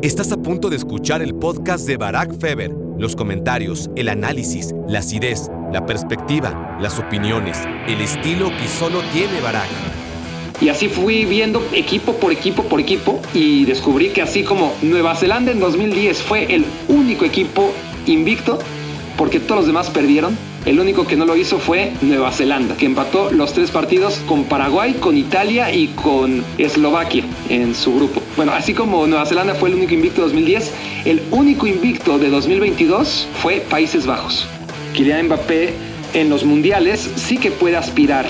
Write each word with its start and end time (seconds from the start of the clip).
Estás 0.00 0.30
a 0.30 0.36
punto 0.36 0.70
de 0.70 0.76
escuchar 0.76 1.22
el 1.22 1.34
podcast 1.34 1.84
de 1.84 1.96
Barack 1.96 2.38
Feber. 2.38 2.70
Los 2.98 3.16
comentarios, 3.16 3.90
el 3.96 4.08
análisis, 4.08 4.72
la 4.86 5.00
acidez, 5.00 5.50
la 5.72 5.86
perspectiva, 5.86 6.78
las 6.80 7.00
opiniones, 7.00 7.58
el 7.88 8.00
estilo 8.00 8.48
que 8.50 8.68
solo 8.68 9.00
tiene 9.12 9.40
Barack. 9.40 9.68
Y 10.60 10.68
así 10.68 10.88
fui 10.88 11.24
viendo 11.24 11.60
equipo 11.72 12.12
por 12.12 12.30
equipo 12.30 12.62
por 12.62 12.78
equipo 12.78 13.20
y 13.34 13.64
descubrí 13.64 14.10
que 14.10 14.22
así 14.22 14.44
como 14.44 14.72
Nueva 14.82 15.16
Zelanda 15.16 15.50
en 15.50 15.58
2010 15.58 16.22
fue 16.22 16.54
el 16.54 16.64
único 16.86 17.24
equipo 17.24 17.72
invicto, 18.06 18.60
porque 19.16 19.40
todos 19.40 19.62
los 19.62 19.66
demás 19.66 19.90
perdieron, 19.90 20.38
el 20.64 20.80
único 20.80 21.06
que 21.06 21.16
no 21.16 21.24
lo 21.24 21.36
hizo 21.36 21.58
fue 21.58 21.92
Nueva 22.02 22.32
Zelanda, 22.32 22.76
que 22.76 22.86
empató 22.86 23.30
los 23.30 23.52
tres 23.52 23.70
partidos 23.70 24.20
con 24.26 24.44
Paraguay, 24.44 24.94
con 24.94 25.16
Italia 25.16 25.72
y 25.72 25.88
con 25.88 26.44
Eslovaquia 26.58 27.24
en 27.48 27.74
su 27.74 27.94
grupo. 27.94 28.22
Bueno, 28.36 28.52
así 28.52 28.74
como 28.74 29.06
Nueva 29.06 29.26
Zelanda 29.26 29.54
fue 29.54 29.70
el 29.70 29.76
único 29.76 29.94
invicto 29.94 30.22
de 30.22 30.28
2010, 30.28 30.72
el 31.04 31.22
único 31.30 31.66
invicto 31.66 32.18
de 32.18 32.28
2022 32.28 33.28
fue 33.40 33.60
Países 33.60 34.06
Bajos. 34.06 34.46
Kylian 34.94 35.26
Mbappé 35.26 35.72
en 36.14 36.30
los 36.30 36.44
mundiales 36.44 37.10
sí 37.16 37.38
que 37.38 37.50
puede 37.50 37.76
aspirar 37.76 38.26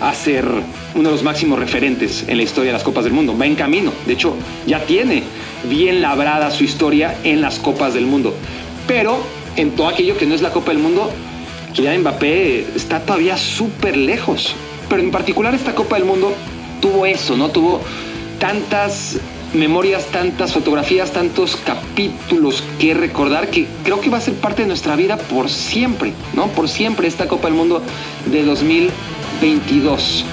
a 0.00 0.14
ser 0.14 0.46
uno 0.94 1.08
de 1.08 1.14
los 1.14 1.22
máximos 1.22 1.58
referentes 1.58 2.24
en 2.28 2.36
la 2.36 2.42
historia 2.42 2.68
de 2.68 2.74
las 2.74 2.84
Copas 2.84 3.04
del 3.04 3.12
Mundo. 3.12 3.36
Va 3.36 3.46
en 3.46 3.56
camino. 3.56 3.92
De 4.06 4.12
hecho, 4.12 4.36
ya 4.66 4.84
tiene 4.84 5.22
bien 5.68 6.00
labrada 6.00 6.50
su 6.50 6.64
historia 6.64 7.16
en 7.24 7.40
las 7.40 7.58
Copas 7.58 7.94
del 7.94 8.06
Mundo. 8.06 8.34
Pero 8.86 9.18
en 9.56 9.72
todo 9.72 9.88
aquello 9.88 10.16
que 10.16 10.26
no 10.26 10.34
es 10.34 10.42
la 10.42 10.52
Copa 10.52 10.72
del 10.72 10.80
Mundo, 10.80 11.10
Kylian 11.74 12.00
Mbappé 12.00 12.66
está 12.74 13.00
todavía 13.00 13.36
súper 13.36 13.96
lejos. 13.96 14.54
Pero 14.88 15.02
en 15.02 15.10
particular 15.10 15.54
esta 15.54 15.74
Copa 15.74 15.96
del 15.96 16.04
Mundo 16.04 16.34
tuvo 16.80 17.06
eso, 17.06 17.36
¿no? 17.36 17.50
Tuvo 17.50 17.80
tantas 18.38 19.18
memorias, 19.54 20.06
tantas 20.06 20.52
fotografías, 20.52 21.12
tantos 21.12 21.56
capítulos 21.56 22.62
que 22.78 22.94
recordar 22.94 23.48
que 23.48 23.66
creo 23.84 24.00
que 24.00 24.10
va 24.10 24.18
a 24.18 24.20
ser 24.20 24.34
parte 24.34 24.62
de 24.62 24.68
nuestra 24.68 24.96
vida 24.96 25.16
por 25.16 25.50
siempre, 25.50 26.12
¿no? 26.34 26.48
Por 26.48 26.68
siempre 26.68 27.08
esta 27.08 27.28
Copa 27.28 27.48
del 27.48 27.56
Mundo 27.56 27.82
de 28.26 28.44
2022. 28.44 30.24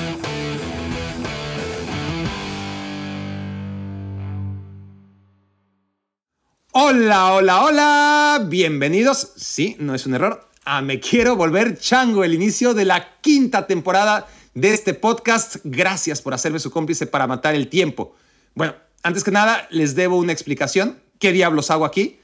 Hola, 6.78 7.34
hola, 7.34 7.64
hola, 7.64 8.46
bienvenidos, 8.48 9.32
sí, 9.38 9.78
no 9.80 9.96
es 9.96 10.06
un 10.06 10.16
error, 10.16 10.50
a 10.66 10.82
Me 10.82 11.00
Quiero 11.00 11.36
Volver 11.36 11.78
Chango, 11.78 12.24
el 12.24 12.34
inicio 12.34 12.74
de 12.74 12.86
la 12.86 13.20
quinta 13.22 13.68
temporada 13.68 14.28
de 14.56 14.74
este 14.74 14.96
podcast. 14.96 15.58
Gracias 15.64 16.22
por 16.24 16.34
hacerme 16.34 16.60
su 16.60 16.72
cómplice 16.72 17.06
para 17.06 17.28
matar 17.28 17.54
el 17.54 17.70
tiempo. 17.70 18.16
Bueno, 18.56 18.74
antes 19.04 19.24
que 19.24 19.32
nada, 19.32 19.68
les 19.70 19.94
debo 19.94 20.18
una 20.18 20.34
explicación. 20.34 21.00
¿Qué 21.20 21.32
diablos 21.32 21.70
hago 21.70 21.86
aquí? 21.86 22.20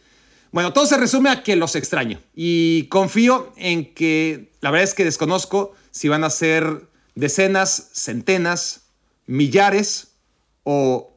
Bueno, 0.51 0.73
todo 0.73 0.87
se 0.87 0.97
resume 0.97 1.29
a 1.29 1.43
que 1.43 1.55
los 1.55 1.75
extraño 1.75 2.19
y 2.35 2.87
confío 2.87 3.53
en 3.55 3.93
que 3.93 4.51
la 4.59 4.71
verdad 4.71 4.83
es 4.83 4.95
que 4.95 5.05
desconozco 5.05 5.73
si 5.91 6.09
van 6.09 6.23
a 6.23 6.29
ser 6.29 6.89
decenas, 7.15 7.91
centenas, 7.93 8.87
millares 9.27 10.15
o 10.63 11.15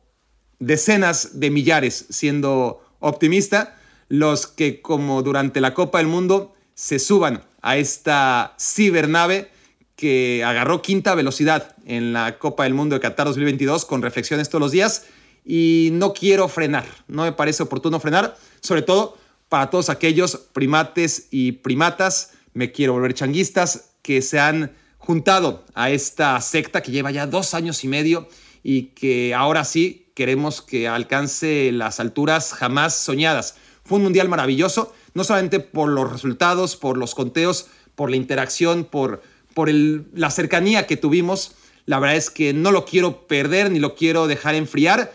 decenas 0.58 1.40
de 1.40 1.50
millares, 1.50 2.04
siendo 2.10 2.84
optimista, 3.00 3.76
los 4.08 4.46
que 4.46 4.82
como 4.82 5.22
durante 5.22 5.60
la 5.60 5.74
Copa 5.74 5.98
del 5.98 6.06
Mundo 6.06 6.53
se 6.74 6.98
suban 6.98 7.44
a 7.62 7.76
esta 7.76 8.54
cibernave 8.58 9.50
que 9.96 10.42
agarró 10.44 10.82
quinta 10.82 11.14
velocidad 11.14 11.74
en 11.86 12.12
la 12.12 12.38
Copa 12.38 12.64
del 12.64 12.74
Mundo 12.74 12.94
de 12.94 13.00
Qatar 13.00 13.26
2022 13.26 13.84
con 13.84 14.02
reflexiones 14.02 14.48
todos 14.48 14.60
los 14.60 14.72
días 14.72 15.06
y 15.44 15.90
no 15.92 16.12
quiero 16.12 16.48
frenar, 16.48 16.84
no 17.06 17.24
me 17.24 17.32
parece 17.32 17.62
oportuno 17.62 18.00
frenar, 18.00 18.36
sobre 18.60 18.82
todo 18.82 19.16
para 19.48 19.70
todos 19.70 19.90
aquellos 19.90 20.36
primates 20.52 21.28
y 21.30 21.52
primatas, 21.52 22.32
me 22.54 22.72
quiero 22.72 22.94
volver 22.94 23.14
changuistas, 23.14 23.90
que 24.02 24.20
se 24.20 24.38
han 24.38 24.72
juntado 24.98 25.64
a 25.74 25.90
esta 25.90 26.40
secta 26.40 26.82
que 26.82 26.92
lleva 26.92 27.10
ya 27.10 27.26
dos 27.26 27.54
años 27.54 27.84
y 27.84 27.88
medio 27.88 28.28
y 28.62 28.86
que 28.88 29.34
ahora 29.34 29.64
sí 29.64 30.10
queremos 30.14 30.62
que 30.62 30.88
alcance 30.88 31.70
las 31.72 32.00
alturas 32.00 32.52
jamás 32.52 32.96
soñadas. 32.96 33.56
Fue 33.84 33.98
un 33.98 34.04
mundial 34.04 34.28
maravilloso, 34.28 34.94
no 35.14 35.24
solamente 35.24 35.60
por 35.60 35.88
los 35.88 36.12
resultados, 36.12 36.76
por 36.76 36.96
los 36.96 37.14
conteos, 37.14 37.68
por 37.94 38.10
la 38.10 38.16
interacción, 38.16 38.84
por, 38.84 39.22
por 39.54 39.70
la 39.72 40.30
cercanía 40.30 40.86
que 40.86 40.96
tuvimos. 40.96 41.54
La 41.86 41.98
verdad 41.98 42.16
es 42.16 42.30
que 42.30 42.52
no 42.52 42.72
lo 42.72 42.84
quiero 42.84 43.26
perder 43.26 43.70
ni 43.70 43.78
lo 43.78 43.94
quiero 43.94 44.26
dejar 44.26 44.54
enfriar. 44.54 45.12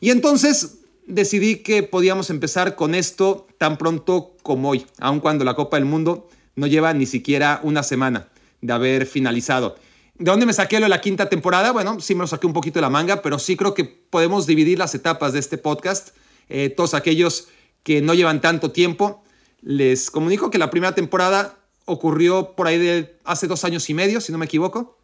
Y 0.00 0.10
entonces 0.10 0.78
decidí 1.06 1.56
que 1.56 1.82
podíamos 1.82 2.30
empezar 2.30 2.76
con 2.76 2.94
esto 2.94 3.46
tan 3.56 3.78
pronto 3.78 4.36
como 4.42 4.70
hoy, 4.70 4.86
aun 5.00 5.20
cuando 5.20 5.44
la 5.44 5.54
Copa 5.54 5.76
del 5.76 5.86
Mundo 5.86 6.28
no 6.54 6.66
lleva 6.66 6.92
ni 6.92 7.06
siquiera 7.06 7.60
una 7.62 7.82
semana 7.82 8.28
de 8.60 8.72
haber 8.72 9.06
finalizado. 9.06 9.76
¿De 10.18 10.30
dónde 10.30 10.46
me 10.46 10.52
saqué 10.52 10.80
lo 10.80 10.86
de 10.86 10.90
la 10.90 11.00
quinta 11.00 11.28
temporada? 11.28 11.70
Bueno, 11.72 12.00
sí 12.00 12.14
me 12.14 12.22
lo 12.22 12.26
saqué 12.26 12.46
un 12.46 12.52
poquito 12.52 12.78
de 12.78 12.82
la 12.82 12.90
manga, 12.90 13.22
pero 13.22 13.38
sí 13.38 13.56
creo 13.56 13.72
que 13.72 13.84
podemos 13.84 14.46
dividir 14.46 14.78
las 14.78 14.94
etapas 14.94 15.32
de 15.32 15.38
este 15.38 15.58
podcast. 15.58 16.08
Eh, 16.48 16.70
todos 16.70 16.94
aquellos 16.94 17.48
que 17.84 18.02
no 18.02 18.14
llevan 18.14 18.40
tanto 18.40 18.72
tiempo, 18.72 19.22
les 19.62 20.10
comunico 20.10 20.50
que 20.50 20.58
la 20.58 20.70
primera 20.70 20.94
temporada 20.94 21.58
ocurrió 21.84 22.54
por 22.54 22.66
ahí 22.66 22.78
de 22.78 23.18
hace 23.24 23.46
dos 23.46 23.64
años 23.64 23.88
y 23.90 23.94
medio, 23.94 24.20
si 24.20 24.32
no 24.32 24.38
me 24.38 24.44
equivoco. 24.44 24.98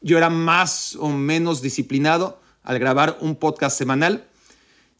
Yo 0.00 0.16
era 0.16 0.30
más 0.30 0.96
o 0.96 1.10
menos 1.10 1.60
disciplinado 1.60 2.40
al 2.62 2.78
grabar 2.78 3.18
un 3.20 3.36
podcast 3.36 3.76
semanal. 3.76 4.26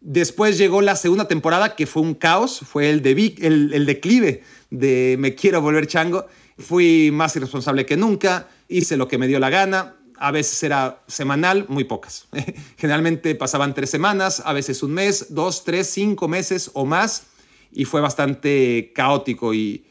Después 0.00 0.59
llegó 0.59 0.81
la 0.81 0.97
segunda 0.97 1.27
temporada, 1.27 1.75
que 1.75 1.87
fue 1.87 2.03
un 2.03 2.15
caos, 2.15 2.60
fue 2.60 2.91
el, 2.91 3.03
de, 3.03 3.34
el, 3.41 3.72
el 3.72 3.87
declive 3.87 4.43
de 4.71 5.16
Me 5.19 5.34
Quiero 5.34 5.60
Volver 5.60 5.87
Chango. 5.87 6.27
Fui 6.59 7.10
más 7.12 7.34
irresponsable 7.37 7.87
que 7.87 7.97
nunca 7.97 8.48
hice 8.69 8.97
lo 8.97 9.09
que 9.09 9.19
me 9.19 9.27
dio 9.27 9.38
la 9.38 9.50
gana, 9.50 9.97
a 10.19 10.31
veces 10.31 10.62
era 10.62 11.03
semanal, 11.06 11.66
muy 11.69 11.84
pocas. 11.84 12.27
Generalmente 12.77 13.34
pasaban 13.34 13.75
tres 13.75 13.91
semanas, 13.91 14.43
a 14.44 14.53
veces 14.53 14.82
un 14.82 14.93
mes, 14.93 15.27
dos, 15.31 15.65
tres, 15.65 15.88
cinco 15.88 16.28
meses 16.28 16.71
o 16.75 16.84
más, 16.84 17.25
y 17.72 17.84
fue 17.84 18.00
bastante 18.00 18.92
caótico 18.94 19.54
y, 19.54 19.84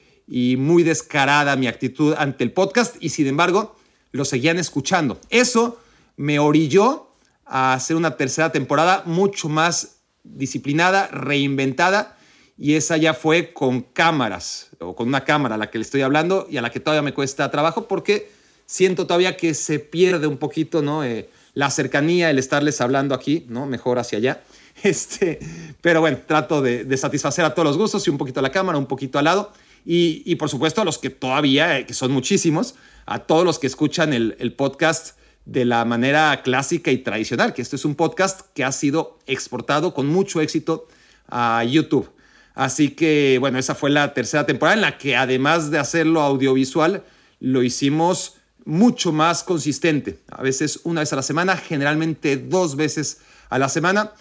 muy 0.57 0.83
descarada 0.83 1.55
mi 1.55 1.67
actitud 1.67 2.13
ante 2.17 2.43
el 2.43 2.51
podcast, 2.51 2.97
y 2.99 3.09
sin 3.09 3.27
embargo, 3.27 3.77
lo 4.11 4.25
seguían 4.25 4.59
escuchando. 4.59 5.19
Eso 5.29 5.79
me 6.17 6.39
orilló 6.39 7.11
a 7.45 7.73
hacer 7.73 7.95
una 7.95 8.17
tercera 8.17 8.51
temporada 8.51 9.03
mucho 9.05 9.47
más 9.47 9.99
disciplinada, 10.23 11.07
reinventada, 11.07 12.17
y 12.57 12.73
esa 12.73 12.97
ya 12.97 13.13
fue 13.13 13.53
con 13.53 13.81
cámaras, 13.81 14.71
o 14.79 14.95
con 14.95 15.07
una 15.07 15.23
cámara 15.23 15.55
a 15.55 15.57
la 15.57 15.69
que 15.69 15.77
le 15.77 15.83
estoy 15.83 16.01
hablando 16.01 16.47
y 16.49 16.57
a 16.57 16.61
la 16.61 16.71
que 16.71 16.79
todavía 16.79 17.03
me 17.03 17.13
cuesta 17.13 17.49
trabajo 17.49 17.87
porque 17.87 18.29
siento 18.65 19.07
todavía 19.07 19.37
que 19.37 19.53
se 19.53 19.79
pierde 19.79 20.27
un 20.27 20.37
poquito, 20.37 20.81
¿no? 20.81 21.03
Eh, 21.03 21.29
la 21.53 21.71
cercanía, 21.71 22.29
el 22.29 22.37
estarles 22.37 22.81
hablando 22.81 23.15
aquí, 23.15 23.45
¿no? 23.49 23.65
Mejor 23.65 23.97
hacia 23.97 24.19
allá. 24.19 24.43
Este, 24.83 25.39
pero 25.81 26.01
bueno, 26.01 26.19
trato 26.25 26.61
de, 26.61 26.97
satisfacer 26.97 27.43
a 27.45 27.53
todos 27.53 27.67
los 27.67 27.77
gustos 27.77 28.05
y 28.07 28.09
un 28.09 28.17
poquito 28.17 28.39
a 28.39 28.43
la 28.43 28.51
cámara, 28.51 28.77
un 28.77 28.85
poquito 28.85 29.17
al 29.19 29.25
lado. 29.25 29.51
Y, 29.89 30.35
por 30.35 30.49
supuesto 30.49 30.81
a 30.81 30.85
los 30.85 30.97
que 30.97 31.09
todavía, 31.09 31.79
eh, 31.79 31.85
que 31.85 31.93
son 31.93 32.11
muchísimos, 32.11 32.75
a 33.05 33.19
todos 33.19 33.45
los 33.45 33.57
que 33.57 33.67
escuchan 33.67 34.11
el, 34.11 34.35
el 34.39 34.51
podcast 34.51 35.17
de 35.45 35.63
la 35.63 35.85
manera 35.85 36.41
clásica 36.43 36.91
y 36.91 36.97
tradicional, 36.97 37.53
que 37.53 37.61
esto 37.61 37.77
es 37.77 37.85
un 37.85 37.95
podcast 37.95 38.41
que 38.53 38.65
ha 38.65 38.71
sido 38.73 39.17
exportado 39.27 39.93
con 39.93 40.07
mucho 40.07 40.41
éxito 40.41 40.89
a 41.29 41.63
YouTube. 41.63 42.09
Así 42.53 42.89
que, 42.89 43.37
bueno, 43.39 43.59
esa 43.59 43.75
fue 43.75 43.89
la 43.89 44.13
tercera 44.13 44.45
temporada 44.45 44.75
en 44.75 44.81
la 44.81 44.97
que 44.97 45.15
además 45.15 45.71
de 45.71 45.79
hacerlo 45.79 46.21
audiovisual, 46.21 47.05
lo 47.39 47.63
hicimos 47.63 48.35
mucho 48.65 49.13
más 49.13 49.43
consistente, 49.43 50.19
a 50.29 50.41
veces 50.41 50.81
una 50.83 50.99
vez 50.99 51.13
a 51.13 51.15
la 51.15 51.21
semana, 51.21 51.55
generalmente 51.55 52.35
dos 52.35 52.75
veces 52.75 53.19
a 53.49 53.57
la 53.57 53.69
semana. 53.69 54.11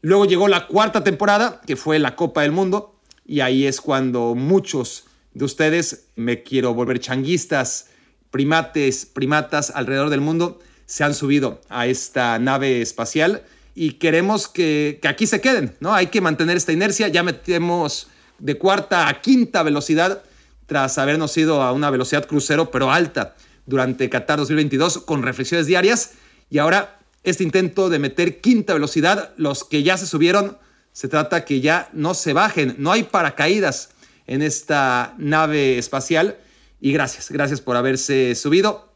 Luego 0.00 0.24
llegó 0.26 0.48
la 0.48 0.66
cuarta 0.66 1.02
temporada, 1.02 1.60
que 1.66 1.76
fue 1.76 1.98
la 1.98 2.16
Copa 2.16 2.42
del 2.42 2.52
Mundo, 2.52 2.94
y 3.26 3.40
ahí 3.40 3.66
es 3.66 3.80
cuando 3.80 4.34
muchos 4.34 5.04
de 5.34 5.44
ustedes, 5.44 6.06
me 6.16 6.42
quiero 6.42 6.74
volver 6.74 7.00
changuistas, 7.00 7.88
primates, 8.30 9.06
primatas 9.06 9.70
alrededor 9.70 10.10
del 10.10 10.20
mundo, 10.20 10.60
se 10.86 11.04
han 11.04 11.14
subido 11.14 11.60
a 11.68 11.86
esta 11.86 12.38
nave 12.38 12.80
espacial 12.80 13.42
y 13.74 13.92
queremos 13.92 14.48
que, 14.48 14.98
que 15.02 15.08
aquí 15.08 15.26
se 15.26 15.40
queden, 15.40 15.76
¿no? 15.80 15.94
Hay 15.94 16.08
que 16.08 16.20
mantener 16.20 16.56
esta 16.56 16.72
inercia, 16.72 17.08
ya 17.08 17.22
metemos 17.22 18.08
de 18.38 18.56
cuarta 18.56 19.08
a 19.08 19.20
quinta 19.20 19.62
velocidad 19.62 20.22
tras 20.66 20.98
habernos 20.98 21.36
ido 21.36 21.62
a 21.62 21.72
una 21.72 21.90
velocidad 21.90 22.26
crucero, 22.26 22.70
pero 22.70 22.90
alta 22.90 23.36
durante 23.66 24.08
Qatar 24.08 24.38
2022 24.38 24.98
con 24.98 25.22
reflexiones 25.22 25.66
diarias. 25.66 26.12
Y 26.50 26.58
ahora 26.58 26.97
este 27.22 27.44
intento 27.44 27.88
de 27.88 27.98
meter 27.98 28.40
quinta 28.40 28.74
velocidad, 28.74 29.34
los 29.36 29.64
que 29.64 29.82
ya 29.82 29.96
se 29.96 30.06
subieron, 30.06 30.58
se 30.92 31.08
trata 31.08 31.44
que 31.44 31.60
ya 31.60 31.90
no 31.92 32.14
se 32.14 32.32
bajen, 32.32 32.74
no 32.78 32.92
hay 32.92 33.04
paracaídas 33.04 33.90
en 34.26 34.42
esta 34.42 35.14
nave 35.18 35.78
espacial. 35.78 36.38
Y 36.80 36.92
gracias, 36.92 37.30
gracias 37.30 37.60
por 37.60 37.76
haberse 37.76 38.34
subido, 38.34 38.92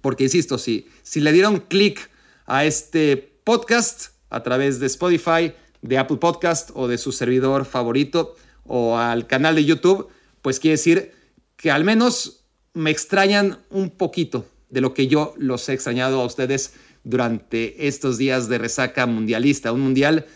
porque 0.00 0.24
insisto, 0.24 0.58
si, 0.58 0.88
si 1.02 1.20
le 1.20 1.32
dieron 1.32 1.60
clic 1.60 2.10
a 2.44 2.64
este 2.64 3.16
podcast 3.44 4.08
a 4.28 4.42
través 4.42 4.80
de 4.80 4.86
Spotify, 4.86 5.54
de 5.82 5.98
Apple 5.98 6.18
Podcast 6.18 6.70
o 6.74 6.88
de 6.88 6.98
su 6.98 7.12
servidor 7.12 7.64
favorito 7.64 8.36
o 8.64 8.98
al 8.98 9.26
canal 9.26 9.54
de 9.54 9.64
YouTube, 9.64 10.08
pues 10.42 10.60
quiere 10.60 10.72
decir 10.72 11.12
que 11.56 11.70
al 11.70 11.84
menos 11.84 12.44
me 12.74 12.90
extrañan 12.90 13.58
un 13.70 13.90
poquito 13.90 14.46
de 14.68 14.80
lo 14.80 14.94
que 14.94 15.06
yo 15.06 15.34
los 15.38 15.68
he 15.68 15.72
extrañado 15.72 16.20
a 16.20 16.26
ustedes 16.26 16.74
durante 17.06 17.86
estos 17.86 18.18
días 18.18 18.48
de 18.48 18.58
resaca 18.58 19.06
mundialista. 19.06 19.70
Un 19.70 19.80
mundial 19.80 20.26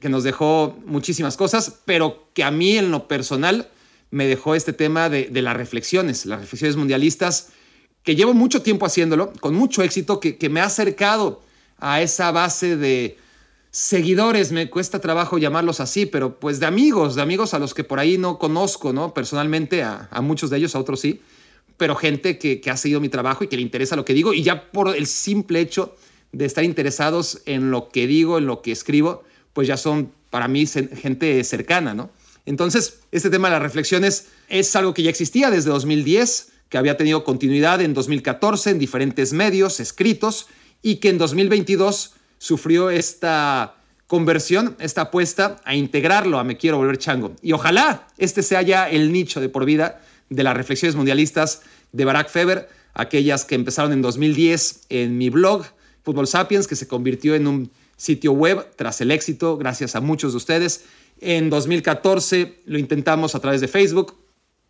que 0.00 0.08
nos 0.08 0.24
dejó 0.24 0.78
muchísimas 0.86 1.36
cosas, 1.36 1.80
pero 1.84 2.28
que 2.32 2.42
a 2.42 2.50
mí 2.50 2.78
en 2.78 2.90
lo 2.90 3.06
personal 3.06 3.68
me 4.10 4.26
dejó 4.26 4.54
este 4.54 4.72
tema 4.72 5.10
de, 5.10 5.28
las 5.30 5.56
reflexiones, 5.56 6.24
las 6.24 6.40
reflexiones 6.40 6.76
mundialistas, 6.76 7.50
que 8.02 8.16
llevo 8.16 8.32
mucho 8.32 8.62
tiempo 8.62 8.86
haciéndolo, 8.86 9.32
con 9.40 9.54
mucho 9.54 9.82
éxito, 9.82 10.18
que, 10.18 10.48
me 10.48 10.60
ha 10.60 10.64
acercado 10.64 11.42
a 11.78 12.00
esa 12.00 12.30
base 12.32 12.76
de 12.76 13.18
seguidores, 13.70 14.50
me 14.50 14.70
cuesta 14.70 15.00
trabajo 15.00 15.36
llamarlos 15.36 15.80
así, 15.80 16.06
pero 16.06 16.38
pues 16.38 16.58
de 16.58 16.66
amigos, 16.66 17.16
de 17.16 17.22
amigos 17.22 17.52
a 17.52 17.58
los 17.58 17.74
que 17.74 17.84
por 17.84 17.98
ahí 17.98 18.16
no 18.16 18.38
conozco, 18.38 18.94
¿no? 18.94 19.12
Personalmente, 19.12 19.82
a, 19.82 20.08
muchos 20.22 20.48
de 20.48 20.56
ellos, 20.56 20.74
a 20.74 20.78
otros 20.78 21.00
sí, 21.00 21.20
pero 21.76 21.96
gente 21.96 22.38
que, 22.38 22.62
que 22.62 22.70
ha 22.70 22.76
seguido 22.78 23.00
mi 23.00 23.10
trabajo 23.10 23.44
y 23.44 23.48
que 23.48 23.56
le 23.56 23.62
interesa 23.62 23.96
lo 23.96 24.06
que 24.06 24.14
digo, 24.14 24.32
y 24.32 24.42
ya 24.42 24.70
por 24.70 24.94
el 24.96 25.06
simple 25.06 25.60
hecho 25.60 25.96
de 26.34 26.44
estar 26.44 26.64
interesados 26.64 27.40
en 27.46 27.70
lo 27.70 27.88
que 27.88 28.06
digo, 28.06 28.38
en 28.38 28.46
lo 28.46 28.60
que 28.60 28.72
escribo, 28.72 29.22
pues 29.52 29.68
ya 29.68 29.76
son 29.76 30.10
para 30.30 30.48
mí 30.48 30.66
gente 30.66 31.42
cercana, 31.44 31.94
¿no? 31.94 32.10
Entonces, 32.44 33.00
este 33.12 33.30
tema 33.30 33.48
de 33.48 33.54
las 33.54 33.62
reflexiones 33.62 34.26
es 34.48 34.74
algo 34.76 34.92
que 34.92 35.02
ya 35.02 35.10
existía 35.10 35.50
desde 35.50 35.70
2010, 35.70 36.52
que 36.68 36.76
había 36.76 36.96
tenido 36.96 37.24
continuidad 37.24 37.80
en 37.80 37.94
2014 37.94 38.70
en 38.70 38.78
diferentes 38.78 39.32
medios 39.32 39.80
escritos 39.80 40.48
y 40.82 40.96
que 40.96 41.08
en 41.08 41.18
2022 41.18 42.14
sufrió 42.38 42.90
esta 42.90 43.76
conversión, 44.06 44.76
esta 44.80 45.02
apuesta 45.02 45.60
a 45.64 45.74
integrarlo 45.74 46.38
a 46.38 46.44
Me 46.44 46.56
Quiero 46.56 46.76
Volver 46.76 46.98
Chango. 46.98 47.36
Y 47.40 47.52
ojalá 47.52 48.08
este 48.18 48.42
sea 48.42 48.60
ya 48.60 48.90
el 48.90 49.12
nicho 49.12 49.40
de 49.40 49.48
por 49.48 49.64
vida 49.64 50.02
de 50.28 50.42
las 50.42 50.56
reflexiones 50.56 50.96
mundialistas 50.96 51.62
de 51.92 52.04
Barack 52.04 52.28
Feber, 52.28 52.68
aquellas 52.92 53.44
que 53.44 53.54
empezaron 53.54 53.92
en 53.92 54.02
2010 54.02 54.86
en 54.90 55.16
mi 55.16 55.30
blog, 55.30 55.64
Fútbol 56.04 56.26
Sapiens, 56.26 56.68
que 56.68 56.76
se 56.76 56.86
convirtió 56.86 57.34
en 57.34 57.46
un 57.46 57.70
sitio 57.96 58.32
web 58.32 58.66
tras 58.76 59.00
el 59.00 59.10
éxito, 59.10 59.56
gracias 59.56 59.96
a 59.96 60.00
muchos 60.00 60.32
de 60.32 60.36
ustedes. 60.36 60.84
En 61.20 61.48
2014 61.48 62.60
lo 62.66 62.78
intentamos 62.78 63.34
a 63.34 63.40
través 63.40 63.60
de 63.60 63.68
Facebook. 63.68 64.14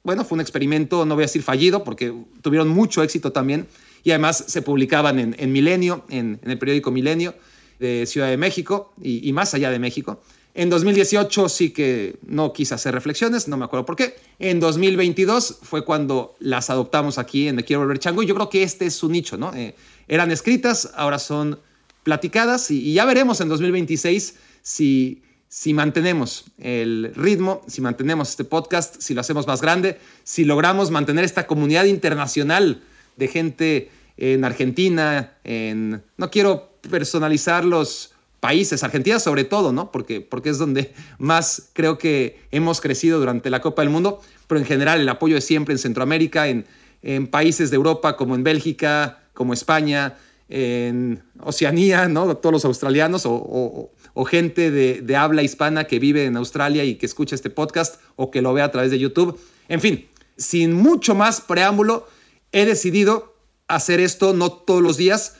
Bueno, 0.04 0.24
fue 0.24 0.36
un 0.36 0.40
experimento, 0.40 1.04
no 1.04 1.14
voy 1.14 1.24
a 1.24 1.26
decir 1.26 1.42
fallido, 1.42 1.82
porque 1.82 2.14
tuvieron 2.42 2.68
mucho 2.68 3.02
éxito 3.02 3.32
también. 3.32 3.66
Y 4.04 4.10
además 4.10 4.44
se 4.46 4.62
publicaban 4.62 5.18
en, 5.18 5.52
Milenio, 5.52 6.04
en, 6.10 6.38
el 6.44 6.58
periódico 6.58 6.90
Milenio 6.90 7.34
de 7.78 8.06
Ciudad 8.06 8.28
de 8.28 8.36
México 8.36 8.92
y, 9.02 9.32
más 9.32 9.54
allá 9.54 9.70
de 9.70 9.78
México. 9.78 10.20
En 10.52 10.70
2018 10.70 11.48
sí 11.48 11.70
que 11.70 12.16
no 12.22 12.52
quise 12.52 12.74
hacer 12.74 12.94
reflexiones, 12.94 13.48
no 13.48 13.56
me 13.56 13.64
acuerdo 13.64 13.86
por 13.86 13.96
qué. 13.96 14.14
En 14.38 14.60
2022 14.60 15.58
fue 15.62 15.84
cuando 15.84 16.36
las 16.38 16.70
adoptamos 16.70 17.18
aquí 17.18 17.48
en 17.48 17.56
Me 17.56 17.64
Quiero 17.64 17.80
Volver 17.80 17.98
Chango 17.98 18.22
y 18.22 18.26
yo 18.26 18.34
creo 18.36 18.50
que 18.50 18.62
este 18.62 18.86
es 18.86 18.94
su 18.94 19.08
nicho, 19.08 19.36
¿no? 19.36 19.52
Eh, 19.54 19.74
eran 20.08 20.30
escritas, 20.30 20.90
ahora 20.94 21.18
son 21.18 21.58
platicadas 22.02 22.70
y, 22.70 22.92
ya 22.92 23.04
veremos 23.04 23.40
en 23.40 23.48
2026 23.48 24.36
si, 24.62 25.22
si 25.48 25.74
mantenemos 25.74 26.44
el 26.58 27.12
ritmo, 27.14 27.62
si 27.66 27.80
mantenemos 27.80 28.30
este 28.30 28.44
podcast, 28.44 29.00
si 29.00 29.14
lo 29.14 29.20
hacemos 29.20 29.46
más 29.46 29.60
grande, 29.60 29.98
si 30.22 30.44
logramos 30.44 30.90
mantener 30.90 31.24
esta 31.24 31.46
comunidad 31.46 31.84
internacional 31.84 32.82
de 33.16 33.28
gente 33.28 33.90
en 34.16 34.44
Argentina, 34.44 35.32
en... 35.44 36.02
No 36.16 36.30
quiero 36.30 36.78
personalizar 36.90 37.64
los 37.64 38.12
países, 38.40 38.84
Argentina 38.84 39.18
sobre 39.18 39.44
todo, 39.44 39.72
¿no? 39.72 39.90
Porque, 39.90 40.20
porque 40.20 40.50
es 40.50 40.58
donde 40.58 40.92
más 41.18 41.70
creo 41.72 41.98
que 41.98 42.40
hemos 42.50 42.80
crecido 42.80 43.18
durante 43.18 43.50
la 43.50 43.60
Copa 43.60 43.82
del 43.82 43.90
Mundo, 43.90 44.20
pero 44.46 44.60
en 44.60 44.66
general 44.66 45.00
el 45.00 45.08
apoyo 45.08 45.36
es 45.38 45.44
siempre 45.44 45.72
en 45.72 45.78
Centroamérica, 45.78 46.48
en, 46.48 46.66
en 47.02 47.26
países 47.26 47.70
de 47.70 47.76
Europa 47.76 48.16
como 48.16 48.34
en 48.34 48.44
Bélgica, 48.44 49.23
como 49.34 49.52
España, 49.52 50.16
en 50.48 51.22
Oceanía, 51.40 52.08
¿no? 52.08 52.36
Todos 52.36 52.52
los 52.52 52.64
australianos 52.64 53.22
o, 53.26 53.90
gente 54.26 54.70
de, 54.70 55.16
habla 55.16 55.42
hispana 55.42 55.84
que 55.84 55.98
vive 55.98 56.24
en 56.24 56.36
Australia 56.36 56.84
y 56.84 56.96
que 56.96 57.06
escucha 57.06 57.34
este 57.34 57.50
podcast 57.50 58.00
o 58.16 58.30
que 58.30 58.42
lo 58.42 58.52
ve 58.52 58.62
a 58.62 58.70
través 58.70 58.90
de 58.90 58.98
YouTube. 58.98 59.38
En 59.68 59.80
fin, 59.80 60.08
sin 60.36 60.72
mucho 60.72 61.14
más 61.14 61.40
preámbulo, 61.40 62.06
he 62.52 62.64
decidido 62.64 63.34
hacer 63.66 64.00
esto 64.00 64.32
no 64.32 64.52
todos 64.52 64.82
los 64.82 64.96
días, 64.96 65.36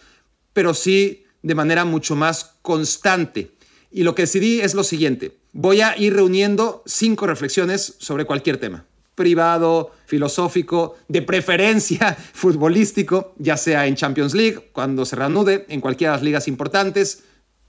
pero 0.52 0.74
sí 0.74 1.24
de 1.42 1.54
manera 1.54 1.84
mucho 1.84 2.16
más 2.16 2.56
constante. 2.62 3.52
Y 3.90 4.02
lo 4.02 4.14
que 4.14 4.22
decidí 4.22 4.60
es 4.60 4.74
lo 4.74 4.82
siguiente. 4.82 5.36
Voy 5.52 5.82
a 5.82 5.96
ir 5.96 6.14
reuniendo 6.14 6.82
cinco 6.86 7.26
reflexiones 7.26 7.94
sobre 7.98 8.24
cualquier 8.24 8.56
tema 8.56 8.86
privado, 9.14 9.92
filosófico, 10.06 10.96
de 11.08 11.22
preferencia 11.22 12.16
futbolístico, 12.32 13.34
ya 13.38 13.56
sea 13.56 13.86
en 13.86 13.94
Champions 13.94 14.34
League, 14.34 14.70
cuando 14.72 15.04
se 15.04 15.16
reanude, 15.16 15.66
en 15.68 15.80
cualquiera 15.80 16.12
de 16.12 16.18
las 16.18 16.24
ligas 16.24 16.48
importantes, 16.48 17.24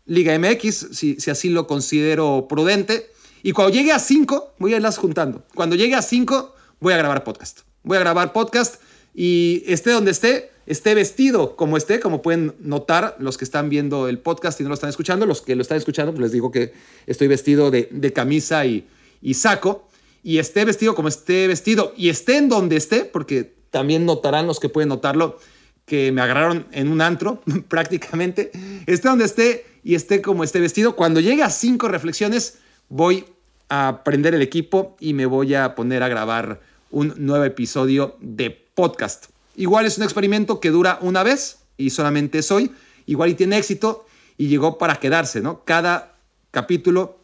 Liga 0.06 0.38
MX, 0.38 0.90
si, 0.92 1.20
si 1.20 1.32
así 1.32 1.50
lo 1.50 1.66
considero 1.66 2.46
prudente. 2.48 3.10
Y 3.42 3.52
cuando 3.52 3.74
llegue 3.74 3.92
a 3.92 4.00
5, 4.00 4.56
voy 4.60 4.74
a 4.74 4.78
irlas 4.78 4.98
juntando. 4.98 5.44
Cuando 5.56 5.76
llegue 5.76 5.96
a 5.96 6.02
5, 6.02 6.54
voy 6.80 6.94
a 6.94 6.98
grabar 6.98 7.24
podcast. 7.24 7.62
Voy 7.84 7.98
a 7.98 8.02
grabar 8.02 8.32
podcast 8.32 8.76
y 9.16 9.64
esté 9.66 9.92
donde 9.92 10.12
esté, 10.12 10.52
esté 10.68 10.94
vestido 10.94 11.56
como 11.56 11.78
esté, 11.78 12.00
como 12.00 12.22
pueden 12.22 12.54
notar 12.60 13.16
los 13.20 13.38
que 13.38 13.46
están 13.46 13.70
viendo 13.70 14.08
el 14.08 14.20
podcast 14.20 14.60
y 14.60 14.64
no 14.64 14.70
lo 14.70 14.76
están 14.76 14.90
escuchando. 14.90 15.26
Los 15.26 15.42
que 15.42 15.56
lo 15.56 15.64
están 15.64 15.78
escuchando, 15.78 16.12
pues 16.12 16.22
les 16.22 16.32
digo 16.32 16.52
que 16.52 16.74
estoy 17.08 17.28
vestido 17.28 17.72
de, 17.72 17.90
de 17.92 18.14
camisa 18.14 18.66
y, 18.66 18.88
y 19.22 19.34
saco 19.34 19.88
y 20.26 20.40
esté 20.40 20.66
vestido 20.66 20.96
como 20.96 21.08
esté 21.08 21.48
vestido 21.48 21.94
y 21.96 22.10
esté 22.10 22.38
en 22.38 22.50
donde 22.50 22.78
esté, 22.78 23.06
porque 23.06 23.54
también 23.70 24.08
notarán 24.08 24.48
los 24.48 24.60
que 24.60 24.70
pueden 24.70 24.90
notarlo, 24.90 25.38
que 25.86 26.12
me 26.12 26.20
agarraron 26.20 26.66
en 26.72 26.88
un 26.88 27.00
antro 27.00 27.44
prácticamente, 27.68 28.52
esté 28.88 29.08
donde 29.08 29.26
esté 29.26 29.68
y 29.84 29.94
esté 29.94 30.24
como 30.24 30.44
esté 30.44 30.60
vestido. 30.60 30.96
Cuando 30.96 31.20
llegue 31.20 31.44
a 31.44 31.52
cinco 31.52 31.90
reflexiones, 31.90 32.58
voy 32.90 33.24
a 33.70 34.02
prender 34.04 34.34
el 34.34 34.42
equipo 34.42 34.98
y 35.00 35.14
me 35.14 35.28
voy 35.28 35.54
a 35.54 35.76
poner 35.76 36.02
a 36.02 36.08
grabar 36.08 36.60
un 36.90 37.14
nuevo 37.18 37.46
episodio 37.46 38.18
de 38.20 38.50
podcast. 38.50 39.28
Igual 39.56 39.86
es 39.86 40.00
un 40.00 40.06
experimento 40.06 40.60
que 40.60 40.72
dura 40.72 40.98
una 41.02 41.22
vez 41.22 41.60
y 41.78 41.92
solamente 41.92 42.40
es 42.40 42.52
hoy. 42.52 42.72
Igual 43.06 43.30
y 43.30 43.36
tiene 43.36 43.60
éxito 43.60 44.08
y 44.40 44.48
llegó 44.48 44.80
para 44.80 44.96
quedarse, 44.96 45.42
¿no? 45.42 45.64
Cada 45.66 46.16
capítulo 46.50 47.20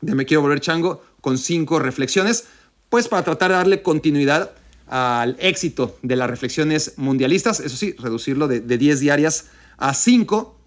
de 0.00 0.14
Me 0.14 0.24
Quiero 0.24 0.40
Volver 0.40 0.60
Chango 0.60 1.02
con 1.20 1.38
cinco 1.38 1.78
reflexiones, 1.78 2.44
pues 2.88 3.08
para 3.08 3.24
tratar 3.24 3.50
de 3.50 3.56
darle 3.56 3.82
continuidad 3.82 4.52
al 4.90 5.36
éxito 5.38 5.96
de 6.02 6.16
las 6.16 6.28
reflexiones 6.28 6.94
mundialistas, 6.96 7.60
eso 7.60 7.76
sí, 7.76 7.94
reducirlo 7.98 8.48
de, 8.48 8.60
10 8.60 9.00
diarias 9.00 9.46
a 9.78 9.94
5, 9.94 10.58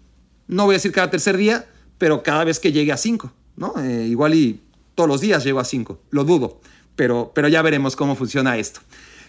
no 0.48 0.64
voy 0.64 0.74
a 0.74 0.78
decir 0.78 0.92
cada 0.92 1.10
tercer 1.10 1.36
día, 1.36 1.66
pero 1.98 2.22
cada 2.22 2.44
vez 2.44 2.58
que 2.58 2.72
llegue 2.72 2.90
a 2.90 2.96
5, 2.96 3.30
¿no? 3.56 3.74
Eh, 3.78 4.06
igual 4.08 4.34
y 4.34 4.62
todos 4.94 5.08
los 5.08 5.20
días 5.20 5.44
llego 5.44 5.60
a 5.60 5.64
5, 5.64 6.00
lo 6.10 6.24
dudo, 6.24 6.60
pero, 6.96 7.32
pero 7.34 7.48
ya 7.48 7.60
veremos 7.60 7.96
cómo 7.96 8.16
funciona 8.16 8.56
esto. 8.56 8.80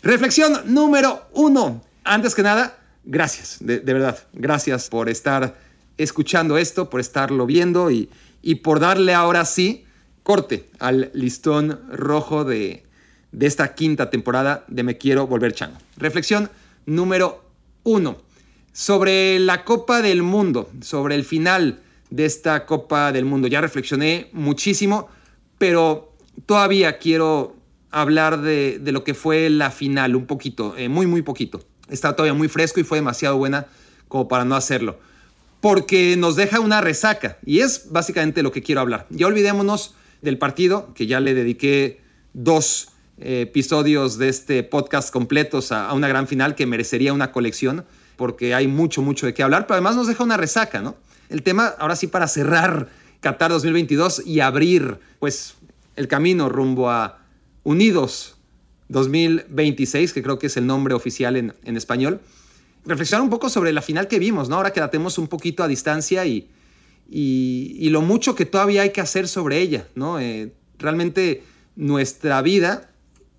Reflexión 0.01 0.62
número 0.74 1.27
uno. 1.34 1.84
Antes 2.05 2.34
que 2.34 2.44
nada, 2.44 2.79
gracias, 3.03 3.58
de, 3.60 3.79
verdad, 3.79 4.17
gracias 4.32 4.88
por 4.88 5.10
estar 5.10 5.58
escuchando 5.98 6.58
esto, 6.58 6.89
por 6.89 7.01
estarlo 7.01 7.46
viendo 7.46 7.91
y, 7.91 8.10
y 8.41 8.55
por 8.55 8.79
darle 8.79 9.13
ahora 9.13 9.44
sí 9.44 9.86
corte 10.25 10.67
al 10.79 11.12
listón 11.13 11.79
rojo 11.88 12.46
de, 12.46 12.84
esta 13.39 13.75
quinta 13.75 14.10
temporada 14.10 14.65
de 14.67 14.82
Me 14.82 14.98
Quiero 14.98 15.27
Volver 15.27 15.53
Chango. 15.53 15.77
Reflexión 15.98 16.50
número 16.88 17.46
uno. 17.84 18.17
Sobre 18.74 19.38
la 19.38 19.63
Copa 19.63 20.01
del 20.01 20.24
Mundo, 20.24 20.72
sobre 20.82 21.13
el 21.13 21.25
final 21.25 21.79
de 22.10 22.25
esta 22.25 22.65
Copa 22.65 23.12
del 23.12 23.25
Mundo. 23.25 23.48
Ya 23.48 23.62
reflexioné 23.62 24.29
muchísimo, 24.34 25.10
pero 25.60 26.12
todavía 26.48 26.98
quiero 26.98 27.55
hablar 27.91 28.41
de, 28.41 28.82
lo 28.84 29.03
que 29.03 29.13
fue 29.13 29.51
la 29.51 29.70
final, 29.70 30.15
un 30.15 30.25
poquito, 30.25 30.75
eh, 30.75 30.89
muy, 30.89 31.05
muy 31.05 31.22
poquito. 31.22 31.62
Está 31.88 32.15
todavía 32.15 32.34
muy 32.34 32.48
fresco 32.48 32.79
y 32.79 32.84
fue 32.84 32.98
demasiado 32.98 33.38
buena 33.38 33.67
como 34.08 34.27
para 34.27 34.44
no 34.44 34.55
hacerlo. 34.55 34.98
Porque 35.62 36.17
nos 36.17 36.36
deja 36.36 36.60
una 36.62 36.82
resaca 36.82 37.38
y 37.46 37.60
es 37.60 37.91
básicamente 37.91 38.41
lo 38.41 38.51
que 38.51 38.63
quiero 38.63 38.82
hablar. 38.82 39.05
Ya 39.12 39.27
olvidémonos 39.27 39.94
del 40.25 40.38
partido, 40.38 40.94
que 40.94 41.08
ya 41.08 41.22
le 41.22 41.34
dediqué 41.34 42.01
dos 42.34 42.89
eh, 43.17 43.41
episodios 43.41 44.17
de 44.17 44.27
este 44.27 44.63
podcast 44.63 45.13
completos 45.13 45.72
a, 45.72 45.94
una 45.94 46.10
gran 46.10 46.27
final 46.27 46.55
que 46.55 46.65
merecería 46.65 47.13
una 47.13 47.32
colección, 47.32 47.86
porque 48.17 48.53
hay 48.53 48.67
mucho, 48.67 49.01
mucho 49.01 49.25
de 49.25 49.34
qué 49.34 49.44
hablar, 49.44 49.67
pero 49.67 49.75
además 49.75 49.96
nos 49.96 50.08
deja 50.08 50.24
una 50.24 50.36
resaca, 50.36 50.82
¿no? 50.82 50.96
El 51.29 51.44
tema, 51.44 51.67
ahora 51.79 51.96
sí, 51.96 52.08
para 52.08 52.27
cerrar 52.27 52.89
Qatar 53.22 53.51
2022 53.51 54.24
y 54.25 54.41
abrir, 54.41 55.00
pues, 55.20 55.55
el 55.96 56.08
camino 56.08 56.50
rumbo 56.50 56.89
a 56.89 57.20
Unidos 57.63 58.36
2026, 58.89 60.12
que 60.12 60.22
creo 60.22 60.38
que 60.38 60.48
es 60.48 60.58
el 60.58 60.67
nombre 60.67 60.94
oficial 60.94 61.38
en, 61.38 61.53
en 61.63 61.77
español, 61.77 62.20
reflexionar 62.86 63.24
un 63.24 63.29
poco 63.29 63.50
sobre 63.50 63.74
la 63.74 63.82
final 63.82 64.08
que 64.08 64.20
vimos, 64.20 64.50
¿no? 64.50 64.58
Ahora 64.58 64.74
que 64.74 64.79
la 64.79 64.91
tenemos 64.91 65.17
un 65.17 65.27
poquito 65.27 65.63
a 65.63 65.67
distancia 65.67 66.25
y, 66.25 66.50
y, 67.10 67.90
lo 67.90 68.02
mucho 68.02 68.36
que 68.36 68.46
todavía 68.46 68.82
hay 68.82 68.92
que 68.92 69.02
hacer 69.02 69.28
sobre 69.28 69.60
ella, 69.60 69.88
¿no? 69.96 70.20
Eh, 70.20 70.54
realmente 70.80 71.44
nuestra 71.76 72.42
vida, 72.42 72.90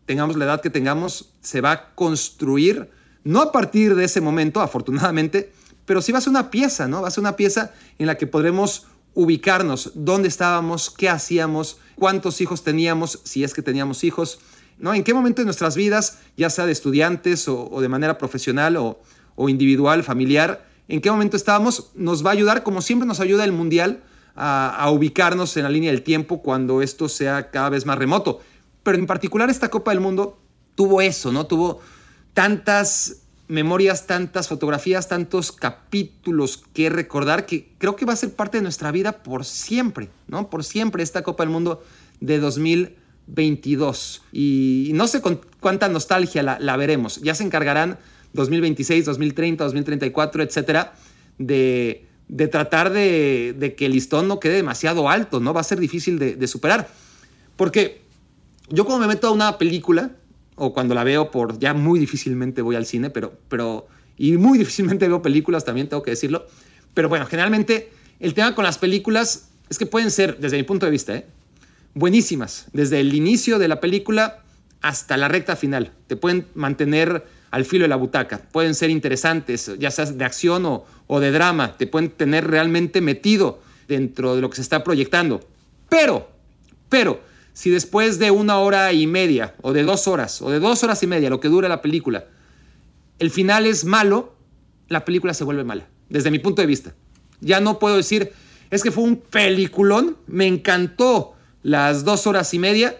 tengamos 0.06 0.36
la 0.36 0.44
edad 0.44 0.60
que 0.60 0.70
tengamos, 0.70 1.30
se 1.40 1.60
va 1.60 1.72
a 1.72 1.94
construir, 1.94 2.90
no 3.24 3.40
a 3.40 3.52
partir 3.52 3.94
de 3.94 4.04
ese 4.04 4.20
momento, 4.20 4.60
afortunadamente, 4.60 5.52
pero 5.84 6.02
sí 6.02 6.12
va 6.12 6.18
a 6.18 6.20
ser 6.20 6.30
una 6.30 6.50
pieza, 6.50 6.86
¿no? 6.88 7.02
Va 7.02 7.08
a 7.08 7.10
ser 7.10 7.22
una 7.22 7.36
pieza 7.36 7.72
en 7.98 8.06
la 8.06 8.16
que 8.16 8.26
podremos 8.26 8.86
ubicarnos, 9.14 9.92
dónde 9.94 10.28
estábamos, 10.28 10.90
qué 10.90 11.08
hacíamos, 11.08 11.78
cuántos 11.94 12.40
hijos 12.42 12.62
teníamos, 12.62 13.20
si 13.24 13.44
es 13.44 13.54
que 13.54 13.62
teníamos 13.62 14.04
hijos, 14.04 14.38
¿no? 14.78 14.92
En 14.92 15.04
qué 15.04 15.14
momento 15.14 15.40
de 15.40 15.46
nuestras 15.46 15.74
vidas, 15.74 16.18
ya 16.36 16.50
sea 16.50 16.66
de 16.66 16.72
estudiantes 16.72 17.48
o, 17.48 17.80
de 17.80 17.88
manera 17.88 18.18
profesional 18.18 18.76
o, 18.76 19.00
individual, 19.48 20.04
familiar, 20.04 20.65
en 20.88 21.00
qué 21.00 21.10
momento 21.10 21.36
estábamos, 21.36 21.90
nos 21.94 22.24
va 22.24 22.30
a 22.30 22.32
ayudar, 22.34 22.62
como 22.62 22.82
siempre 22.82 23.06
nos 23.06 23.20
ayuda 23.20 23.44
el 23.44 23.52
Mundial, 23.52 24.02
a, 24.36 24.90
ubicarnos 24.90 25.56
en 25.56 25.62
la 25.62 25.70
línea 25.70 25.90
del 25.90 26.02
tiempo 26.02 26.42
cuando 26.42 26.82
esto 26.82 27.08
sea 27.08 27.50
cada 27.50 27.70
vez 27.70 27.86
más 27.86 27.98
remoto. 27.98 28.40
Pero 28.82 28.98
en 28.98 29.06
particular 29.06 29.50
esta 29.50 29.70
Copa 29.70 29.90
del 29.90 30.00
Mundo 30.00 30.38
tuvo 30.74 31.00
eso, 31.00 31.32
¿no? 31.32 31.46
Tuvo 31.46 31.80
tantas 32.34 33.22
memorias, 33.48 34.06
tantas 34.06 34.48
fotografías, 34.48 35.08
tantos 35.08 35.52
capítulos 35.52 36.62
que 36.72 36.90
recordar 36.90 37.46
que 37.46 37.72
creo 37.78 37.96
que 37.96 38.04
va 38.04 38.12
a 38.12 38.16
ser 38.16 38.34
parte 38.34 38.58
de 38.58 38.62
nuestra 38.62 38.90
vida 38.92 39.22
por 39.22 39.44
siempre, 39.44 40.10
¿no? 40.28 40.50
Por 40.50 40.64
siempre 40.64 41.02
esta 41.02 41.22
Copa 41.22 41.42
del 41.42 41.50
Mundo 41.50 41.82
de 42.20 42.38
2022. 42.38 44.22
Y 44.32 44.90
no 44.94 45.06
sé 45.06 45.20
con 45.20 45.40
cuánta 45.60 45.88
nostalgia 45.88 46.42
la, 46.42 46.76
veremos. 46.76 47.20
Ya 47.22 47.34
se 47.34 47.44
encargarán 47.44 47.98
2026, 48.36 49.04
2030, 49.04 49.64
2034, 49.64 50.42
etcétera, 50.42 50.94
de, 51.38 52.06
tratar 52.50 52.92
de, 52.92 53.74
que 53.76 53.86
el 53.86 53.92
listón 53.92 54.28
no 54.28 54.38
quede 54.38 54.56
demasiado 54.56 55.08
alto, 55.08 55.40
¿no? 55.40 55.52
Va 55.52 55.62
a 55.62 55.64
ser 55.64 55.80
difícil 55.80 56.18
de, 56.18 56.36
de 56.36 56.46
superar. 56.46 56.88
Porque 57.56 58.02
yo 58.68 58.84
como 58.84 58.98
me 58.98 59.06
meto 59.06 59.28
a 59.28 59.32
una 59.32 59.58
película, 59.58 60.12
o 60.54 60.72
cuando 60.72 60.94
la 60.94 61.04
veo 61.04 61.30
por, 61.30 61.58
ya 61.58 61.74
muy 61.74 61.98
difícilmente 61.98 62.62
voy 62.62 62.76
al 62.76 62.86
cine, 62.86 63.10
pero, 63.10 63.38
pero, 63.48 63.88
y 64.16 64.36
muy 64.36 64.58
difícilmente 64.58 65.08
veo 65.08 65.22
películas 65.22 65.64
también, 65.64 65.88
tengo 65.88 66.02
que 66.02 66.10
decirlo. 66.10 66.46
Pero 66.94 67.08
bueno, 67.08 67.26
generalmente 67.26 67.90
el 68.20 68.34
tema 68.34 68.54
con 68.54 68.64
las 68.64 68.78
películas 68.78 69.50
es 69.68 69.78
que 69.78 69.86
pueden 69.86 70.10
ser, 70.10 70.38
desde 70.38 70.56
mi 70.56 70.62
punto 70.62 70.86
de 70.86 70.92
vista, 70.92 71.14
¿eh? 71.14 71.26
buenísimas, 71.94 72.66
desde 72.72 73.00
el 73.00 73.14
inicio 73.14 73.58
de 73.58 73.68
la 73.68 73.80
película 73.80 74.42
hasta 74.80 75.16
la 75.16 75.28
recta 75.28 75.56
final. 75.56 75.92
Te 76.06 76.16
pueden 76.16 76.46
mantener 76.54 77.26
al 77.50 77.64
filo 77.64 77.84
de 77.84 77.88
la 77.88 77.96
butaca, 77.96 78.38
pueden 78.52 78.74
ser 78.74 78.90
interesantes, 78.90 79.70
ya 79.78 79.90
sea 79.90 80.06
de 80.06 80.24
acción 80.24 80.66
o, 80.66 80.84
o 81.06 81.20
de 81.20 81.30
drama, 81.30 81.76
te 81.76 81.86
pueden 81.86 82.10
tener 82.10 82.46
realmente 82.46 83.00
metido 83.00 83.60
dentro 83.88 84.34
de 84.34 84.40
lo 84.40 84.50
que 84.50 84.56
se 84.56 84.62
está 84.62 84.82
proyectando. 84.84 85.40
Pero, 85.88 86.28
pero, 86.88 87.20
si 87.52 87.70
después 87.70 88.18
de 88.18 88.30
una 88.30 88.58
hora 88.58 88.92
y 88.92 89.06
media, 89.06 89.54
o 89.62 89.72
de 89.72 89.82
dos 89.82 90.08
horas, 90.08 90.42
o 90.42 90.50
de 90.50 90.58
dos 90.58 90.82
horas 90.84 91.02
y 91.02 91.06
media, 91.06 91.30
lo 91.30 91.40
que 91.40 91.48
dura 91.48 91.68
la 91.68 91.80
película, 91.80 92.26
el 93.18 93.30
final 93.30 93.64
es 93.66 93.84
malo, 93.84 94.34
la 94.88 95.04
película 95.04 95.32
se 95.32 95.44
vuelve 95.44 95.64
mala, 95.64 95.88
desde 96.08 96.30
mi 96.30 96.38
punto 96.38 96.60
de 96.60 96.66
vista. 96.66 96.94
Ya 97.40 97.60
no 97.60 97.78
puedo 97.78 97.96
decir, 97.96 98.32
es 98.70 98.82
que 98.82 98.90
fue 98.90 99.04
un 99.04 99.16
peliculón, 99.16 100.16
me 100.26 100.46
encantó 100.46 101.34
las 101.62 102.04
dos 102.04 102.26
horas 102.26 102.52
y 102.52 102.58
media, 102.58 102.96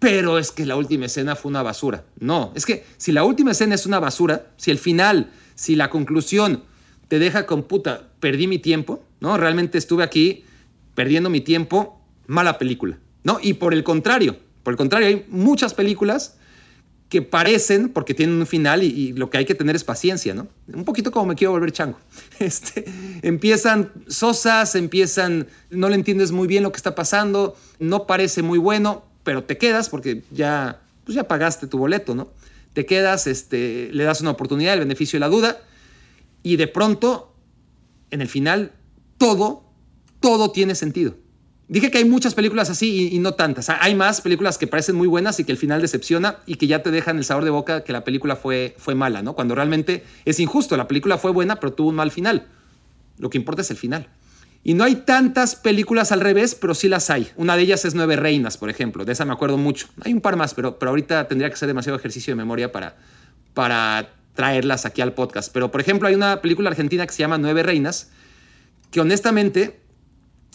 pero 0.00 0.38
es 0.38 0.52
que 0.52 0.66
la 0.66 0.76
última 0.76 1.06
escena 1.06 1.36
fue 1.36 1.50
una 1.50 1.62
basura. 1.62 2.04
No, 2.18 2.52
es 2.54 2.66
que 2.66 2.84
si 2.96 3.12
la 3.12 3.24
última 3.24 3.52
escena 3.52 3.74
es 3.74 3.86
una 3.86 3.98
basura, 3.98 4.46
si 4.56 4.70
el 4.70 4.78
final, 4.78 5.30
si 5.54 5.76
la 5.76 5.90
conclusión 5.90 6.64
te 7.08 7.18
deja 7.18 7.46
con 7.46 7.62
puta, 7.62 8.08
perdí 8.20 8.46
mi 8.46 8.58
tiempo, 8.58 9.02
¿no? 9.20 9.36
Realmente 9.36 9.78
estuve 9.78 10.02
aquí 10.04 10.44
perdiendo 10.94 11.30
mi 11.30 11.40
tiempo, 11.40 12.00
mala 12.26 12.58
película. 12.58 12.98
¿no? 13.26 13.38
Y 13.42 13.54
por 13.54 13.74
el 13.74 13.82
contrario, 13.82 14.36
por 14.62 14.72
el 14.72 14.78
contrario, 14.78 15.08
hay 15.08 15.26
muchas 15.28 15.74
películas 15.74 16.36
que 17.08 17.22
parecen, 17.22 17.88
porque 17.88 18.14
tienen 18.14 18.36
un 18.36 18.46
final 18.46 18.84
y, 18.84 19.12
lo 19.14 19.30
que 19.30 19.38
hay 19.38 19.44
que 19.44 19.56
tener 19.56 19.74
es 19.74 19.82
paciencia, 19.82 20.32
¿no? 20.32 20.46
Un 20.72 20.84
poquito 20.84 21.10
como 21.10 21.26
me 21.26 21.34
quiero 21.34 21.50
volver 21.50 21.72
chango. 21.72 21.98
Este, 22.38 22.84
empiezan 23.22 23.90
sosas, 24.06 24.76
empiezan, 24.76 25.48
no 25.70 25.88
le 25.88 25.96
entiendes 25.96 26.30
muy 26.30 26.46
bien 26.46 26.62
lo 26.62 26.70
que 26.70 26.76
está 26.76 26.94
pasando, 26.94 27.56
no 27.80 28.06
parece 28.06 28.42
muy 28.42 28.58
bueno, 28.58 29.04
pero 29.26 29.42
te 29.42 29.58
quedas 29.58 29.88
porque 29.88 30.22
ya, 30.30 30.80
pues 31.04 31.16
ya 31.16 31.26
pagaste 31.26 31.66
tu 31.66 31.78
boleto, 31.78 32.14
¿no? 32.14 32.28
Te 32.74 32.86
quedas, 32.86 33.26
este, 33.26 33.90
le 33.92 34.04
das 34.04 34.20
una 34.20 34.30
oportunidad, 34.30 34.74
el 34.74 34.78
beneficio 34.80 35.16
de 35.16 35.20
la 35.20 35.28
duda, 35.28 35.58
y 36.44 36.54
de 36.54 36.68
pronto, 36.68 37.34
en 38.12 38.20
el 38.20 38.28
final, 38.28 38.70
todo, 39.18 39.64
todo 40.20 40.52
tiene 40.52 40.76
sentido. 40.76 41.16
Dije 41.66 41.90
que 41.90 41.98
hay 41.98 42.04
muchas 42.04 42.34
películas 42.34 42.70
así 42.70 43.08
y, 43.12 43.18
no 43.18 43.34
tantas. 43.34 43.68
Hay 43.68 43.96
más 43.96 44.20
películas 44.20 44.58
que 44.58 44.68
parecen 44.68 44.94
muy 44.94 45.08
buenas 45.08 45.40
y 45.40 45.44
que 45.44 45.50
el 45.50 45.58
final 45.58 45.82
decepciona 45.82 46.38
y 46.46 46.54
que 46.54 46.68
ya 46.68 46.84
te 46.84 46.92
dejan 46.92 47.18
el 47.18 47.24
sabor 47.24 47.42
de 47.42 47.50
boca 47.50 47.82
que 47.82 47.92
la 47.92 48.04
película 48.04 48.36
fue, 48.36 48.76
fue 48.78 48.94
mala, 48.94 49.22
¿no? 49.22 49.32
Cuando 49.32 49.56
realmente 49.56 50.04
es 50.24 50.38
injusto. 50.38 50.76
La 50.76 50.86
película 50.86 51.18
fue 51.18 51.32
buena, 51.32 51.58
pero 51.58 51.72
tuvo 51.72 51.88
un 51.88 51.96
mal 51.96 52.12
final. 52.12 52.46
Lo 53.18 53.28
que 53.28 53.38
importa 53.38 53.62
es 53.62 53.72
el 53.72 53.76
final. 53.76 54.08
Y 54.66 54.74
no 54.74 54.82
hay 54.82 54.96
tantas 54.96 55.54
películas 55.54 56.10
al 56.10 56.20
revés, 56.20 56.56
pero 56.56 56.74
sí 56.74 56.88
las 56.88 57.08
hay. 57.08 57.30
Una 57.36 57.54
de 57.54 57.62
ellas 57.62 57.84
es 57.84 57.94
Nueve 57.94 58.16
Reinas, 58.16 58.58
por 58.58 58.68
ejemplo. 58.68 59.04
De 59.04 59.12
esa 59.12 59.24
me 59.24 59.32
acuerdo 59.32 59.58
mucho. 59.58 59.86
Hay 60.00 60.12
un 60.12 60.20
par 60.20 60.34
más, 60.34 60.54
pero, 60.54 60.76
pero 60.76 60.90
ahorita 60.90 61.28
tendría 61.28 61.48
que 61.48 61.54
hacer 61.54 61.68
demasiado 61.68 61.96
ejercicio 61.96 62.32
de 62.32 62.36
memoria 62.36 62.72
para, 62.72 62.96
para 63.54 64.12
traerlas 64.34 64.84
aquí 64.84 65.02
al 65.02 65.14
podcast. 65.14 65.52
Pero, 65.52 65.70
por 65.70 65.80
ejemplo, 65.80 66.08
hay 66.08 66.16
una 66.16 66.42
película 66.42 66.68
argentina 66.68 67.06
que 67.06 67.12
se 67.12 67.20
llama 67.20 67.38
Nueve 67.38 67.62
Reinas, 67.62 68.10
que 68.90 69.00
honestamente, 69.00 69.78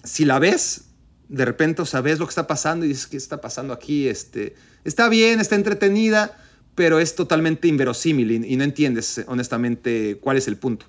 si 0.04 0.26
la 0.26 0.40
ves, 0.40 0.90
de 1.30 1.46
repente, 1.46 1.86
sabes 1.86 2.20
lo 2.20 2.26
que 2.26 2.32
está 2.32 2.48
pasando 2.48 2.84
y 2.84 2.90
dices, 2.90 3.08
¿qué 3.08 3.16
está 3.16 3.40
pasando 3.40 3.72
aquí? 3.72 4.10
Este, 4.10 4.56
está 4.84 5.08
bien, 5.08 5.40
está 5.40 5.56
entretenida, 5.56 6.38
pero 6.76 7.00
es 7.00 7.16
totalmente 7.16 7.70
inverosímil 7.70 8.44
y, 8.44 8.58
no 8.58 8.66
entiendes 8.66 9.24
honestamente 9.28 10.18
cuál 10.20 10.36
es 10.36 10.50
el 10.50 10.58
punto. 10.58 10.86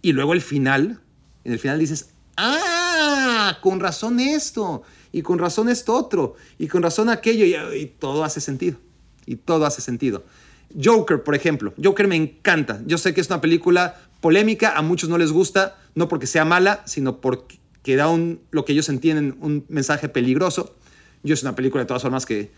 Y 0.00 0.10
luego 0.10 0.32
el 0.32 0.40
final, 0.40 0.98
en 1.44 1.52
el 1.52 1.60
final 1.60 1.78
dices, 1.78 2.08
ah, 2.36 3.58
con 3.60 3.80
razón 3.80 4.20
esto, 4.20 4.82
y 5.12 5.22
con 5.22 5.38
razón 5.38 5.68
esto 5.68 5.94
otro, 5.94 6.36
y 6.58 6.68
con 6.68 6.82
razón 6.82 7.08
aquello, 7.08 7.44
y, 7.44 7.86
todo 7.86 8.24
hace 8.24 8.40
sentido, 8.40 8.78
y 9.26 9.36
todo 9.36 9.66
hace 9.66 9.80
sentido. 9.80 10.24
Joker, 10.82 11.22
por 11.22 11.34
ejemplo, 11.34 11.74
Joker 11.82 12.08
me 12.08 12.16
encanta. 12.16 12.80
Yo 12.86 12.96
sé 12.96 13.12
que 13.12 13.20
es 13.20 13.28
una 13.28 13.40
película 13.40 14.00
polémica, 14.20 14.76
a 14.76 14.82
muchos 14.82 15.10
no 15.10 15.18
les 15.18 15.30
gusta, 15.30 15.76
no 15.94 16.08
porque 16.08 16.26
sea 16.26 16.44
mala, 16.44 16.82
sino 16.86 17.20
porque 17.20 17.58
que 17.82 17.96
da 17.96 18.08
un, 18.08 18.40
lo 18.50 18.64
que 18.64 18.72
ellos 18.72 18.88
entienden 18.88 19.36
un 19.40 19.64
mensaje 19.68 20.08
peligroso. 20.08 20.76
Yo 21.22 21.34
es 21.34 21.42
una 21.42 21.54
película 21.54 21.82
de 21.82 21.88
todas 21.88 22.02
formas 22.02 22.26
que, 22.26 22.50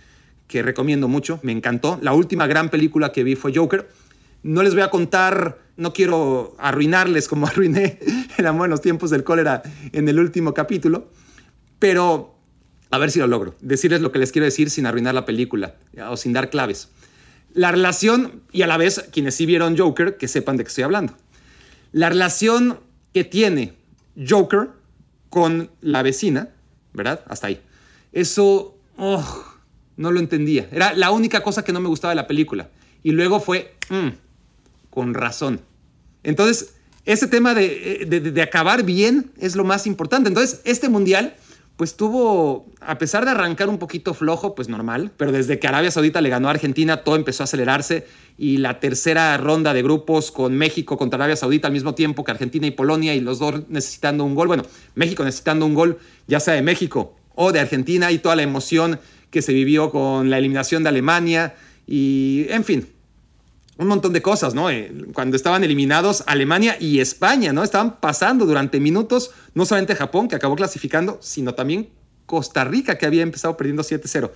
que 0.47 0.63
recomiendo 0.63 1.09
mucho, 1.09 1.41
me 1.43 1.53
encantó. 1.53 1.99
La 2.03 2.13
última 2.13 2.47
gran 2.47 2.69
película 2.69 3.13
que 3.13 3.25
vi 3.25 3.35
fue 3.35 3.53
Joker. 3.55 3.89
No 4.45 4.63
les 4.63 4.75
voy 4.75 4.83
a 4.83 4.91
contar, 4.91 5.59
no 5.77 5.93
quiero 5.93 6.55
arruinarles 6.59 7.27
como 7.27 7.47
arruiné 7.49 7.99
el 8.37 8.47
amor 8.47 8.67
en 8.67 8.71
los 8.71 8.81
tiempos 8.81 9.11
del 9.11 9.25
cólera 9.25 9.63
en 9.93 10.09
el 10.09 10.21
último 10.21 10.55
capítulo, 10.55 11.11
pero 11.79 12.39
a 12.91 12.99
ver 12.99 13.11
si 13.11 13.19
lo 13.19 13.27
logro. 13.27 13.57
Decirles 13.61 14.03
lo 14.03 14.13
que 14.13 14.21
les 14.21 14.31
quiero 14.31 14.45
decir 14.45 14.71
sin 14.71 14.87
arruinar 14.87 15.15
la 15.15 15.25
película 15.25 15.75
o 16.09 16.17
sin 16.17 16.33
dar 16.33 16.51
claves. 16.51 16.91
La 17.55 17.73
relación, 17.73 18.43
y 18.53 18.63
a 18.63 18.67
la 18.67 18.77
vez 18.77 19.05
quienes 19.13 19.35
sí 19.35 19.47
vieron 19.47 19.79
Joker, 19.79 20.17
que 20.17 20.29
sepan 20.29 20.57
de 20.57 20.65
qué 20.65 20.69
estoy 20.69 20.85
hablando. 20.85 21.15
La 21.93 22.09
relación 22.09 22.81
que 23.13 23.25
tiene 23.25 23.75
Joker 24.29 24.69
con 25.31 25.71
la 25.81 26.03
vecina, 26.03 26.51
¿verdad? 26.93 27.25
Hasta 27.29 27.47
ahí. 27.47 27.61
Eso, 28.13 28.77
oh, 28.99 29.45
no 29.97 30.13
lo 30.13 30.21
entendía. 30.21 30.69
Era 30.71 30.93
la 30.93 31.11
única 31.11 31.43
cosa 31.43 31.65
que 31.65 31.73
no 31.73 31.81
me 31.81 31.89
gustaba 31.89 32.11
de 32.11 32.17
la 32.17 32.27
película. 32.27 32.69
Y 33.03 33.13
luego 33.13 33.41
fue, 33.41 33.77
mm, 33.89 34.09
con 34.95 35.13
razón. 35.13 35.61
Entonces, 36.23 36.75
ese 37.05 37.27
tema 37.27 37.53
de, 37.53 38.07
de, 38.09 38.43
acabar 38.43 38.85
bien 38.85 39.33
es 39.39 39.57
lo 39.57 39.65
más 39.65 39.87
importante. 39.87 40.29
Entonces, 40.29 40.63
este 40.65 40.89
mundial 40.89 41.35
pues 41.77 41.97
tuvo, 41.97 42.67
a 42.81 42.99
pesar 42.99 43.25
de 43.25 43.33
arrancar 43.33 43.69
un 43.69 43.79
poquito 43.79 44.15
flojo, 44.15 44.55
pues 44.55 44.69
normal, 44.69 45.11
pero 45.17 45.33
desde 45.33 45.59
que 45.59 45.67
Arabia 45.67 45.91
Saudita 45.91 46.21
le 46.21 46.29
ganó 46.29 46.47
a 46.47 46.53
Argentina, 46.53 46.99
todo 46.99 47.17
empezó 47.17 47.43
a 47.43 47.45
acelerarse 47.45 48.07
y 48.39 48.59
la 48.59 48.79
tercera 48.79 49.37
ronda 49.39 49.75
de 49.75 49.83
grupos 49.83 50.31
con 50.31 50.57
México 50.57 50.97
contra 50.97 51.17
Arabia 51.17 51.35
Saudita 51.35 51.67
al 51.67 51.73
mismo 51.73 51.97
tiempo 51.97 52.23
que 52.23 52.31
Argentina 52.31 52.65
y 52.65 52.71
Polonia 52.71 53.17
y 53.17 53.21
los 53.21 53.41
dos 53.41 53.69
necesitando 53.69 54.23
un 54.25 54.37
gol, 54.37 54.47
bueno, 54.47 54.63
México 54.95 55.25
necesitando 55.25 55.67
un 55.67 55.75
gol 55.75 55.99
ya 56.29 56.39
sea 56.39 56.55
de 56.55 56.63
México 56.63 57.17
o 57.35 57.51
de 57.51 57.59
Argentina 57.59 58.13
y 58.13 58.19
toda 58.19 58.37
la 58.37 58.43
emoción 58.43 59.01
que 59.31 59.43
se 59.43 59.53
vivió 59.53 59.91
con 59.91 60.31
la 60.31 60.39
eliminación 60.39 60.85
de 60.85 60.91
Alemania 60.91 61.57
y, 61.89 62.47
en 62.51 62.63
fin, 62.63 62.87
un 63.77 63.89
montón 63.89 64.13
de 64.13 64.23
cosas, 64.23 64.55
¿no? 64.55 64.71
Eh, 64.71 64.93
cuando 65.13 65.37
estaban 65.37 65.65
eliminados 65.65 66.23
Alemania 66.27 66.77
y 66.79 67.01
España, 67.01 67.53
¿no? 67.53 67.63
Estaban 67.63 68.01
pasando 68.01 68.47
durante 68.47 68.79
minutos, 68.79 69.33
no 69.55 69.67
solamente 69.67 69.97
Japón, 69.97 70.29
que 70.29 70.37
acabó 70.37 70.55
clasificando, 70.55 71.19
sino 71.21 71.55
también 71.55 71.89
Costa 72.27 72.65
Rica, 72.65 72.97
que 72.97 73.07
había 73.07 73.23
empezado 73.23 73.57
perdiendo 73.57 73.83
7-0. 73.83 74.31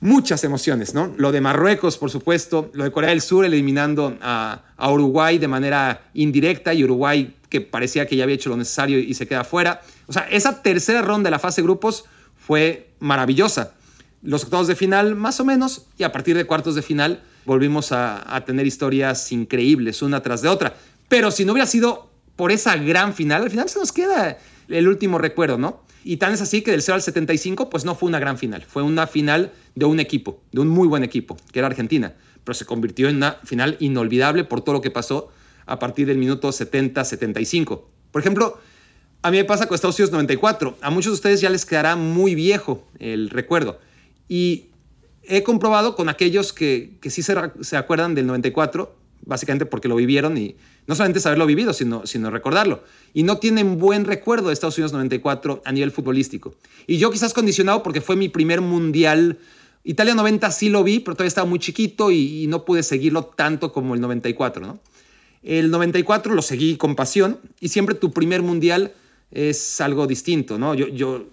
muchas 0.00 0.44
emociones, 0.44 0.92
¿no? 0.92 1.14
Lo 1.16 1.32
de 1.32 1.40
Marruecos, 1.40 1.96
por 1.96 2.10
supuesto, 2.10 2.70
lo 2.74 2.84
de 2.84 2.92
Corea 2.92 3.10
del 3.10 3.22
Sur 3.22 3.46
eliminando 3.46 4.18
a, 4.20 4.62
Uruguay 4.90 5.38
de 5.38 5.48
manera 5.48 6.10
indirecta 6.12 6.74
y 6.74 6.84
Uruguay 6.84 7.36
que 7.48 7.62
parecía 7.62 8.06
que 8.06 8.16
ya 8.16 8.24
había 8.24 8.34
hecho 8.34 8.50
lo 8.50 8.56
necesario 8.56 8.98
y 8.98 9.14
se 9.14 9.26
queda 9.26 9.44
fuera. 9.44 9.80
O 10.06 10.12
sea, 10.12 10.26
esa 10.30 10.60
tercera 10.60 11.00
ronda 11.00 11.28
de 11.28 11.30
la 11.30 11.38
fase 11.38 11.62
grupos 11.62 12.04
fue 12.36 12.90
maravillosa. 12.98 13.72
Los 14.20 14.44
octavos 14.44 14.66
de 14.66 14.76
final, 14.76 15.14
más 15.14 15.40
o 15.40 15.44
menos, 15.44 15.86
y 15.96 16.02
a 16.02 16.12
partir 16.12 16.36
de 16.36 16.44
cuartos 16.44 16.74
de 16.74 16.82
final 16.82 17.22
volvimos 17.44 17.92
a, 17.92 18.34
a 18.34 18.44
tener 18.44 18.66
historias 18.66 19.32
increíbles, 19.32 20.02
una 20.02 20.22
tras 20.22 20.42
de 20.42 20.48
otra. 20.48 20.74
Pero 21.08 21.30
si 21.30 21.44
no 21.44 21.52
hubiera 21.52 21.66
sido 21.66 22.10
por 22.36 22.52
esa 22.52 22.76
gran 22.76 23.14
final, 23.14 23.42
al 23.42 23.50
final 23.50 23.68
se 23.68 23.78
nos 23.78 23.92
queda 23.92 24.38
el 24.68 24.88
último 24.88 25.18
recuerdo, 25.18 25.58
¿no? 25.58 25.82
Y 26.04 26.18
tan 26.18 26.32
es 26.32 26.42
así 26.42 26.62
que 26.62 26.70
del 26.70 26.82
0 26.82 26.96
al 26.96 27.02
75, 27.02 27.70
pues 27.70 27.84
no 27.84 27.94
fue 27.94 28.08
una 28.08 28.18
gran 28.18 28.36
final, 28.36 28.62
fue 28.62 28.82
una 28.82 29.06
final 29.06 29.52
de 29.74 29.86
un 29.86 30.00
equipo, 30.00 30.42
de 30.52 30.60
un 30.60 30.68
muy 30.68 30.86
buen 30.86 31.02
equipo, 31.02 31.36
que 31.50 31.58
era 31.58 31.66
Argentina, 31.66 32.14
pero 32.44 32.54
se 32.54 32.66
convirtió 32.66 33.08
en 33.08 33.16
una 33.16 33.38
final 33.44 33.78
inolvidable 33.80 34.44
por 34.44 34.60
todo 34.60 34.74
lo 34.74 34.80
que 34.82 34.90
pasó 34.90 35.30
a 35.64 35.78
partir 35.78 36.06
del 36.06 36.18
minuto 36.18 36.50
70-75. 36.50 37.82
Por 38.10 38.20
ejemplo, 38.20 38.58
a 39.22 39.30
mí 39.30 39.38
me 39.38 39.44
pasa 39.44 39.66
con 39.66 39.74
Estados 39.74 39.98
Unidos 39.98 40.12
94, 40.12 40.76
a 40.82 40.90
muchos 40.90 41.12
de 41.12 41.14
ustedes 41.14 41.40
ya 41.40 41.48
les 41.48 41.64
quedará 41.64 41.96
muy 41.96 42.34
viejo 42.34 42.86
el 42.98 43.30
recuerdo, 43.30 43.80
y 44.28 44.66
he 45.28 45.42
comprobado 45.42 45.96
con 45.96 46.08
aquellos 46.08 46.52
que, 46.52 46.96
que 47.00 47.10
sí 47.10 47.22
se, 47.22 47.34
se 47.60 47.76
acuerdan 47.76 48.14
del 48.14 48.26
94, 48.26 48.94
básicamente 49.26 49.66
porque 49.66 49.88
lo 49.88 49.96
vivieron 49.96 50.36
y 50.36 50.56
no 50.86 50.94
solamente 50.94 51.20
saberlo 51.20 51.46
vivido, 51.46 51.72
sino, 51.72 52.06
sino 52.06 52.30
recordarlo. 52.30 52.84
Y 53.12 53.22
no 53.22 53.38
tienen 53.38 53.78
buen 53.78 54.04
recuerdo 54.04 54.48
de 54.48 54.54
Estados 54.54 54.76
Unidos 54.76 54.92
94 54.92 55.62
a 55.64 55.72
nivel 55.72 55.90
futbolístico. 55.90 56.54
Y 56.86 56.98
yo 56.98 57.10
quizás 57.10 57.32
condicionado 57.32 57.82
porque 57.82 58.00
fue 58.00 58.16
mi 58.16 58.28
primer 58.28 58.60
mundial. 58.60 59.38
Italia 59.82 60.14
90 60.14 60.50
sí 60.50 60.68
lo 60.68 60.84
vi, 60.84 61.00
pero 61.00 61.14
todavía 61.14 61.28
estaba 61.28 61.48
muy 61.48 61.58
chiquito 61.58 62.10
y, 62.10 62.46
no 62.48 62.64
pude 62.64 62.82
seguirlo 62.82 63.24
tanto 63.24 63.72
como 63.72 63.94
el 63.94 64.00
94, 64.00 64.66
¿no? 64.66 64.80
El 65.42 65.70
94 65.70 66.34
lo 66.34 66.40
seguí 66.40 66.76
con 66.76 66.96
pasión 66.96 67.38
y 67.60 67.68
siempre 67.68 67.94
tu 67.94 68.10
primer 68.10 68.42
mundial 68.42 68.94
es 69.30 69.80
algo 69.80 70.06
distinto, 70.06 70.58
¿no? 70.58 70.74
Yo, 70.74 70.88
yo 70.88 71.26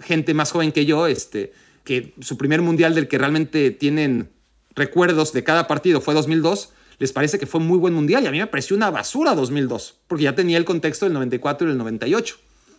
gente 0.00 0.34
más 0.34 0.50
joven 0.50 0.72
que 0.72 0.84
yo, 0.84 1.06
este, 1.06 1.52
que 1.84 2.14
su 2.20 2.36
primer 2.36 2.62
mundial 2.62 2.94
del 2.94 3.08
que 3.08 3.18
realmente 3.18 3.70
tienen 3.70 4.30
recuerdos 4.74 5.32
de 5.32 5.44
cada 5.44 5.66
partido 5.66 6.00
fue 6.00 6.14
2002, 6.14 6.70
les 6.98 7.12
parece 7.12 7.38
que 7.38 7.46
fue 7.46 7.60
muy 7.60 7.78
buen 7.78 7.94
mundial 7.94 8.24
y 8.24 8.26
a 8.26 8.30
mí 8.30 8.38
me 8.38 8.46
pareció 8.46 8.76
una 8.76 8.90
basura 8.90 9.34
2002, 9.34 9.96
porque 10.06 10.24
ya 10.24 10.34
tenía 10.34 10.56
el 10.58 10.64
contexto 10.64 11.06
del 11.06 11.14
94 11.14 11.66
y 11.66 11.70
del 11.70 11.78
98. 11.78 12.36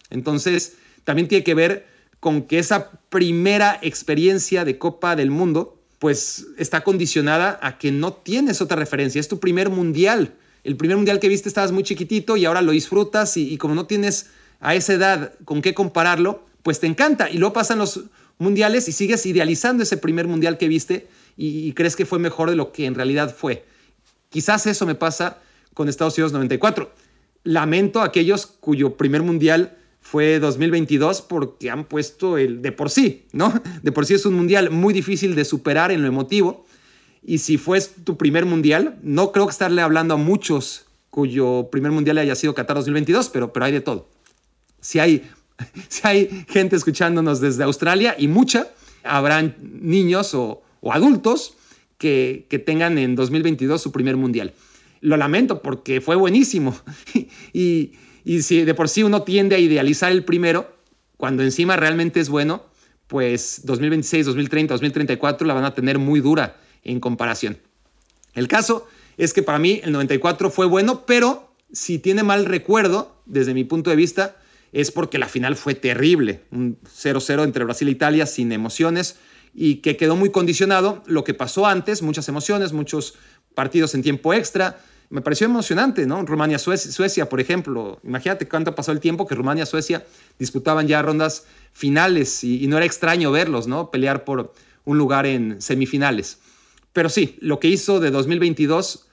Entonces, 0.09 0.77
también 1.03 1.27
tiene 1.27 1.43
que 1.43 1.53
ver 1.53 1.87
con 2.19 2.43
que 2.43 2.59
esa 2.59 2.91
primera 3.09 3.79
experiencia 3.81 4.63
de 4.63 4.77
Copa 4.77 5.15
del 5.17 5.29
Mundo, 5.29 5.81
pues 5.99 6.47
está 6.57 6.81
condicionada 6.81 7.59
a 7.61 7.77
que 7.77 7.91
no 7.91 8.13
tienes 8.13 8.61
otra 8.61 8.77
referencia, 8.77 9.19
es 9.19 9.27
tu 9.27 9.39
primer 9.39 9.69
mundial. 9.69 10.35
El 10.63 10.77
primer 10.77 10.95
mundial 10.95 11.19
que 11.19 11.27
viste 11.27 11.49
estabas 11.49 11.73
muy 11.73 11.83
chiquitito 11.83 12.37
y 12.37 12.45
ahora 12.45 12.61
lo 12.61 12.71
disfrutas 12.71 13.35
y, 13.35 13.57
como 13.57 13.75
no 13.75 13.87
tienes 13.87 14.27
a 14.61 14.75
esa 14.75 14.93
edad 14.93 15.33
con 15.43 15.61
qué 15.61 15.73
compararlo, 15.73 16.45
pues 16.61 16.79
te 16.79 16.87
encanta. 16.87 17.29
Y 17.29 17.37
luego 17.37 17.53
pasan 17.53 17.79
los 17.79 18.05
mundiales 18.37 18.87
y 18.87 18.91
sigues 18.91 19.25
idealizando 19.25 19.83
ese 19.83 19.97
primer 19.97 20.27
mundial 20.27 20.57
que 20.57 20.67
viste 20.67 21.07
y 21.35 21.73
crees 21.73 21.95
que 21.95 22.05
fue 22.05 22.19
mejor 22.19 22.49
de 22.49 22.55
lo 22.55 22.71
que 22.71 22.85
en 22.85 22.95
realidad 22.95 23.35
fue. 23.35 23.65
Quizás 24.29 24.65
eso 24.65 24.85
me 24.85 24.95
pasa 24.95 25.39
con 25.73 25.89
Estados 25.89 26.17
Unidos 26.17 26.33
94. 26.33 26.91
Lamento 27.43 28.01
a 28.01 28.05
aquellos 28.05 28.45
cuyo 28.45 28.95
primer 28.97 29.21
mundial 29.21 29.77
fue 30.01 30.39
2022 30.39 31.21
porque 31.21 31.69
han 31.69 31.85
puesto 31.85 32.37
el 32.37 32.61
de 32.61 32.71
por 32.71 32.89
sí, 32.89 33.25
¿no? 33.31 33.53
De 33.83 33.91
por 33.91 34.05
sí 34.05 34.15
es 34.15 34.25
un 34.25 34.33
mundial 34.33 34.69
muy 34.69 34.93
difícil 34.93 35.35
de 35.35 35.45
superar 35.45 35.91
en 35.91 36.01
lo 36.01 36.07
emotivo. 36.07 36.65
Y 37.25 37.37
si 37.37 37.57
fue 37.57 37.79
tu 38.03 38.17
primer 38.17 38.45
mundial, 38.45 38.97
no 39.01 39.31
creo 39.31 39.45
que 39.45 39.51
estarle 39.51 39.81
hablando 39.81 40.15
a 40.15 40.17
muchos 40.17 40.85
cuyo 41.09 41.69
primer 41.71 41.91
mundial 41.91 42.17
haya 42.17 42.35
sido 42.35 42.53
Qatar 42.53 42.75
2022, 42.77 43.29
pero, 43.29 43.53
pero 43.53 43.65
hay 43.65 43.71
de 43.71 43.81
todo. 43.81 44.09
Si 44.81 44.99
hay, 44.99 45.29
si 45.87 46.01
hay 46.07 46.45
gente 46.49 46.75
escuchándonos 46.75 47.41
desde 47.41 47.63
Australia 47.63 48.15
y 48.17 48.27
mucha, 48.27 48.67
habrán 49.03 49.55
niños 49.61 50.33
o, 50.33 50.63
adultos 50.89 51.55
que, 51.97 52.45
tengan 52.65 52.97
en 52.97 53.15
2022 53.15 53.81
su 53.81 53.91
primer 53.91 54.17
mundial. 54.17 54.53
Lo 55.01 55.17
lamento 55.17 55.61
porque 55.61 56.01
fue 56.01 56.15
buenísimo. 56.15 56.75
y, 57.53 57.93
si 58.41 58.63
de 58.63 58.73
por 58.73 58.89
sí 58.89 59.03
uno 59.03 59.23
tiende 59.23 59.55
a 59.55 59.59
idealizar 59.59 60.11
el 60.11 60.23
primero, 60.23 60.73
cuando 61.17 61.43
encima 61.43 61.75
realmente 61.75 62.19
es 62.19 62.29
bueno, 62.29 62.63
pues 63.07 63.61
2026, 63.65 64.25
2030, 64.25 64.73
2034 64.73 65.45
la 65.45 65.53
van 65.53 65.65
a 65.65 65.73
tener 65.73 65.99
muy 65.99 66.21
dura 66.21 66.57
en 66.83 66.99
comparación. 66.99 67.57
El 68.33 68.47
caso 68.47 68.87
es 69.17 69.33
que 69.33 69.43
para 69.43 69.59
mí 69.59 69.81
el 69.83 69.91
94 69.91 70.49
fue 70.49 70.65
bueno, 70.65 71.05
pero 71.05 71.53
si 71.71 71.99
tiene 71.99 72.23
mal 72.23 72.45
recuerdo, 72.45 73.15
desde 73.25 73.53
mi 73.53 73.63
punto 73.63 73.89
de 73.89 73.95
vista, 73.95 74.37
es 74.73 74.91
porque 74.91 75.19
la 75.19 75.29
final 75.29 75.55
fue 75.55 75.75
terrible. 75.75 76.41
Un 76.51 76.77
0-0 76.83 77.43
entre 77.43 77.63
Brasil 77.63 77.87
e 77.87 77.91
Italia 77.91 78.25
sin 78.25 78.51
emociones 78.51 79.17
y 79.53 79.77
que 79.77 79.95
quedó 79.95 80.15
muy 80.15 80.31
condicionado 80.31 81.03
lo 81.05 81.23
que 81.23 81.35
pasó 81.35 81.67
antes, 81.67 82.01
muchas 82.01 82.27
emociones, 82.27 82.73
muchos 82.73 83.13
partidos 83.53 83.93
en 83.93 84.01
tiempo 84.01 84.33
extra. 84.33 84.79
Me 85.11 85.21
pareció 85.21 85.45
emocionante, 85.45 86.07
¿no? 86.07 86.25
Rumania-Suecia, 86.25 87.29
por 87.29 87.39
ejemplo. 87.39 87.99
Imagínate 88.03 88.47
cuánto 88.47 88.73
pasó 88.73 88.91
el 88.91 88.99
tiempo 88.99 89.27
que 89.27 89.35
Rumania-Suecia 89.35 90.03
disputaban 90.39 90.87
ya 90.87 91.03
rondas 91.03 91.45
finales 91.71 92.43
y, 92.43 92.65
no 92.65 92.77
era 92.77 92.85
extraño 92.87 93.31
verlos, 93.31 93.67
¿no? 93.67 93.91
Pelear 93.91 94.23
por 94.25 94.53
un 94.85 94.97
lugar 94.97 95.27
en 95.27 95.61
semifinales. 95.61 96.39
Pero 96.93 97.09
sí, 97.09 97.37
lo 97.41 97.59
que 97.59 97.67
hizo 97.67 97.99
de 97.99 98.09
2022 98.09 99.07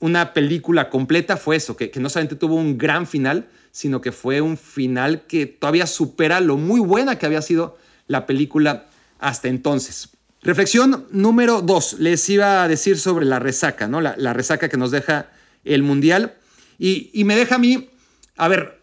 una 0.00 0.32
película 0.32 0.88
completa 0.90 1.36
fue 1.36 1.56
eso, 1.56 1.76
que, 1.76 1.90
que 1.90 1.98
no 1.98 2.08
solamente 2.08 2.36
tuvo 2.36 2.54
un 2.54 2.78
gran 2.78 3.04
final, 3.04 3.48
sino 3.70 4.00
que 4.00 4.12
fue 4.12 4.40
un 4.40 4.56
final 4.56 5.22
que 5.26 5.46
todavía 5.46 5.86
supera 5.86 6.40
lo 6.40 6.56
muy 6.56 6.80
buena 6.80 7.18
que 7.18 7.26
había 7.26 7.42
sido 7.42 7.78
la 8.06 8.26
película 8.26 8.86
hasta 9.18 9.48
entonces. 9.48 10.10
Reflexión 10.42 11.06
número 11.10 11.62
dos. 11.62 11.94
Les 11.98 12.28
iba 12.28 12.62
a 12.62 12.68
decir 12.68 12.98
sobre 12.98 13.26
la 13.26 13.38
resaca, 13.38 13.88
¿no? 13.88 14.00
La, 14.00 14.32
resaca 14.32 14.68
que 14.68 14.76
nos 14.76 14.90
deja 14.90 15.30
el 15.64 15.82
Mundial. 15.82 16.34
Y, 16.78 17.24
me 17.24 17.34
deja 17.34 17.56
a 17.56 17.58
mí, 17.58 17.90
a 18.36 18.46
ver, 18.46 18.80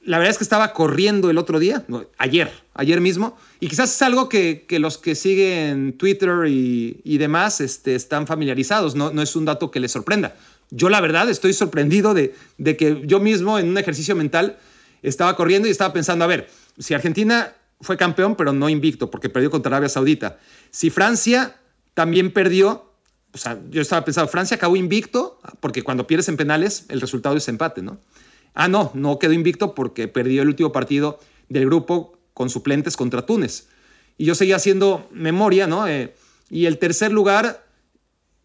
la 0.00 0.18
verdad 0.18 0.30
es 0.30 0.38
que 0.38 0.44
estaba 0.44 0.72
corriendo 0.72 1.28
el 1.28 1.38
otro 1.38 1.58
día, 1.58 1.84
ayer, 2.18 2.52
ayer 2.74 3.00
mismo, 3.00 3.36
y 3.58 3.66
quizás 3.66 3.92
es 3.94 4.02
algo 4.02 4.28
que, 4.28 4.64
los 4.78 4.96
que 4.96 5.16
siguen 5.16 5.98
Twitter 5.98 6.46
y, 6.46 7.18
demás 7.18 7.60
este, 7.60 7.96
están 7.96 8.28
familiarizados, 8.28 8.94
no, 8.94 9.10
no 9.10 9.22
es 9.22 9.34
un 9.34 9.44
dato 9.44 9.72
que 9.72 9.80
les 9.80 9.90
sorprenda. 9.90 10.36
Yo 10.74 10.88
la 10.88 11.02
verdad 11.02 11.28
estoy 11.28 11.52
sorprendido 11.52 12.14
de, 12.14 12.34
que 12.78 13.02
yo 13.04 13.20
mismo 13.20 13.58
en 13.58 13.68
un 13.68 13.76
ejercicio 13.76 14.16
mental 14.16 14.58
estaba 15.02 15.36
corriendo 15.36 15.68
y 15.68 15.70
estaba 15.70 15.92
pensando, 15.92 16.24
a 16.24 16.28
ver, 16.28 16.48
si 16.78 16.94
Argentina 16.94 17.52
fue 17.82 17.98
campeón, 17.98 18.36
pero 18.36 18.54
no 18.54 18.70
invicto, 18.70 19.10
porque 19.10 19.28
perdió 19.28 19.50
contra 19.50 19.68
Arabia 19.68 19.90
Saudita. 19.90 20.38
Si 20.70 20.88
Francia 20.88 21.56
también 21.92 22.32
perdió, 22.32 22.90
o 23.34 23.38
sea, 23.38 23.60
yo 23.70 23.82
estaba 23.82 24.02
pensando, 24.02 24.30
Francia 24.30 24.56
acabó 24.56 24.76
invicto, 24.76 25.38
porque 25.60 25.82
cuando 25.82 26.06
pierdes 26.06 26.30
en 26.30 26.38
penales, 26.38 26.86
el 26.88 27.02
resultado 27.02 27.36
es 27.36 27.46
empate, 27.48 27.82
¿no? 27.82 27.98
Ah, 28.54 28.68
no, 28.68 28.92
no 28.94 29.18
quedó 29.18 29.34
invicto 29.34 29.74
porque 29.74 30.08
perdió 30.08 30.40
el 30.40 30.48
último 30.48 30.72
partido 30.72 31.20
del 31.50 31.66
grupo 31.66 32.18
con 32.32 32.48
suplentes 32.48 32.96
contra 32.96 33.26
Túnez. 33.26 33.68
Y 34.16 34.24
yo 34.24 34.34
seguía 34.34 34.56
haciendo 34.56 35.06
memoria, 35.12 35.66
¿no? 35.66 35.86
Eh, 35.86 36.14
y 36.48 36.64
el 36.64 36.78
tercer 36.78 37.12
lugar, 37.12 37.66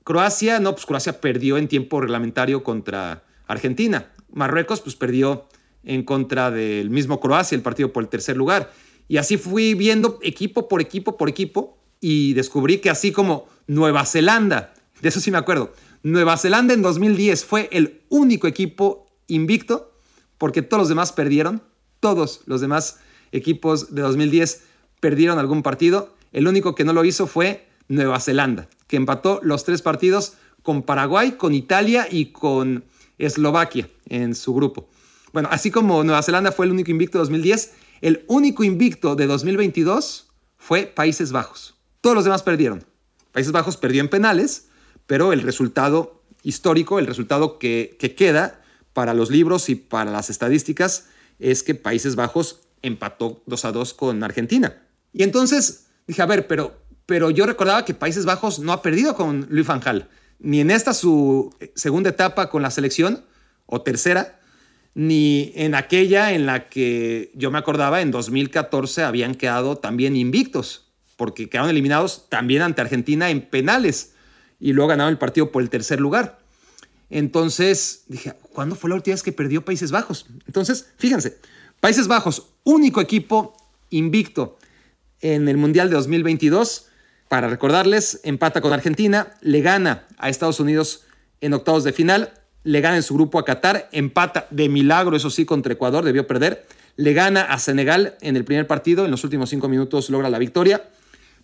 Croacia, 0.07 0.61
no, 0.61 0.71
pues 0.71 0.85
Croacia 0.85 1.19
perdió 1.19 1.57
en 1.57 1.67
tiempo 1.67 1.99
reglamentario 1.99 2.63
contra 2.63 3.25
Argentina. 3.45 4.09
Marruecos, 4.31 4.79
pues 4.79 4.95
perdió 4.95 5.49
en 5.83 6.03
contra 6.03 6.49
del 6.49 6.89
mismo 6.89 7.19
Croacia 7.19 7.57
el 7.57 7.61
partido 7.61 7.91
por 7.91 8.03
el 8.03 8.09
tercer 8.09 8.37
lugar. 8.37 8.71
Y 9.09 9.17
así 9.17 9.35
fui 9.35 9.73
viendo 9.73 10.17
equipo 10.23 10.69
por 10.69 10.79
equipo 10.79 11.17
por 11.17 11.27
equipo 11.27 11.77
y 11.99 12.31
descubrí 12.35 12.77
que 12.77 12.89
así 12.89 13.11
como 13.11 13.49
Nueva 13.67 14.05
Zelanda, 14.05 14.73
de 15.01 15.09
eso 15.09 15.19
sí 15.19 15.29
me 15.29 15.39
acuerdo, 15.39 15.73
Nueva 16.03 16.37
Zelanda 16.37 16.73
en 16.73 16.81
2010 16.83 17.43
fue 17.43 17.67
el 17.73 18.03
único 18.07 18.47
equipo 18.47 19.09
invicto 19.27 19.91
porque 20.37 20.61
todos 20.61 20.83
los 20.83 20.87
demás 20.87 21.11
perdieron, 21.11 21.61
todos 21.99 22.43
los 22.45 22.61
demás 22.61 22.99
equipos 23.33 23.93
de 23.93 24.03
2010 24.03 24.63
perdieron 25.01 25.37
algún 25.37 25.63
partido, 25.63 26.15
el 26.31 26.47
único 26.47 26.75
que 26.75 26.85
no 26.85 26.93
lo 26.93 27.03
hizo 27.03 27.27
fue 27.27 27.67
Nueva 27.89 28.21
Zelanda, 28.21 28.69
que 28.87 28.97
empató 28.97 29.39
los 29.43 29.63
tres 29.63 29.81
partidos 29.81 30.33
con 30.63 30.83
Paraguay, 30.83 31.33
con 31.33 31.53
Italia 31.53 32.07
y 32.09 32.27
con 32.27 32.85
Eslovaquia 33.17 33.89
en 34.09 34.35
su 34.35 34.53
grupo. 34.53 34.89
Bueno, 35.33 35.49
así 35.51 35.71
como 35.71 36.03
Nueva 36.03 36.23
Zelanda 36.23 36.51
fue 36.51 36.65
el 36.65 36.71
único 36.71 36.91
invicto 36.91 37.17
de 37.17 37.23
2010, 37.23 37.73
el 38.01 38.23
único 38.27 38.63
invicto 38.63 39.15
de 39.15 39.27
2022 39.27 40.27
fue 40.57 40.85
Países 40.85 41.31
Bajos. 41.31 41.75
Todos 42.01 42.15
los 42.15 42.23
demás 42.23 42.43
perdieron. 42.43 42.85
Países 43.31 43.51
Bajos 43.51 43.77
perdió 43.77 44.01
en 44.01 44.09
penales, 44.09 44.67
pero 45.05 45.33
el 45.33 45.41
resultado 45.41 46.23
histórico, 46.43 46.99
el 46.99 47.07
resultado 47.07 47.59
que, 47.59 47.97
queda 48.17 48.61
para 48.93 49.13
los 49.13 49.29
libros 49.29 49.69
y 49.69 49.75
para 49.75 50.11
las 50.11 50.29
estadísticas 50.29 51.07
es 51.39 51.63
que 51.63 51.75
Países 51.75 52.15
Bajos 52.15 52.61
empató 52.81 53.43
2 53.45 53.65
a 53.65 53.71
2 53.71 53.93
con 53.93 54.23
Argentina. 54.23 54.81
Y 55.13 55.23
entonces 55.23 55.87
dije, 56.07 56.21
a 56.21 56.25
ver, 56.25 56.47
pero 56.47 56.79
pero 57.07 57.31
yo 57.31 57.47
recordaba 57.47 57.85
que 57.85 57.95
Países 57.95 58.25
Bajos 58.25 58.59
no 58.59 58.71
ha 58.71 58.83
perdido 58.83 59.15
con 59.15 59.47
Luis 59.49 59.65
Van 59.65 59.81
ni 60.39 60.59
en 60.59 60.69
esta 60.69 60.93
su 60.93 61.55
segunda 61.73 62.11
etapa 62.11 62.51
con 62.51 62.61
la 62.61 62.69
selección, 62.69 63.25
o 63.65 63.81
tercera, 63.81 64.39
ni 64.93 65.51
en 65.55 65.73
aquella 65.73 66.33
en 66.33 66.45
la 66.45 66.69
que 66.69 67.31
yo 67.33 67.49
me 67.49 67.57
acordaba 67.57 68.01
en 68.01 68.11
2014 68.11 69.03
habían 69.03 69.35
quedado 69.35 69.77
también 69.77 70.15
invictos, 70.15 70.91
porque 71.15 71.49
quedaron 71.49 71.69
eliminados 71.69 72.29
también 72.29 72.61
ante 72.61 72.81
Argentina 72.81 73.29
en 73.29 73.41
penales 73.41 74.13
y 74.59 74.73
luego 74.73 74.89
ganaron 74.89 75.11
el 75.11 75.17
partido 75.17 75.51
por 75.51 75.63
el 75.63 75.69
tercer 75.69 75.99
lugar. 75.99 76.39
Entonces 77.09 78.03
dije, 78.07 78.33
¿cuándo 78.53 78.75
fue 78.75 78.89
la 78.89 78.95
última 78.95 79.13
vez 79.13 79.23
que 79.23 79.31
perdió 79.31 79.63
Países 79.63 79.91
Bajos? 79.91 80.25
Entonces, 80.45 80.89
fíjense, 80.97 81.37
Países 81.79 82.07
Bajos, 82.07 82.47
único 82.63 82.99
equipo 82.99 83.55
invicto 83.89 84.57
en 85.21 85.47
el 85.47 85.57
Mundial 85.57 85.89
de 85.89 85.95
2022. 85.95 86.86
Para 87.27 87.49
recordarles, 87.49 88.21
empata 88.23 88.61
con 88.61 88.71
Argentina, 88.71 89.33
le 89.41 89.61
gana 89.61 90.05
a 90.17 90.29
Estados 90.29 90.59
Unidos 90.59 91.03
en 91.41 91.53
octavos 91.53 91.83
de 91.83 91.91
final, 91.91 92.33
le 92.63 92.81
gana 92.81 92.95
en 92.95 93.03
su 93.03 93.13
grupo 93.13 93.37
a 93.37 93.45
Qatar, 93.45 93.89
empata 93.91 94.47
de 94.49 94.69
milagro, 94.69 95.15
eso 95.15 95.29
sí, 95.29 95.45
contra 95.45 95.73
Ecuador, 95.73 96.05
debió 96.05 96.25
perder, 96.25 96.65
le 96.95 97.13
gana 97.13 97.41
a 97.43 97.59
Senegal 97.59 98.15
en 98.21 98.35
el 98.37 98.45
primer 98.45 98.65
partido, 98.65 99.05
en 99.05 99.11
los 99.11 99.23
últimos 99.23 99.49
cinco 99.49 99.67
minutos 99.67 100.09
logra 100.09 100.29
la 100.29 100.39
victoria. 100.39 100.89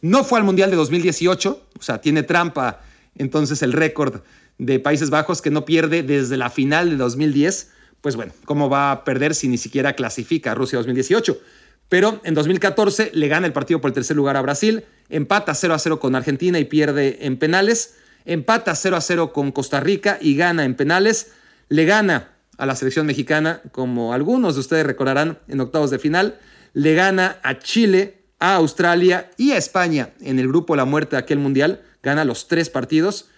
No 0.01 0.23
fue 0.23 0.39
al 0.39 0.45
Mundial 0.45 0.69
de 0.69 0.75
2018, 0.77 1.67
o 1.79 1.81
sea, 1.81 2.01
tiene 2.01 2.23
trampa 2.23 2.81
entonces 3.15 3.61
el 3.61 3.73
récord 3.73 4.21
de 4.57 4.79
Países 4.79 5.09
Bajos 5.09 5.41
que 5.41 5.51
no 5.51 5.65
pierde 5.65 6.03
desde 6.03 6.37
la 6.37 6.49
final 6.49 6.89
de 6.89 6.97
2010. 6.97 7.71
Pues 8.01 8.15
bueno, 8.15 8.33
¿cómo 8.45 8.69
va 8.69 8.91
a 8.91 9.03
perder 9.03 9.35
si 9.35 9.47
ni 9.47 9.57
siquiera 9.57 9.93
clasifica 9.93 10.51
a 10.51 10.55
Rusia 10.55 10.77
2018? 10.79 11.39
Pero 11.89 12.21
en 12.23 12.33
2014 12.33 13.11
le 13.13 13.27
gana 13.27 13.47
el 13.47 13.53
partido 13.53 13.81
por 13.81 13.89
el 13.89 13.93
tercer 13.93 14.15
lugar 14.15 14.37
a 14.37 14.41
Brasil, 14.41 14.85
empata 15.09 15.53
0 15.53 15.73
a 15.73 15.79
0 15.79 15.99
con 15.99 16.15
Argentina 16.15 16.59
y 16.59 16.65
pierde 16.65 17.19
en 17.21 17.37
penales, 17.37 17.95
empata 18.25 18.75
0 18.75 18.95
a 18.95 19.01
0 19.01 19.33
con 19.33 19.51
Costa 19.51 19.79
Rica 19.79 20.17
y 20.19 20.35
gana 20.35 20.65
en 20.65 20.75
penales, 20.75 21.31
le 21.69 21.85
gana 21.85 22.31
a 22.57 22.65
la 22.65 22.75
selección 22.75 23.05
mexicana, 23.05 23.61
como 23.71 24.13
algunos 24.13 24.55
de 24.55 24.61
ustedes 24.61 24.85
recordarán 24.85 25.39
en 25.47 25.59
octavos 25.59 25.91
de 25.91 25.99
final, 25.99 26.39
le 26.73 26.95
gana 26.95 27.39
a 27.43 27.59
Chile, 27.59 28.23
a 28.39 28.55
Australia 28.55 29.31
y 29.37 29.51
a 29.51 29.57
España 29.57 30.09
en 30.21 30.39
el 30.39 30.47
grupo 30.47 30.75
La 30.75 30.85
Muerte 30.85 31.15
de 31.15 31.21
aquel 31.21 31.39
mundial, 31.39 31.81
gana 32.01 32.25
los 32.25 32.47
tres 32.47 32.69
partidos. 32.69 33.29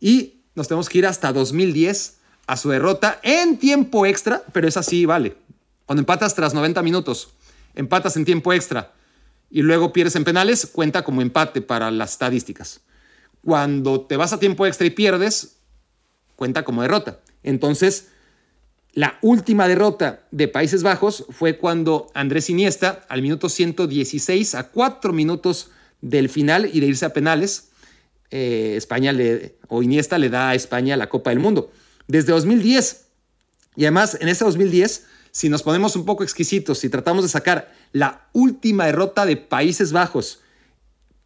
Y 0.00 0.42
nos 0.54 0.68
tenemos 0.68 0.88
que 0.88 0.98
ir 0.98 1.06
hasta 1.06 1.32
2010 1.32 2.18
a 2.46 2.56
su 2.56 2.70
derrota 2.70 3.20
en 3.22 3.58
tiempo 3.58 4.06
extra, 4.06 4.42
pero 4.52 4.68
es 4.68 4.76
así, 4.76 5.06
vale. 5.06 5.36
Cuando 5.86 6.00
empatas 6.00 6.34
tras 6.34 6.54
90 6.54 6.82
minutos 6.82 7.34
empatas 7.74 8.16
en 8.16 8.24
tiempo 8.24 8.52
extra 8.52 8.92
y 9.50 9.62
luego 9.62 9.92
pierdes 9.92 10.16
en 10.16 10.24
penales, 10.24 10.66
cuenta 10.66 11.04
como 11.04 11.22
empate 11.22 11.62
para 11.62 11.90
las 11.90 12.12
estadísticas. 12.12 12.80
Cuando 13.44 14.00
te 14.00 14.16
vas 14.16 14.32
a 14.32 14.40
tiempo 14.40 14.66
extra 14.66 14.86
y 14.86 14.90
pierdes, 14.90 15.58
cuenta 16.36 16.64
como 16.64 16.82
derrota. 16.82 17.20
Entonces, 17.42 18.08
la 18.92 19.18
última 19.22 19.68
derrota 19.68 20.24
de 20.30 20.48
Países 20.48 20.82
Bajos 20.82 21.24
fue 21.30 21.58
cuando 21.58 22.08
Andrés 22.14 22.48
Iniesta, 22.48 23.04
al 23.08 23.22
minuto 23.22 23.48
116, 23.48 24.54
a 24.54 24.70
cuatro 24.70 25.12
minutos 25.12 25.70
del 26.00 26.28
final 26.28 26.70
y 26.72 26.80
de 26.80 26.86
irse 26.86 27.04
a 27.04 27.12
penales, 27.12 27.70
eh, 28.30 28.74
España 28.76 29.12
le, 29.12 29.56
o 29.68 29.82
Iniesta 29.82 30.18
le 30.18 30.30
da 30.30 30.50
a 30.50 30.54
España 30.54 30.96
la 30.96 31.08
Copa 31.08 31.30
del 31.30 31.38
Mundo. 31.38 31.70
Desde 32.06 32.32
2010, 32.32 33.06
y 33.76 33.84
además 33.84 34.16
en 34.20 34.28
ese 34.28 34.44
2010 34.44 35.06
si 35.34 35.48
nos 35.48 35.64
ponemos 35.64 35.96
un 35.96 36.04
poco 36.04 36.22
exquisitos 36.22 36.84
y 36.84 36.88
tratamos 36.88 37.24
de 37.24 37.28
sacar 37.28 37.72
la 37.90 38.28
última 38.32 38.86
derrota 38.86 39.26
de 39.26 39.36
Países 39.36 39.90
Bajos 39.90 40.38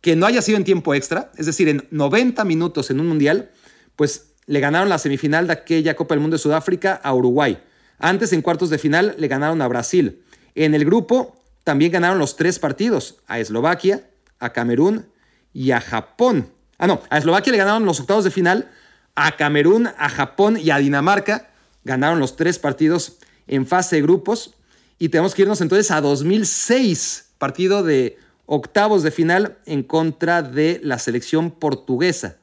que 0.00 0.16
no 0.16 0.24
haya 0.24 0.40
sido 0.40 0.56
en 0.56 0.64
tiempo 0.64 0.94
extra, 0.94 1.30
es 1.36 1.44
decir, 1.44 1.68
en 1.68 1.86
90 1.90 2.42
minutos 2.46 2.90
en 2.90 3.00
un 3.00 3.06
mundial, 3.06 3.50
pues 3.96 4.30
le 4.46 4.60
ganaron 4.60 4.88
la 4.88 4.96
semifinal 4.96 5.46
de 5.46 5.52
aquella 5.52 5.94
Copa 5.94 6.14
del 6.14 6.22
Mundo 6.22 6.36
de 6.36 6.42
Sudáfrica 6.42 6.94
a 6.94 7.12
Uruguay. 7.12 7.62
Antes, 7.98 8.32
en 8.32 8.40
cuartos 8.40 8.70
de 8.70 8.78
final, 8.78 9.14
le 9.18 9.28
ganaron 9.28 9.60
a 9.60 9.68
Brasil. 9.68 10.22
En 10.54 10.74
el 10.74 10.86
grupo 10.86 11.42
también 11.62 11.92
ganaron 11.92 12.18
los 12.18 12.36
tres 12.36 12.58
partidos, 12.58 13.18
a 13.26 13.40
Eslovaquia, 13.40 14.08
a 14.38 14.54
Camerún 14.54 15.08
y 15.52 15.72
a 15.72 15.82
Japón. 15.82 16.50
Ah, 16.78 16.86
no, 16.86 17.02
a 17.10 17.18
Eslovaquia 17.18 17.52
le 17.52 17.58
ganaron 17.58 17.84
los 17.84 18.00
octavos 18.00 18.24
de 18.24 18.30
final, 18.30 18.70
a 19.14 19.36
Camerún, 19.36 19.86
a 19.98 20.08
Japón 20.08 20.56
y 20.56 20.70
a 20.70 20.78
Dinamarca. 20.78 21.50
Ganaron 21.84 22.20
los 22.20 22.36
tres 22.36 22.58
partidos 22.58 23.18
en 23.48 23.66
fase 23.66 23.96
de 23.96 24.02
grupos. 24.02 24.54
Y 24.98 25.08
tenemos 25.08 25.34
que 25.34 25.42
irnos 25.42 25.60
entonces 25.60 25.90
a 25.90 26.00
2006, 26.00 27.32
partido 27.38 27.82
de 27.82 28.18
octavos 28.46 29.02
de 29.02 29.10
final 29.10 29.58
en 29.66 29.82
contra 29.82 30.42
de 30.42 30.80
la 30.82 30.98
selección 30.98 31.50
portuguesa, 31.50 32.38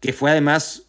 que 0.00 0.12
fue 0.12 0.30
además 0.30 0.84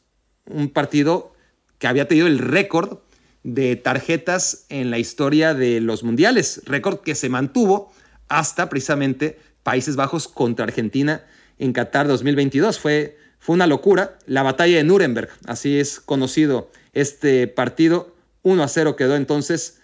un 0.45 0.69
partido 0.69 1.33
que 1.77 1.87
había 1.87 2.07
tenido 2.07 2.27
el 2.27 2.39
récord 2.39 2.99
de 3.43 3.75
tarjetas 3.75 4.65
en 4.69 4.89
la 4.89 4.99
historia 4.99 5.53
de 5.53 5.81
los 5.81 6.03
mundiales, 6.03 6.61
récord 6.65 6.99
que 6.99 7.15
se 7.15 7.29
mantuvo 7.29 7.91
hasta 8.29 8.69
precisamente 8.69 9.39
Países 9.63 9.95
Bajos 9.95 10.27
contra 10.27 10.65
Argentina 10.65 11.25
en 11.59 11.73
Qatar 11.73 12.07
2022. 12.07 12.79
Fue, 12.79 13.17
fue 13.39 13.55
una 13.55 13.67
locura. 13.67 14.17
La 14.25 14.43
batalla 14.43 14.77
de 14.77 14.83
Nuremberg, 14.83 15.29
así 15.45 15.79
es 15.79 15.99
conocido 15.99 16.71
este 16.93 17.47
partido, 17.47 18.12
1 18.43 18.63
a 18.63 18.67
0 18.67 18.95
quedó 18.95 19.15
entonces 19.15 19.79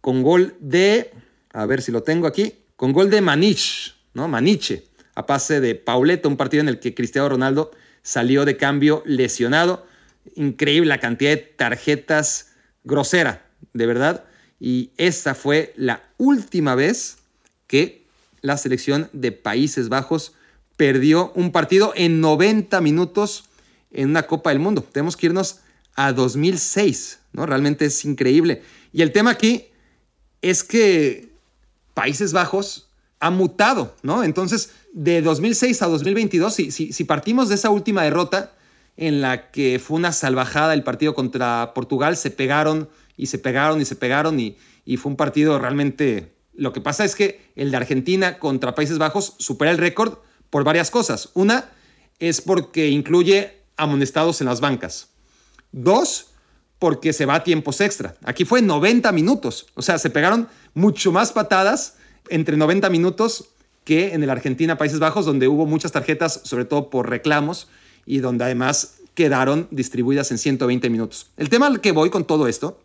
con 0.00 0.22
gol 0.22 0.56
de, 0.60 1.12
a 1.52 1.66
ver 1.66 1.82
si 1.82 1.92
lo 1.92 2.02
tengo 2.02 2.26
aquí, 2.26 2.54
con 2.76 2.92
gol 2.92 3.10
de 3.10 3.20
Manich, 3.20 3.94
¿no? 4.14 4.28
Maniche, 4.28 4.84
a 5.14 5.26
pase 5.26 5.60
de 5.60 5.74
Pauleta, 5.74 6.28
un 6.28 6.36
partido 6.36 6.62
en 6.62 6.68
el 6.68 6.78
que 6.78 6.94
Cristiano 6.94 7.28
Ronaldo 7.28 7.72
salió 8.02 8.44
de 8.44 8.56
cambio 8.56 9.02
lesionado. 9.04 9.86
Increíble 10.36 10.88
la 10.88 11.00
cantidad 11.00 11.30
de 11.30 11.38
tarjetas 11.38 12.52
grosera, 12.84 13.44
de 13.72 13.86
verdad. 13.86 14.24
Y 14.60 14.92
esta 14.96 15.34
fue 15.34 15.72
la 15.76 16.04
última 16.16 16.74
vez 16.74 17.18
que 17.66 18.06
la 18.40 18.56
selección 18.56 19.10
de 19.12 19.32
Países 19.32 19.88
Bajos 19.88 20.34
perdió 20.76 21.32
un 21.34 21.50
partido 21.50 21.92
en 21.96 22.20
90 22.20 22.80
minutos 22.80 23.44
en 23.90 24.10
una 24.10 24.22
Copa 24.26 24.50
del 24.50 24.60
Mundo. 24.60 24.82
Tenemos 24.82 25.16
que 25.16 25.26
irnos 25.26 25.60
a 25.94 26.12
2006, 26.12 27.18
Realmente 27.46 27.86
es 27.86 28.04
increíble. 28.04 28.62
Y 28.92 29.02
el 29.02 29.12
tema 29.12 29.30
aquí 29.30 29.66
es 30.42 30.64
que 30.64 31.30
Países 31.94 32.32
Bajos 32.32 32.88
ha 33.20 33.30
mutado, 33.30 33.94
¿no? 34.02 34.22
Entonces, 34.22 34.70
de 34.92 35.22
2006 35.22 35.82
a 35.82 35.86
2022, 35.86 36.54
si, 36.54 36.70
si, 36.70 37.04
partimos 37.04 37.48
de 37.48 37.56
esa 37.56 37.70
última 37.70 38.02
derrota 38.02 38.52
en 38.96 39.20
la 39.20 39.50
que 39.50 39.78
fue 39.78 39.96
una 39.96 40.12
salvajada 40.12 40.74
el 40.74 40.84
partido 40.84 41.14
contra 41.14 41.72
Portugal, 41.74 42.16
se 42.16 42.30
pegaron 42.30 42.88
y 43.16 43.26
se 43.26 43.38
pegaron 43.38 43.80
y 43.80 43.84
se 43.84 43.96
pegaron 43.96 44.38
y, 44.38 44.56
y 44.84 44.96
fue 44.96 45.10
un 45.10 45.16
partido 45.16 45.58
realmente... 45.58 46.34
Lo 46.54 46.72
que 46.72 46.80
pasa 46.80 47.04
es 47.04 47.14
que 47.14 47.40
el 47.54 47.70
de 47.70 47.76
Argentina 47.76 48.38
contra 48.38 48.74
Países 48.74 48.98
Bajos 48.98 49.34
supera 49.38 49.70
el 49.70 49.78
récord 49.78 50.18
por 50.50 50.64
varias 50.64 50.90
cosas. 50.90 51.30
Una 51.34 51.70
es 52.18 52.40
porque 52.40 52.88
incluye 52.88 53.58
amonestados 53.76 54.40
en 54.40 54.48
las 54.48 54.60
bancas. 54.60 55.08
Dos, 55.70 56.27
porque 56.78 57.12
se 57.12 57.26
va 57.26 57.36
a 57.36 57.44
tiempos 57.44 57.80
extra. 57.80 58.14
Aquí 58.24 58.44
fue 58.44 58.62
90 58.62 59.10
minutos. 59.12 59.66
O 59.74 59.82
sea, 59.82 59.98
se 59.98 60.10
pegaron 60.10 60.48
mucho 60.74 61.12
más 61.12 61.32
patadas 61.32 61.96
entre 62.28 62.56
90 62.56 62.88
minutos 62.90 63.48
que 63.84 64.14
en 64.14 64.22
el 64.22 64.30
Argentina 64.30 64.78
Países 64.78 64.98
Bajos, 64.98 65.24
donde 65.24 65.48
hubo 65.48 65.66
muchas 65.66 65.92
tarjetas, 65.92 66.40
sobre 66.44 66.64
todo 66.66 66.90
por 66.90 67.08
reclamos, 67.08 67.68
y 68.04 68.18
donde 68.18 68.44
además 68.44 68.98
quedaron 69.14 69.66
distribuidas 69.70 70.30
en 70.30 70.38
120 70.38 70.90
minutos. 70.90 71.30
El 71.36 71.48
tema 71.48 71.66
al 71.66 71.80
que 71.80 71.92
voy 71.92 72.10
con 72.10 72.24
todo 72.24 72.48
esto 72.48 72.80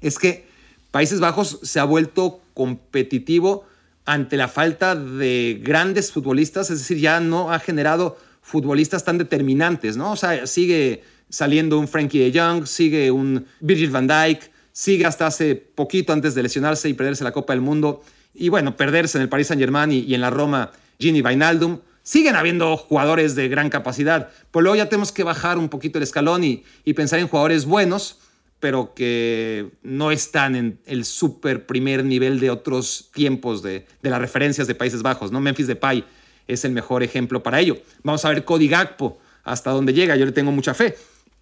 es 0.00 0.18
que 0.18 0.46
Países 0.90 1.20
Bajos 1.20 1.60
se 1.62 1.80
ha 1.80 1.84
vuelto 1.84 2.40
competitivo 2.52 3.64
ante 4.04 4.36
la 4.36 4.48
falta 4.48 4.94
de 4.94 5.60
grandes 5.62 6.12
futbolistas, 6.12 6.70
es 6.70 6.80
decir, 6.80 6.98
ya 6.98 7.20
no 7.20 7.52
ha 7.52 7.58
generado 7.58 8.18
futbolistas 8.42 9.04
tan 9.04 9.16
determinantes, 9.16 9.96
¿no? 9.96 10.12
O 10.12 10.16
sea, 10.16 10.46
sigue 10.46 11.02
saliendo 11.34 11.80
un 11.80 11.88
Frankie 11.88 12.20
de 12.20 12.38
Jong, 12.38 12.64
sigue 12.64 13.10
un 13.10 13.44
Virgil 13.58 13.90
van 13.90 14.06
Dijk, 14.06 14.52
sigue 14.70 15.04
hasta 15.04 15.26
hace 15.26 15.56
poquito 15.56 16.12
antes 16.12 16.36
de 16.36 16.44
lesionarse 16.44 16.88
y 16.88 16.94
perderse 16.94 17.24
la 17.24 17.32
Copa 17.32 17.52
del 17.52 17.60
Mundo. 17.60 18.04
Y 18.32 18.50
bueno, 18.50 18.76
perderse 18.76 19.18
en 19.18 19.22
el 19.22 19.28
Paris 19.28 19.48
Saint-Germain 19.48 19.90
y, 19.90 20.14
en 20.14 20.20
la 20.20 20.30
Roma, 20.30 20.70
Gini 21.00 21.22
Vainaldum. 21.22 21.80
Siguen 22.04 22.36
habiendo 22.36 22.76
jugadores 22.76 23.34
de 23.34 23.48
gran 23.48 23.68
capacidad, 23.68 24.30
pero 24.52 24.62
luego 24.62 24.76
ya 24.76 24.88
tenemos 24.88 25.10
que 25.10 25.24
bajar 25.24 25.58
un 25.58 25.68
poquito 25.68 25.98
el 25.98 26.04
escalón 26.04 26.44
y, 26.44 26.62
pensar 26.94 27.18
en 27.18 27.26
jugadores 27.26 27.64
buenos, 27.64 28.18
pero 28.60 28.94
que 28.94 29.70
no 29.82 30.12
están 30.12 30.54
en 30.54 30.78
el 30.86 31.04
súper 31.04 31.66
primer 31.66 32.04
nivel 32.04 32.38
de 32.38 32.50
otros 32.50 33.10
tiempos 33.12 33.60
de, 33.62 33.86
de, 34.02 34.10
las 34.10 34.20
referencias 34.20 34.68
de 34.68 34.76
Países 34.76 35.02
Bajos. 35.02 35.32
¿no? 35.32 35.40
Memphis 35.40 35.66
Depay 35.66 36.04
es 36.46 36.64
el 36.64 36.70
mejor 36.70 37.02
ejemplo 37.02 37.42
para 37.42 37.58
ello. 37.58 37.78
Vamos 38.04 38.24
a 38.24 38.28
ver 38.28 38.44
Cody 38.44 38.68
Gakpo 38.68 39.18
hasta 39.42 39.70
dónde 39.70 39.92
llega, 39.92 40.14
yo 40.14 40.26
le 40.26 40.32
tengo 40.32 40.52
mucha 40.52 40.74
fe. 40.74 40.94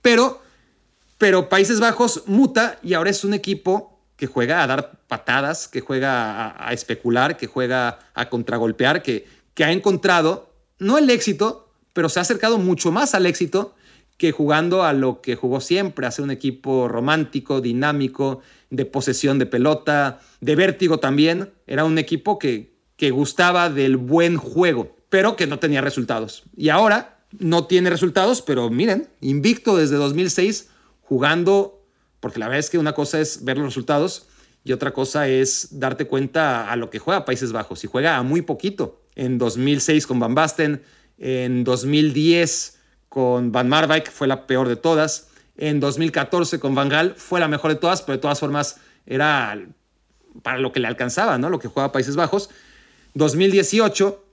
Pero, 0.03 0.43
pero 1.17 1.49
Países 1.49 1.81
Bajos 1.81 2.25
muta 2.27 2.79
y 2.83 2.95
ahora 2.95 3.11
es 3.11 3.25
un 3.25 3.33
equipo 3.33 4.01
que 4.17 4.27
juega 4.27 4.63
a 4.63 4.67
dar 4.67 5.01
patadas, 5.09 5.67
que 5.67 5.81
juega 5.81 6.55
a, 6.65 6.73
especular, 6.73 7.37
que 7.37 7.47
juega 7.47 7.99
a 8.15 8.29
contragolpear, 8.29 9.03
que, 9.03 9.27
que 9.55 9.65
ha 9.65 9.73
encontrado 9.73 10.53
no 10.79 10.99
el 10.99 11.09
éxito, 11.11 11.73
pero 11.93 12.09
se 12.09 12.19
ha 12.19 12.23
acercado 12.23 12.59
mucho 12.59 12.93
más 12.93 13.15
al 13.15 13.27
éxito 13.27 13.75
que 14.17 14.31
jugando 14.31 14.85
a 14.85 14.93
lo 14.93 15.21
que 15.21 15.35
jugó 15.35 15.61
siempre, 15.61 16.07
a 16.07 16.11
ser 16.11 16.25
un 16.25 16.31
equipo 16.31 16.87
romántico, 16.87 17.61
dinámico, 17.61 18.41
de 18.71 18.85
posesión 18.85 19.39
de 19.39 19.47
pelota, 19.47 20.21
de 20.41 20.55
vértigo 20.55 20.99
también. 20.99 21.53
Era 21.67 21.85
un 21.85 21.99
equipo 21.99 22.39
que, 22.39 22.77
que 22.97 23.11
gustaba 23.11 23.69
del 23.71 23.97
buen 23.97 24.37
juego, 24.37 24.95
pero 25.09 25.35
que 25.35 25.49
no 25.49 25.59
tenía 25.59 25.81
resultados. 25.81 26.45
Y 26.57 26.69
ahora 26.69 27.22
no 27.39 27.67
tiene 27.67 27.91
resultados, 27.91 28.43
pero 28.43 28.71
miren, 28.71 29.09
invicto 29.21 29.77
desde 29.77 29.97
2006, 29.97 30.69
jugando, 31.03 31.85
porque 32.21 32.39
la 32.39 32.47
verdad 32.47 32.61
es 32.61 32.71
que 32.71 32.79
una 32.79 32.93
cosa 32.93 33.21
es 33.21 33.45
ver 33.45 33.57
los 33.59 33.67
resultados 33.67 34.27
y 34.65 34.73
otra 34.73 34.93
cosa 34.93 35.29
es 35.29 35.79
darte 35.79 36.07
cuenta 36.07 36.71
a 36.71 36.77
lo 36.77 36.91
que 36.91 36.99
juega 36.99 37.25
Países 37.25 37.53
Bajos. 37.53 37.83
Y 37.85 37.89
juega 37.89 38.17
a 38.17 38.23
muy 38.23 38.43
poquito. 38.43 39.03
En 39.15 39.39
2006 39.39 40.07
con 40.07 40.21
Van 40.21 40.35
Basten, 40.35 40.83
en 41.19 41.65
2010 41.65 42.79
con 43.09 43.53
Van 43.53 43.69
Marwijk 43.69 44.11
fue 44.11 44.29
la 44.29 44.47
peor 44.47 44.69
de 44.69 44.77
todas. 44.77 45.29
En 45.57 45.81
2014 45.81 46.61
con 46.61 46.75
Van 46.75 46.89
Gaal 46.89 47.15
fue 47.17 47.41
la 47.41 47.49
mejor 47.49 47.73
de 47.73 47.77
todas, 47.79 48.03
pero 48.03 48.17
de 48.17 48.23
todas 48.23 48.41
formas 48.41 48.77
era 49.05 49.61
para 50.43 50.59
lo 50.59 50.73
que 50.73 50.81
le 50.81 50.87
alcanzaba, 50.87 51.37
¿no? 51.39 51.51
Lo 51.51 51.59
que 51.59 51.69
juega 51.69 51.93
Países 51.93 52.17
Bajos. 52.17 52.49
2018 53.15 54.25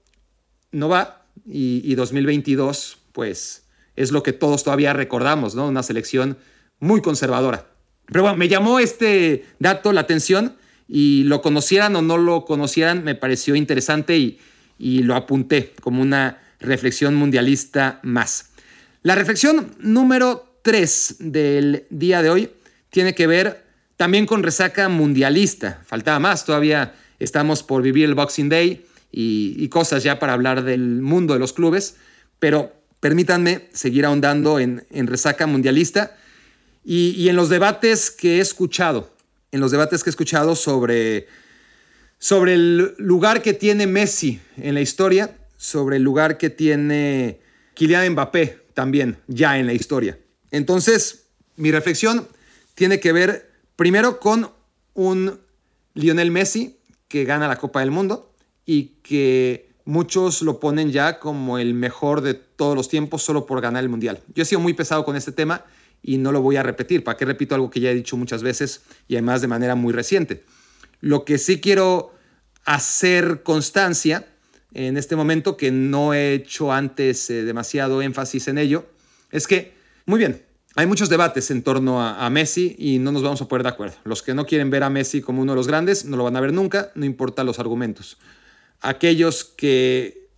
no 0.72 0.90
va 0.90 1.19
y, 1.46 1.82
y 1.84 1.96
2022 1.96 2.98
pues 3.12 3.66
es 3.96 4.12
lo 4.12 4.24
que 4.24 4.34
todos 4.34 4.64
todavía 4.64 4.94
recordamos, 4.94 5.56
¿no? 5.56 5.68
Una 5.68 5.84
selección 5.84 6.38
muy 6.80 7.02
conservadora. 7.02 7.68
Pero 8.06 8.24
bueno, 8.24 8.38
me 8.38 8.48
llamó 8.48 8.80
este 8.80 9.46
dato 9.60 9.92
la 9.92 10.02
atención 10.02 10.56
y 10.88 11.24
lo 11.24 11.42
conocieran 11.42 11.96
o 11.96 12.02
no 12.02 12.18
lo 12.18 12.46
conocieran, 12.46 13.04
me 13.04 13.16
pareció 13.16 13.56
interesante 13.56 14.18
y, 14.18 14.40
y 14.78 15.04
lo 15.04 15.16
apunté 15.16 15.74
como 15.82 16.02
una 16.02 16.42
reflexión 16.60 17.16
mundialista 17.16 18.00
más. 18.04 18.52
La 19.04 19.16
reflexión 19.16 19.76
número 19.80 20.60
3 20.64 21.18
del 21.20 21.86
día 21.90 22.22
de 22.22 22.30
hoy 22.30 22.50
tiene 22.90 23.14
que 23.14 23.28
ver 23.28 23.66
también 23.98 24.26
con 24.26 24.44
resaca 24.44 24.90
mundialista. 24.90 25.82
Faltaba 25.86 26.20
más, 26.20 26.46
todavía 26.46 26.96
estamos 27.20 27.64
por 27.64 27.82
vivir 27.82 28.06
el 28.06 28.16
Boxing 28.16 28.50
Day 28.50 28.86
y, 29.12 29.68
cosas 29.70 30.04
ya 30.04 30.20
para 30.20 30.34
hablar 30.34 30.64
del 30.64 31.02
mundo 31.02 31.34
de 31.34 31.40
los 31.40 31.54
clubes, 31.54 31.96
pero 32.40 32.74
permítanme 33.00 33.70
seguir 33.74 34.06
ahondando 34.06 34.60
en, 34.60 34.86
resaca 34.92 35.48
mundialista 35.48 36.16
y, 36.84 37.12
y, 37.18 37.30
en 37.30 37.36
los 37.36 37.50
debates 37.50 38.12
que 38.12 38.38
he 38.38 38.40
escuchado, 38.40 39.14
en 39.52 39.60
los 39.60 39.72
debates 39.72 40.04
que 40.04 40.10
he 40.10 40.12
escuchado 40.12 40.56
sobre, 40.56 41.28
sobre 42.18 42.54
el 42.54 42.96
lugar 42.98 43.42
que 43.42 43.54
tiene 43.54 43.88
Messi 43.88 44.40
en 44.58 44.76
la 44.76 44.82
historia, 44.82 45.38
sobre 45.58 45.98
el 45.98 46.04
lugar 46.04 46.38
que 46.38 46.50
tiene 46.50 47.40
Kylian 47.74 48.12
Mbappé 48.12 48.60
también 48.74 49.18
ya 49.28 49.58
en 49.58 49.66
la 49.66 49.74
historia. 49.74 50.18
Entonces, 50.52 51.26
mi 51.56 51.72
reflexión 51.72 52.28
tiene 52.76 53.00
que 53.00 53.12
ver 53.12 53.52
primero 53.76 54.20
con 54.20 54.52
un 54.94 55.40
Lionel 55.94 56.32
Messi 56.32 56.78
que 57.08 57.26
gana 57.26 57.48
la 57.48 57.58
Copa 57.58 57.82
del 57.82 57.92
Mundo 57.92 58.29
y 58.72 58.94
que 59.02 59.72
muchos 59.84 60.44
lo 60.44 60.60
ponen 60.60 60.92
ya 60.92 61.18
como 61.18 61.58
el 61.58 61.74
mejor 61.74 62.22
de 62.22 62.36
todos 62.36 62.76
los 62.76 62.88
tiempos 62.88 63.24
solo 63.24 63.48
por 63.48 63.62
ganar 63.62 63.82
el 63.82 63.90
Mundial. 63.90 64.20
Yo 64.36 64.44
he 64.44 64.46
sido 64.46 64.62
muy 64.62 64.74
pesado 64.74 65.04
con 65.04 65.16
este 65.16 65.32
tema 65.32 65.66
y 66.04 66.20
no 66.20 66.32
lo 66.32 66.44
voy 66.44 66.56
a 66.56 66.62
repetir. 66.62 67.04
¿Para 67.04 67.18
qué 67.18 67.26
repito 67.26 67.56
algo 67.56 67.72
que 67.72 67.80
ya 67.80 67.90
he 67.90 67.96
dicho 67.96 68.16
muchas 68.16 68.44
veces 68.44 68.84
y 69.08 69.16
además 69.16 69.42
de 69.42 69.48
manera 69.48 69.74
muy 69.74 69.92
reciente? 69.92 70.44
Lo 71.02 71.26
que 71.26 71.40
sí 71.40 71.60
quiero 71.60 72.14
hacer 72.64 73.42
constancia 73.42 74.28
en 74.76 74.98
este 74.98 75.16
momento, 75.16 75.58
que 75.58 75.72
no 75.72 76.14
he 76.14 76.36
hecho 76.36 76.72
antes 76.72 77.28
eh, 77.32 77.44
demasiado 77.44 78.04
énfasis 78.04 78.50
en 78.50 78.60
ello, 78.60 78.86
es 79.32 79.48
que, 79.48 79.74
muy 80.06 80.20
bien, 80.20 80.44
hay 80.76 80.86
muchos 80.86 81.10
debates 81.10 81.50
en 81.50 81.64
torno 81.64 82.02
a, 82.02 82.30
Messi 82.30 82.76
y 82.78 83.00
no 83.00 83.12
nos 83.12 83.24
vamos 83.24 83.42
a 83.42 83.48
poner 83.48 83.64
de 83.64 83.70
acuerdo. 83.70 83.96
Los 84.04 84.22
que 84.22 84.36
no 84.36 84.46
quieren 84.46 84.70
ver 84.70 84.84
a 84.84 84.92
Messi 84.92 85.22
como 85.22 85.42
uno 85.42 85.54
de 85.54 85.56
los 85.56 85.68
grandes 85.68 86.06
no 86.06 86.16
lo 86.16 86.24
van 86.24 86.36
a 86.36 86.42
ver 86.42 86.54
nunca, 86.54 86.92
no 86.94 87.06
importa 87.06 87.44
los 87.44 87.58
argumentos. 87.58 88.20
Aquellos 88.82 89.44
que 89.44 90.30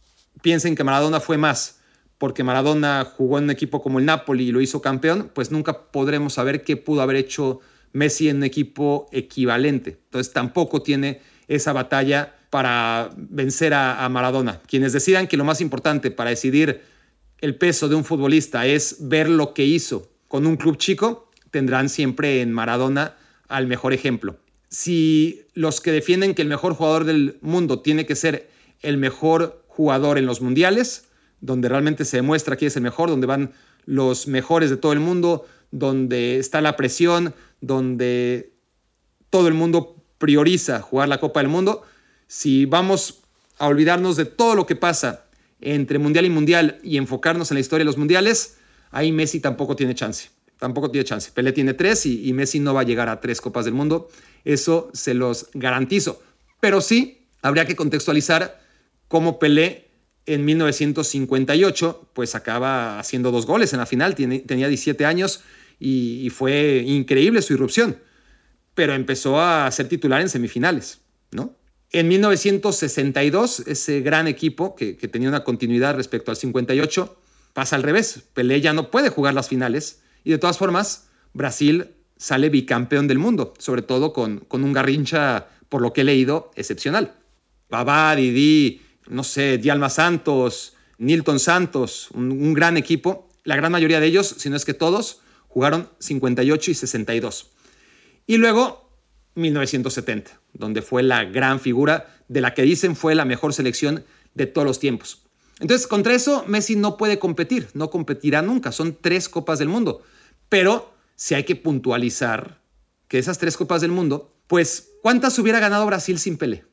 piensen 0.42 0.76
que 0.76 0.84
Maradona 0.84 1.20
fue 1.20 1.38
más 1.38 1.82
porque 2.22 2.44
Maradona 2.44 3.04
jugó 3.18 3.40
en 3.40 3.46
un 3.46 3.50
equipo 3.50 3.82
como 3.82 3.98
el 3.98 4.06
Napoli 4.06 4.50
y 4.50 4.52
lo 4.52 4.62
hizo 4.62 4.80
campeón, 4.80 5.32
pues 5.34 5.50
nunca 5.50 5.88
podremos 5.92 6.34
saber 6.34 6.64
qué 6.64 6.78
pudo 6.78 7.02
haber 7.02 7.16
hecho 7.16 7.62
Messi 7.94 8.30
en 8.30 8.38
un 8.38 8.44
equipo 8.44 9.10
equivalente. 9.12 9.98
Entonces 10.04 10.32
tampoco 10.32 10.84
tiene 10.84 11.20
esa 11.48 11.74
batalla 11.74 12.36
para 12.52 13.10
vencer 13.18 13.74
a, 13.74 14.08
Maradona. 14.10 14.62
Quienes 14.68 14.94
decidan 14.94 15.26
que 15.26 15.36
lo 15.36 15.46
más 15.46 15.62
importante 15.62 16.12
para 16.12 16.30
decidir 16.30 16.84
el 17.40 17.56
peso 17.56 17.90
de 17.90 17.96
un 17.96 18.06
futbolista 18.06 18.68
es 18.68 18.98
ver 19.00 19.28
lo 19.28 19.56
que 19.56 19.66
hizo 19.66 20.12
con 20.28 20.46
un 20.46 20.58
club 20.58 20.78
chico, 20.78 21.32
tendrán 21.50 21.90
siempre 21.90 22.42
en 22.42 22.52
Maradona 22.52 23.16
al 23.48 23.66
mejor 23.66 23.94
ejemplo. 23.94 24.38
Si 24.72 25.46
los 25.54 25.82
que 25.82 25.92
defienden 25.92 26.34
que 26.34 26.42
el 26.42 26.48
mejor 26.48 26.74
jugador 26.74 27.04
del 27.04 27.38
mundo 27.42 27.82
tiene 27.82 28.06
que 28.06 28.16
ser 28.16 28.50
el 28.82 28.98
mejor 28.98 29.64
jugador 29.68 30.18
en 30.18 30.26
los 30.26 30.42
mundiales, 30.42 31.10
donde 31.42 31.68
realmente 31.68 32.06
se 32.06 32.18
demuestra 32.18 32.56
que 32.56 32.68
es 32.68 32.76
el 32.78 32.82
mejor, 32.82 33.10
donde 33.10 33.28
van 33.28 33.52
los 33.86 34.28
mejores 34.28 34.70
de 34.70 34.78
todo 34.78 34.94
el 34.94 35.02
mundo, 35.02 35.46
donde 35.72 36.40
está 36.40 36.62
la 36.62 36.78
presión, 36.78 37.34
donde 37.60 38.54
todo 39.30 39.50
el 39.50 39.54
mundo 39.54 39.98
prioriza 40.18 40.82
jugar 40.82 41.10
la 41.10 41.20
Copa 41.20 41.42
del 41.42 41.50
Mundo, 41.50 41.84
si 42.28 42.66
vamos 42.66 43.24
a 43.58 43.68
olvidarnos 43.68 44.16
de 44.16 44.26
todo 44.26 44.56
lo 44.56 44.66
que 44.66 44.76
pasa 44.76 45.26
entre 45.60 46.00
mundial 46.00 46.26
y 46.26 46.30
mundial 46.30 46.80
y 46.82 46.98
enfocarnos 46.98 47.52
en 47.52 47.56
la 47.56 47.62
historia 47.62 47.82
de 47.82 47.86
los 47.86 47.98
mundiales, 47.98 48.58
ahí 48.92 49.12
Messi 49.12 49.42
tampoco 49.42 49.76
tiene 49.76 49.96
chance. 49.96 50.30
Tampoco 50.62 50.92
tiene 50.92 51.06
chance. 51.06 51.32
Pelé 51.32 51.54
tiene 51.54 51.74
tres 51.74 52.06
y, 52.06 52.32
Messi 52.34 52.60
no 52.60 52.76
va 52.76 52.82
a 52.82 52.84
llegar 52.84 53.10
a 53.10 53.20
tres 53.20 53.42
Copas 53.42 53.66
del 53.66 53.74
Mundo. 53.74 54.10
Eso 54.46 54.92
se 54.94 55.16
los 55.16 55.50
garantizo. 55.56 56.22
Pero 56.60 56.82
sí, 56.82 57.26
habría 57.42 57.66
que 57.66 57.76
contextualizar 57.76 58.62
cómo 59.08 59.40
Pelé 59.40 59.90
en 60.28 60.46
1958 60.46 62.10
pues 62.14 62.36
acaba 62.36 63.00
haciendo 63.00 63.32
dos 63.32 63.48
goles 63.48 63.74
en 63.74 63.80
la 63.80 63.88
final. 63.88 64.14
tenía 64.14 64.68
17 64.68 65.04
años 65.04 65.42
y 65.80 66.30
fue 66.30 66.84
increíble 66.86 67.42
su 67.42 67.54
irrupción. 67.54 67.98
Pero 68.76 68.94
empezó 68.94 69.42
a 69.42 69.72
ser 69.72 69.88
titular 69.88 70.22
en 70.22 70.30
semifinales, 70.30 71.00
¿no? 71.32 71.56
En 71.90 72.08
1962, 72.08 73.62
ese 73.62 74.02
gran 74.02 74.28
equipo 74.28 74.76
que, 74.76 74.94
tenía 74.94 75.28
una 75.28 75.44
continuidad 75.44 75.96
respecto 75.96 76.30
al 76.30 76.38
58, 76.38 77.18
pasa 77.54 77.76
al 77.76 77.82
revés. 77.82 78.26
Pelé 78.36 78.62
ya 78.62 78.74
no 78.74 78.92
puede 78.92 79.10
jugar 79.10 79.34
las 79.34 79.50
finales 79.50 80.02
y 80.24 80.32
de 80.32 80.38
todas 80.38 80.58
formas, 80.58 81.10
Brasil 81.34 81.92
sale 82.18 82.50
bicampeón 82.50 83.08
del 83.08 83.20
mundo, 83.20 83.54
sobre 83.58 83.82
todo 83.82 84.14
con, 84.14 84.40
con 84.40 84.64
un 84.64 84.74
Garrincha, 84.74 85.48
por 85.70 85.82
lo 85.82 85.94
que 85.94 86.02
he 86.02 86.04
leído, 86.04 86.52
excepcional. 86.56 87.16
Babá, 87.70 88.16
Didi, 88.16 88.82
no 89.08 89.24
sé, 89.24 89.58
Dialma 89.58 89.90
Santos, 89.90 90.76
Nilton 90.98 91.40
Santos, 91.40 92.10
un, 92.14 92.32
un 92.32 92.54
gran 92.54 92.78
equipo. 92.78 93.30
La 93.44 93.56
gran 93.56 93.72
mayoría 93.72 94.00
de 94.00 94.08
ellos, 94.08 94.36
si 94.38 94.50
no 94.50 94.56
es 94.56 94.66
que 94.66 94.74
todos, 94.74 95.22
jugaron 95.48 95.90
58 96.00 96.72
y 96.72 96.74
62. 96.74 97.52
Y 98.28 98.38
luego 98.38 98.92
1970, 99.36 100.40
donde 100.54 100.82
fue 100.82 101.04
la 101.04 101.24
gran 101.24 101.60
figura 101.60 102.14
de 102.28 102.42
la 102.42 102.54
que 102.54 102.64
dicen 102.64 102.96
fue 102.96 103.16
la 103.16 103.26
mejor 103.26 103.54
selección 103.54 104.04
de 104.34 104.46
todos 104.46 104.68
los 104.68 104.80
tiempos. 104.80 105.24
Entonces, 105.62 105.86
contra 105.86 106.16
eso, 106.16 106.44
Messi 106.48 106.76
no 106.76 106.98
puede 106.98 107.20
competir, 107.20 107.70
no 107.76 107.92
competirá 107.92 108.42
nunca. 108.42 108.72
Son 108.72 108.98
tres 109.00 109.30
Copas 109.30 109.60
del 109.60 109.70
Mundo. 109.70 110.02
Pero 110.50 110.92
si 111.16 111.36
hay 111.36 111.44
que 111.44 111.56
puntualizar 111.56 112.60
que 113.08 113.20
esas 113.20 113.38
tres 113.38 113.56
Copas 113.58 113.82
del 113.82 113.92
Mundo, 113.92 114.34
pues, 114.48 114.90
¿cuántas 115.04 115.38
hubiera 115.38 115.60
ganado 115.60 115.86
Brasil 115.86 116.18
sin 116.18 116.38
Pelé? 116.38 116.66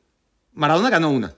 Maradona 0.53 0.89
ganó 0.89 1.11
una, 1.11 1.35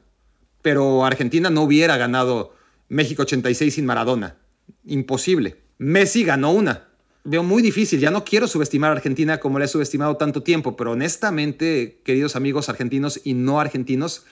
pero 0.62 1.06
Argentina 1.06 1.50
no 1.50 1.64
hubiera 1.64 1.98
ganado 1.98 2.56
México 2.88 3.24
86 3.24 3.76
sin 3.76 3.86
Maradona. 3.86 4.38
Imposible. 4.86 5.58
Messi 5.78 6.24
ganó 6.24 6.52
una, 6.52 6.88
veo 7.26 7.44
muy 7.44 7.62
difícil. 7.62 8.00
Ya 8.00 8.12
no 8.12 8.24
quiero 8.24 8.48
subestimar 8.48 8.92
a 8.92 8.96
Argentina 8.96 9.40
como 9.40 9.60
la 9.60 9.66
he 9.66 9.68
subestimado 9.68 10.16
tanto 10.16 10.42
tiempo, 10.42 10.78
pero 10.78 10.92
honestamente, 10.92 12.00
queridos 12.06 12.38
amigos 12.38 12.70
argentinos 12.70 13.20
y 13.26 13.34
no 13.34 13.60
argentinos, 13.60 14.24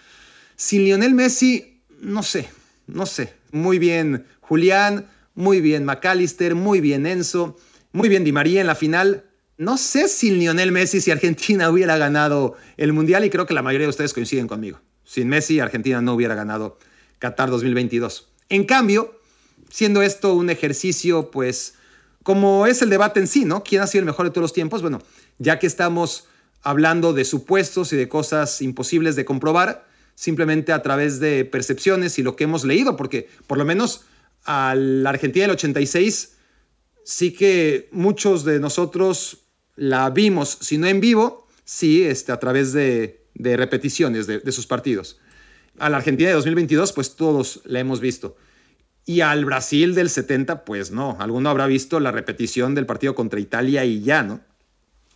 sin 0.56 0.86
Lionel 0.86 1.14
Messi, 1.14 1.82
no 2.02 2.24
sé, 2.24 2.50
no 2.94 3.06
sé. 3.06 3.34
Muy 3.52 3.80
bien 3.80 4.26
Julián, 4.42 5.08
muy 5.36 5.62
bien 5.62 5.86
McAllister, 5.86 6.56
muy 6.56 6.82
bien 6.82 7.06
Enzo, 7.06 7.58
muy 7.92 8.10
bien 8.10 8.24
Di 8.24 8.32
María 8.32 8.62
en 8.62 8.68
la 8.68 8.76
final. 8.76 9.26
No 9.58 9.78
sé 9.78 10.08
si 10.08 10.32
Lionel 10.32 10.72
Messi, 10.72 11.02
si 11.02 11.12
Argentina 11.12 11.70
hubiera 11.72 11.98
ganado 11.98 12.56
el 12.78 12.94
Mundial 12.94 13.26
y 13.26 13.30
creo 13.30 13.46
que 13.46 13.54
la 13.54 13.62
mayoría 13.62 13.88
de 13.88 13.92
ustedes 13.92 14.14
coinciden 14.14 14.48
conmigo. 14.48 14.80
Sin 15.04 15.28
Messi, 15.28 15.60
Argentina 15.60 16.02
no 16.02 16.14
hubiera 16.14 16.36
ganado 16.36 16.78
Qatar 17.20 17.50
2022. 17.50 18.30
En 18.50 18.66
cambio, 18.66 19.20
siendo 19.70 20.02
esto 20.02 20.34
un 20.34 20.50
ejercicio, 20.50 21.32
pues, 21.32 21.76
como 22.24 22.68
es 22.68 22.82
el 22.82 22.90
debate 22.90 23.20
en 23.20 23.28
sí, 23.28 23.46
¿no? 23.46 23.64
¿Quién 23.64 23.82
ha 23.82 23.88
sido 23.88 24.02
el 24.02 24.06
mejor 24.06 24.26
de 24.26 24.32
todos 24.32 24.44
los 24.44 24.54
tiempos? 24.54 24.82
Bueno, 24.82 25.02
ya 25.40 25.58
que 25.58 25.68
estamos 25.68 26.28
hablando 26.62 27.14
de 27.14 27.26
supuestos 27.26 27.92
y 27.94 27.98
de 27.98 28.08
cosas 28.08 28.62
imposibles 28.62 29.16
de 29.16 29.26
comprobar, 29.26 29.89
simplemente 30.20 30.74
a 30.74 30.82
través 30.82 31.22
de 31.22 31.46
percepciones 31.46 32.20
y 32.20 32.24
lo 32.24 32.36
que 32.36 32.44
hemos 32.44 32.66
leído, 32.66 32.98
porque 32.98 33.30
por 33.48 33.58
lo 33.58 33.64
menos 33.64 34.04
a 34.44 34.76
la 34.76 35.12
Argentina 35.12 35.44
del 35.44 35.52
86 35.52 36.34
sí 37.06 37.32
que 37.32 37.88
muchos 37.94 38.44
de 38.44 38.60
nosotros 38.60 39.46
la 39.78 40.10
vimos, 40.10 40.58
si 40.60 40.78
no 40.78 40.88
en 40.88 41.00
vivo, 41.00 41.48
sí 41.64 42.04
este, 42.04 42.34
a 42.34 42.38
través 42.38 42.74
de, 42.74 43.28
repeticiones 43.34 44.28
de, 44.28 44.40
de 44.40 44.52
sus 44.52 44.68
partidos. 44.68 45.22
A 45.78 45.90
la 45.90 45.96
Argentina 45.96 46.28
de 46.28 46.36
2022, 46.36 46.92
pues 46.92 47.16
todos 47.16 47.62
la 47.64 47.80
hemos 47.80 48.02
visto. 48.02 48.36
Y 49.06 49.22
al 49.22 49.46
Brasil 49.46 49.96
del 49.96 50.10
70, 50.10 50.66
pues 50.66 50.92
no, 50.92 51.16
alguno 51.22 51.50
habrá 51.50 51.66
visto 51.66 52.02
la 52.02 52.12
repetición 52.12 52.76
del 52.76 52.86
partido 52.86 53.16
contra 53.16 53.40
Italia 53.40 53.86
y 53.86 54.02
ya, 54.02 54.24
¿no? 54.24 54.42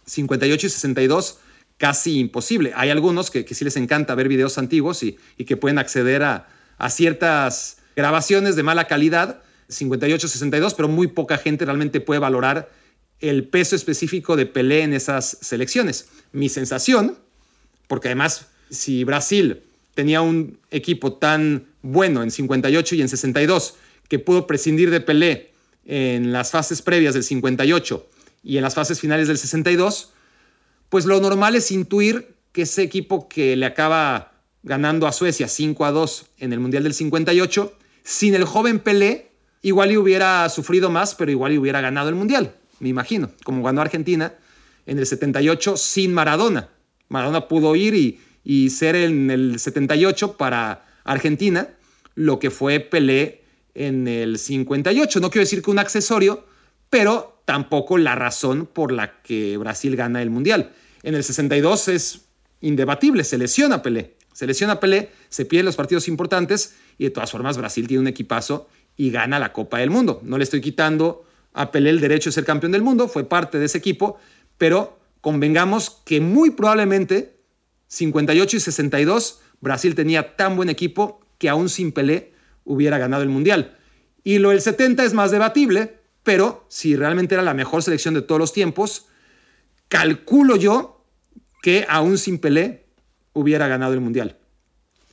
58 0.05 0.65
y 0.65 0.69
62, 0.69 1.39
casi 1.77 2.19
imposible. 2.19 2.71
Hay 2.75 2.89
algunos 2.89 3.31
que, 3.31 3.45
sí 3.53 3.63
les 3.63 3.77
encanta 3.77 4.15
ver 4.15 4.27
videos 4.27 4.57
antiguos 4.57 5.03
y, 5.03 5.17
que 5.45 5.57
pueden 5.57 5.77
acceder 5.77 6.23
a, 6.23 6.47
ciertas 6.89 7.77
grabaciones 7.95 8.55
de 8.57 8.63
mala 8.63 8.88
calidad, 8.88 9.41
58, 9.69 10.27
62, 10.27 10.73
pero 10.73 10.89
muy 10.89 11.07
poca 11.07 11.38
gente 11.38 11.63
realmente 11.63 12.01
puede 12.01 12.19
valorar 12.19 12.69
el 13.21 13.47
peso 13.47 13.75
específico 13.75 14.36
de 14.36 14.45
Pelé 14.45 14.81
en 14.81 14.93
esas 14.93 15.38
selecciones. 15.41 16.09
Mi 16.33 16.49
sensación, 16.49 17.17
porque 17.88 18.09
además 18.09 18.47
si 18.69 19.03
Brasil 19.05 19.62
tenía 19.93 20.21
un 20.21 20.59
equipo 20.71 21.13
tan 21.13 21.67
bueno 21.81 22.23
en 22.23 22.31
58 22.31 22.95
y 22.95 23.01
en 23.01 23.09
62 23.09 23.75
que 24.09 24.19
pudo 24.19 24.45
prescindir 24.47 24.89
de 24.89 24.99
Pelé 24.99 25.51
en 25.86 26.31
las 26.31 26.51
fases 26.51 26.81
previas 26.81 27.13
del 27.13 27.23
58 27.23 28.09
y 28.43 28.57
en 28.57 28.63
las 28.63 28.75
fases 28.75 28.99
finales 28.99 29.27
del 29.27 29.38
62, 29.38 30.12
pues 30.93 31.06
lo 31.06 31.19
normal 31.19 31.56
es 31.56 31.71
intuir 31.71 32.36
que 32.51 32.62
ese 32.62 32.84
equipo 32.84 33.27
que 33.27 33.56
le 33.56 33.65
acaba 33.65 34.34
ganando 34.62 35.08
a 35.08 35.12
Suecia 35.12 35.47
5 35.47 35.86
a 35.86 35.91
2 35.91 36.25
en 36.38 36.53
el 36.53 36.60
Mundial 36.60 36.84
del 36.84 36.93
58, 36.93 37.75
sin 38.03 38.36
el 38.36 38.43
joven 38.45 38.77
Pelé, 38.77 39.32
igual 39.63 39.91
y 39.91 39.97
hubiera 39.97 40.47
sufrido 40.49 40.91
más, 40.91 41.15
pero 41.15 41.32
igual 41.32 41.51
y 41.51 41.58
hubiera 41.58 41.82
ganado 41.82 42.10
el 42.10 42.15
Mundial, 42.15 42.53
me 42.79 42.89
imagino, 42.89 43.32
como 43.43 43.63
ganó 43.63 43.82
Argentina 43.82 44.36
en 44.86 44.99
el 44.99 45.08
78 45.08 45.77
sin 45.77 46.13
Maradona. 46.13 46.69
Maradona 47.10 47.47
pudo 47.47 47.75
ir 47.75 47.95
y, 47.95 48.21
y 48.43 48.69
ser 48.69 48.95
en 48.95 49.32
el 49.32 49.58
78 49.58 50.38
para 50.38 50.86
Argentina 51.06 51.69
lo 52.13 52.38
que 52.38 52.51
fue 52.51 52.79
Pelé 52.79 53.45
en 53.73 54.08
el 54.08 54.38
58. 54.38 55.19
No 55.19 55.32
quiero 55.32 55.41
decir 55.41 55.63
que 55.63 55.71
un 55.71 55.79
accesorio, 55.79 56.45
pero 56.91 57.41
tampoco 57.45 57.97
la 57.97 58.13
razón 58.13 58.67
por 58.67 58.91
la 58.91 59.23
que 59.23 59.58
Brasil 59.58 59.95
gana 59.95 60.21
el 60.21 60.29
Mundial. 60.29 60.71
En 61.03 61.15
el 61.15 61.23
62 61.23 61.89
es 61.89 62.21
indebatible, 62.61 63.23
se 63.23 63.37
lesiona 63.37 63.81
Pelé. 63.81 64.15
Se 64.33 64.47
lesiona 64.47 64.79
Pelé, 64.79 65.11
se 65.29 65.45
pierden 65.45 65.67
los 65.67 65.75
partidos 65.75 66.07
importantes 66.07 66.75
y 66.97 67.03
de 67.03 67.09
todas 67.11 67.29
formas 67.29 67.57
Brasil 67.57 67.87
tiene 67.87 68.01
un 68.01 68.07
equipazo 68.07 68.67
y 68.95 69.11
gana 69.11 69.37
la 69.37 69.53
Copa 69.53 69.77
del 69.79 69.89
Mundo. 69.89 70.21
No 70.23 70.37
le 70.37 70.45
estoy 70.45 70.61
quitando 70.61 71.25
a 71.53 71.71
Pelé 71.71 71.91
el 71.91 71.99
derecho 71.99 72.29
de 72.29 72.33
ser 72.33 72.45
campeón 72.45 72.71
del 72.71 72.81
mundo, 72.81 73.07
fue 73.07 73.25
parte 73.25 73.59
de 73.59 73.65
ese 73.65 73.77
equipo, 73.77 74.17
pero 74.57 74.97
convengamos 75.21 76.01
que 76.05 76.19
muy 76.19 76.51
probablemente 76.51 77.37
58 77.87 78.57
y 78.57 78.59
62 78.59 79.41
Brasil 79.61 79.93
tenía 79.93 80.35
tan 80.35 80.55
buen 80.55 80.69
equipo 80.69 81.19
que 81.37 81.49
aún 81.49 81.69
sin 81.69 81.91
Pelé 81.91 82.33
hubiera 82.63 82.97
ganado 82.97 83.23
el 83.23 83.29
Mundial. 83.29 83.77
Y 84.23 84.39
lo 84.39 84.49
del 84.49 84.61
70 84.61 85.03
es 85.03 85.13
más 85.13 85.31
debatible, 85.31 85.99
pero 86.23 86.65
si 86.69 86.95
realmente 86.95 87.35
era 87.35 87.43
la 87.43 87.53
mejor 87.53 87.83
selección 87.83 88.13
de 88.13 88.21
todos 88.21 88.39
los 88.39 88.53
tiempos, 88.53 89.07
calculo 89.88 90.56
yo 90.56 91.06
que 91.62 91.86
aún 91.88 92.17
sin 92.17 92.39
Pelé 92.39 92.86
hubiera 93.34 93.67
ganado 93.67 93.93
el 93.93 94.02
Mundial. 94.02 94.38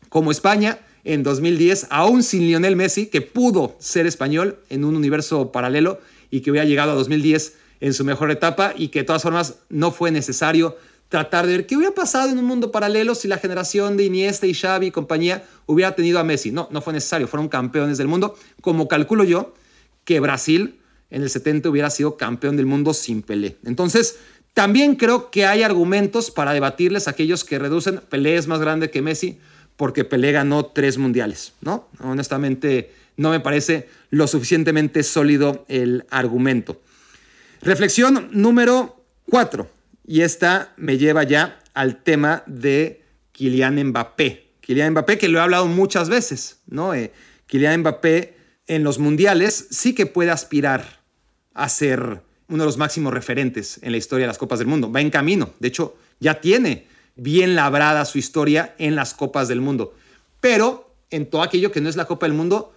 Como 0.09 0.31
España 0.31 0.81
en 1.05 1.23
2010, 1.23 1.87
aún 1.91 2.23
sin 2.23 2.43
Lionel 2.43 2.77
Messi, 2.77 3.07
que 3.07 3.23
pudo 3.23 3.77
ser 3.79 4.07
español 4.07 4.59
en 4.69 4.85
un 4.85 4.97
universo 4.97 5.53
paralelo 5.53 6.01
y 6.31 6.41
que 6.41 6.51
hubiera 6.51 6.67
llegado 6.67 6.93
a 6.93 6.95
2010 6.95 7.57
en 7.81 7.95
su 7.95 8.05
mejor 8.05 8.31
etapa 8.31 8.75
y 8.77 8.89
que 8.89 9.01
de 9.01 9.05
todas 9.07 9.23
formas 9.23 9.57
no 9.69 9.91
fue 9.91 10.11
necesario 10.11 10.77
tratar 11.09 11.47
de 11.47 11.53
ver 11.53 11.67
qué 11.67 11.77
hubiera 11.77 11.95
pasado 11.95 12.31
en 12.31 12.39
un 12.39 12.45
mundo 12.45 12.71
paralelo 12.71 13.15
si 13.15 13.27
la 13.27 13.39
generación 13.39 13.97
de 13.97 14.05
Iniesta 14.05 14.47
y 14.47 14.55
Xavi 14.55 14.87
y 14.87 14.91
compañía 14.91 15.45
hubiera 15.67 15.95
tenido 15.95 16.21
a 16.21 16.25
Messi. 16.25 16.53
No, 16.53 16.69
no 16.71 16.83
fue 16.83 16.93
necesario, 16.93 17.27
fueron 17.27 17.49
campeones 17.49 17.99
del 17.99 18.07
mundo, 18.07 18.37
como 18.61 18.87
calculo 18.87 19.25
yo 19.25 19.55
que 20.05 20.21
Brasil 20.21 20.79
en 21.11 21.23
el 21.23 21.31
70 21.31 21.69
hubiera 21.69 21.91
sido 21.91 22.17
campeón 22.17 22.57
del 22.57 22.67
mundo 22.67 22.95
sin 22.95 23.23
Pelé. 23.23 23.59
Entonces, 23.65 24.19
también 24.55 24.97
creo 24.97 25.31
que 25.31 25.47
hay 25.47 25.63
argumentos 25.63 26.31
para 26.31 26.53
debatirles 26.53 27.09
aquellos 27.09 27.45
que 27.45 27.59
reducen 27.59 28.01
Pelé 28.09 28.37
es 28.37 28.47
más 28.47 28.61
grande 28.61 28.91
que 28.91 29.03
Messi 29.03 29.39
porque 29.77 30.05
Pelé 30.05 30.33
ganó 30.33 30.67
tres 30.67 30.99
mundiales, 30.99 31.55
¿no? 31.63 31.89
Honestamente, 32.01 32.93
no 33.17 33.31
me 33.31 33.41
parece 33.41 33.89
lo 34.11 34.27
suficientemente 34.27 35.03
sólido 35.03 35.65
el 35.69 36.05
argumento. 36.11 36.81
Reflexión 37.63 38.29
número 38.33 39.05
cuatro 39.25 39.71
y 40.07 40.23
esta 40.23 40.73
me 40.77 40.99
lleva 40.99 41.23
ya 41.23 41.61
al 41.73 42.03
tema 42.03 42.43
de 42.47 43.03
Kylian 43.33 43.83
Mbappé. 43.85 44.49
Kylian 44.61 44.93
Mbappé, 44.93 45.19
que 45.19 45.29
lo 45.29 45.39
he 45.39 45.43
hablado 45.43 45.67
muchas 45.67 46.09
veces, 46.09 46.61
¿no? 46.67 46.95
Eh, 46.95 47.13
Kylian 47.47 47.81
Mbappé 47.81 48.37
en 48.67 48.85
los 48.85 48.99
mundiales 48.99 49.69
sí 49.71 49.95
que 49.95 50.07
puede 50.07 50.31
aspirar 50.31 51.01
a 51.55 51.69
ser 51.69 52.23
uno 52.51 52.65
de 52.65 52.67
los 52.67 52.77
máximos 52.77 53.15
referentes 53.15 53.79
en 53.83 53.93
la 53.93 53.99
historia 53.99 54.25
de 54.25 54.29
las 54.29 54.39
Copas 54.39 54.59
del 54.59 54.69
Mundo. 54.69 54.91
Va 54.93 55.01
en 55.01 55.11
camino. 55.11 55.55
De 55.61 55.69
hecho, 55.69 55.97
ya 56.19 56.41
tiene 56.41 56.87
bien 57.17 57.55
labrada 57.55 58.05
su 58.05 58.19
historia 58.19 58.75
en 58.79 58.97
las 58.97 59.15
Copas 59.15 59.49
del 59.49 59.61
Mundo. 59.61 59.95
Pero 60.41 60.95
en 61.11 61.27
todo 61.27 61.43
aquello 61.43 61.73
que 61.73 61.81
no 61.81 61.89
es 61.89 61.97
la 61.97 62.07
Copa 62.07 62.27
del 62.27 62.35
Mundo, 62.35 62.73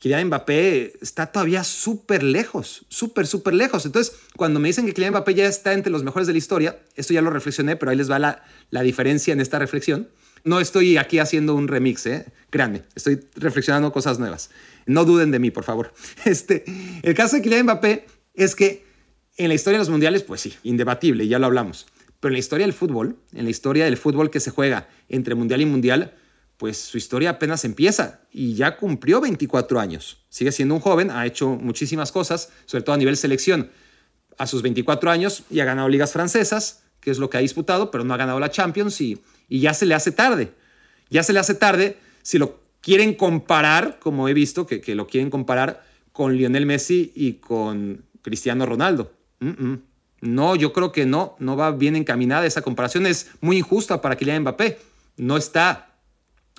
Kylian 0.00 0.26
Mbappé 0.26 0.94
está 1.00 1.26
todavía 1.26 1.62
súper 1.62 2.24
lejos, 2.24 2.84
súper, 2.88 3.26
súper 3.26 3.54
lejos. 3.54 3.86
Entonces, 3.86 4.16
cuando 4.36 4.58
me 4.58 4.68
dicen 4.68 4.84
que 4.84 4.94
Kylian 4.94 5.12
Mbappé 5.12 5.34
ya 5.34 5.46
está 5.46 5.72
entre 5.72 5.92
los 5.92 6.02
mejores 6.02 6.26
de 6.26 6.32
la 6.32 6.38
historia, 6.38 6.80
esto 6.96 7.14
ya 7.14 7.22
lo 7.22 7.30
reflexioné, 7.30 7.76
pero 7.76 7.90
ahí 7.90 7.96
les 7.96 8.10
va 8.10 8.18
la, 8.18 8.42
la 8.70 8.82
diferencia 8.82 9.32
en 9.32 9.40
esta 9.40 9.60
reflexión. 9.60 10.08
No 10.42 10.58
estoy 10.58 10.96
aquí 10.96 11.20
haciendo 11.20 11.54
un 11.54 11.68
remix, 11.68 12.04
¿eh? 12.06 12.26
créanme, 12.50 12.82
estoy 12.96 13.20
reflexionando 13.36 13.92
cosas 13.92 14.18
nuevas. 14.18 14.50
No 14.86 15.04
duden 15.04 15.30
de 15.30 15.38
mí, 15.38 15.52
por 15.52 15.62
favor. 15.62 15.94
Este, 16.24 16.64
el 17.02 17.14
caso 17.14 17.36
de 17.36 17.42
Kylian 17.42 17.64
Mbappé 17.64 18.06
es 18.34 18.56
que 18.56 18.84
en 19.36 19.48
la 19.48 19.54
historia 19.54 19.78
de 19.78 19.82
los 19.82 19.90
mundiales, 19.90 20.22
pues 20.22 20.40
sí, 20.40 20.54
indebatible, 20.62 21.26
ya 21.26 21.38
lo 21.38 21.46
hablamos. 21.46 21.86
Pero 22.20 22.30
en 22.30 22.34
la 22.34 22.38
historia 22.38 22.66
del 22.66 22.74
fútbol, 22.74 23.16
en 23.32 23.44
la 23.44 23.50
historia 23.50 23.84
del 23.84 23.96
fútbol 23.96 24.30
que 24.30 24.40
se 24.40 24.50
juega 24.50 24.88
entre 25.08 25.34
mundial 25.34 25.60
y 25.60 25.66
mundial, 25.66 26.14
pues 26.56 26.78
su 26.78 26.96
historia 26.96 27.30
apenas 27.30 27.64
empieza 27.64 28.20
y 28.30 28.54
ya 28.54 28.76
cumplió 28.76 29.20
24 29.20 29.80
años. 29.80 30.24
Sigue 30.28 30.52
siendo 30.52 30.76
un 30.76 30.80
joven, 30.80 31.10
ha 31.10 31.26
hecho 31.26 31.48
muchísimas 31.48 32.12
cosas, 32.12 32.50
sobre 32.66 32.84
todo 32.84 32.94
a 32.94 32.98
nivel 32.98 33.16
selección. 33.16 33.70
A 34.38 34.46
sus 34.46 34.62
24 34.62 35.10
años 35.10 35.42
y 35.50 35.58
ha 35.58 35.64
ganado 35.64 35.88
ligas 35.88 36.12
francesas, 36.12 36.84
que 37.00 37.10
es 37.10 37.18
lo 37.18 37.28
que 37.28 37.38
ha 37.38 37.40
disputado, 37.40 37.90
pero 37.90 38.04
no 38.04 38.14
ha 38.14 38.16
ganado 38.16 38.38
la 38.38 38.50
Champions 38.50 39.00
y, 39.00 39.20
ya 39.48 39.74
se 39.74 39.86
le 39.86 39.94
hace 39.94 40.12
tarde. 40.12 40.52
Ya 41.10 41.24
se 41.24 41.32
le 41.32 41.40
hace 41.40 41.54
tarde 41.54 41.96
si 42.22 42.38
lo 42.38 42.60
quieren 42.80 43.14
comparar, 43.14 43.98
como 43.98 44.28
he 44.28 44.34
visto 44.34 44.66
que, 44.66 44.80
que 44.80 44.94
lo 44.94 45.08
quieren 45.08 45.30
comparar 45.30 45.84
con 46.12 46.36
Lionel 46.36 46.66
Messi 46.66 47.12
y 47.16 47.34
con 47.34 48.04
Cristiano 48.22 48.66
Ronaldo. 48.66 49.12
No, 50.20 50.54
yo 50.56 50.72
creo 50.72 50.92
que 50.92 51.04
no, 51.04 51.36
no 51.38 51.56
va 51.56 51.72
bien 51.72 51.96
encaminada. 51.96 52.46
Esa 52.46 52.62
comparación 52.62 53.06
es 53.06 53.30
muy 53.40 53.58
injusta 53.58 54.00
para 54.00 54.16
Kylian 54.16 54.42
Mbappé. 54.42 54.78
No 55.16 55.36
está 55.36 55.96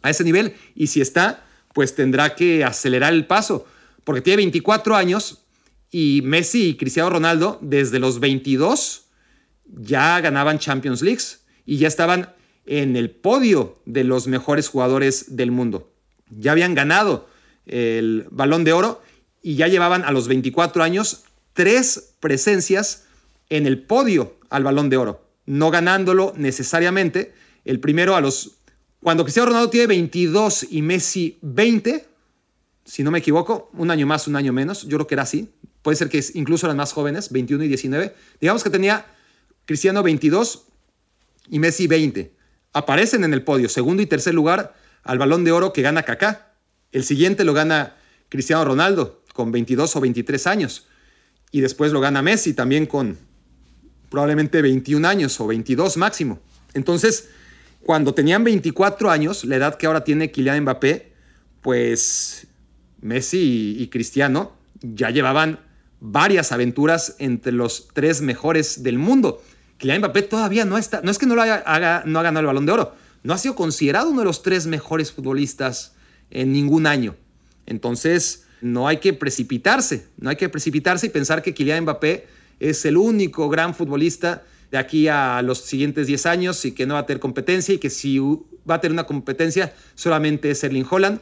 a 0.02 0.10
ese 0.10 0.24
nivel 0.24 0.56
y 0.76 0.88
si 0.88 1.02
está, 1.02 1.46
pues 1.74 1.96
tendrá 1.96 2.36
que 2.36 2.64
acelerar 2.64 3.14
el 3.14 3.26
paso, 3.26 3.66
porque 4.04 4.22
tiene 4.22 4.38
24 4.38 4.96
años 4.96 5.46
y 5.90 6.22
Messi 6.24 6.70
y 6.70 6.76
Cristiano 6.76 7.10
Ronaldo 7.10 7.58
desde 7.62 8.00
los 8.00 8.20
22 8.20 9.04
ya 9.66 10.20
ganaban 10.22 10.60
Champions 10.60 11.02
Leagues 11.02 11.46
y 11.66 11.78
ya 11.78 11.88
estaban 11.88 12.34
en 12.66 12.96
el 12.96 13.12
podio 13.12 13.82
de 13.86 14.04
los 14.04 14.28
mejores 14.28 14.68
jugadores 14.68 15.36
del 15.36 15.52
mundo. 15.52 15.92
Ya 16.30 16.52
habían 16.52 16.76
ganado 16.76 17.28
el 17.66 18.28
balón 18.32 18.64
de 18.64 18.74
oro 18.74 19.02
y 19.42 19.56
ya 19.56 19.68
llevaban 19.68 20.04
a 20.04 20.12
los 20.12 20.28
24 20.28 20.84
años 20.84 21.24
tres 21.54 22.16
presencias 22.20 23.06
en 23.50 23.68
el 23.68 23.82
podio 23.84 24.38
al 24.50 24.64
balón 24.64 24.90
de 24.90 24.98
oro, 24.98 25.28
no 25.46 25.72
ganándolo 25.72 26.34
necesariamente. 26.36 27.34
El 27.66 27.80
primero 27.80 28.16
a 28.16 28.22
los 28.22 28.58
cuando 29.04 29.26
Cristiano 29.26 29.50
Ronaldo 29.50 29.70
tiene 29.70 29.88
22 29.88 30.68
y 30.72 30.82
Messi 30.82 31.38
20, 31.42 32.08
si 32.86 33.04
no 33.04 33.12
me 33.12 33.20
equivoco, 33.20 33.70
un 33.74 33.92
año 33.92 34.08
más, 34.08 34.28
un 34.28 34.38
año 34.38 34.54
menos, 34.54 34.84
yo 34.84 34.98
creo 34.98 35.08
que 35.08 35.16
era 35.16 35.24
así. 35.24 35.50
Puede 35.82 35.98
ser 35.98 36.08
que 36.08 36.24
incluso 36.36 36.66
eran 36.68 36.78
más 36.78 36.94
jóvenes, 36.94 37.30
21 37.30 37.66
y 37.66 37.68
19. 37.68 38.16
Digamos 38.40 38.64
que 38.64 38.70
tenía 38.70 39.06
Cristiano 39.66 40.04
22 40.04 40.64
y 41.50 41.60
Messi 41.60 41.88
20. 41.88 42.34
Aparecen 42.72 43.26
en 43.26 43.34
el 43.34 43.44
podio, 43.44 43.68
segundo 43.68 44.02
y 44.02 44.06
tercer 44.06 44.34
lugar 44.34 44.74
al 45.04 45.18
balón 45.18 45.44
de 45.44 45.52
oro 45.52 45.74
que 45.74 45.82
gana 45.82 46.04
Kaká. 46.04 46.54
El 46.94 47.04
siguiente 47.04 47.44
lo 47.44 47.54
gana 47.54 47.98
Cristiano 48.30 48.64
Ronaldo 48.64 49.22
con 49.34 49.52
22 49.52 49.98
o 49.98 50.00
23 50.00 50.48
años. 50.48 50.88
Y 51.54 51.62
después 51.62 51.94
lo 51.94 52.02
gana 52.02 52.22
Messi 52.22 52.54
también 52.54 52.88
con 52.88 53.18
probablemente 54.10 54.62
21 54.62 55.08
años 55.08 55.40
o 55.40 55.48
22 55.48 55.96
máximo. 55.96 56.40
Entonces, 56.74 57.30
Cuando 57.84 58.14
tenían 58.14 58.46
24 58.46 59.12
años, 59.12 59.44
la 59.44 59.58
edad 59.58 59.76
que 59.76 59.88
ahora 59.88 60.06
tiene 60.06 60.32
Kylian 60.32 60.62
Mbappé, 60.62 61.12
pues 61.62 62.48
Messi 63.02 63.76
y, 63.78 63.88
Cristiano 63.90 64.54
ya 64.82 65.10
llevaban 65.10 65.60
varias 66.00 66.54
aventuras 66.54 67.18
entre 67.20 67.52
los 67.52 67.90
tres 67.94 68.22
mejores 68.22 68.84
del 68.84 69.00
mundo. 69.00 69.44
Kylian 69.80 70.00
Mbappé 70.00 70.22
todavía 70.22 70.64
no 70.64 70.78
está, 70.78 71.02
no 71.02 71.12
es 71.12 71.18
que 71.18 71.26
no, 71.26 71.36
lo 71.36 71.42
haga, 71.42 72.04
no 72.06 72.20
ha 72.20 72.24
ganado 72.24 72.40
el 72.40 72.46
balón 72.46 72.66
de 72.66 72.72
oro, 72.72 72.96
no 73.22 73.34
ha 73.34 73.38
sido 73.38 73.56
considerado 73.56 74.10
uno 74.10 74.22
de 74.22 74.26
los 74.26 74.44
tres 74.44 74.66
mejores 74.66 75.12
futbolistas 75.12 75.94
en 76.32 76.54
ningún 76.54 76.88
año. 76.88 77.18
Entonces, 77.66 78.46
no 78.64 78.88
hay 78.88 78.98
que 78.98 79.14
precipitarse, 79.14 80.08
no 80.18 80.30
hay 80.30 80.38
que 80.38 80.48
precipitarse 80.48 81.08
y 81.08 81.10
pensar 81.10 81.42
que 81.42 81.54
Kylian 81.54 81.84
Mbappé 81.84 82.26
es 82.60 82.86
el 82.86 82.96
único 82.98 83.50
gran 83.50 83.76
futbolista 83.76 84.44
de 84.72 84.78
aquí 84.78 85.10
a 85.10 85.42
los 85.42 85.60
siguientes 85.60 86.08
10 86.08 86.26
años 86.26 86.64
y 86.66 86.72
que 86.72 86.86
no 86.88 86.94
va 86.94 87.02
a 87.02 87.06
tener 87.06 87.20
competencia 87.20 87.76
y 87.76 87.78
que 87.78 87.90
si 87.90 88.20
va 88.20 88.76
a 88.76 88.82
tener 88.82 88.94
una 88.94 89.04
competencia 89.04 89.74
solamente 89.96 90.50
es 90.50 90.64
Erling 90.64 90.88
Holland. 90.90 91.20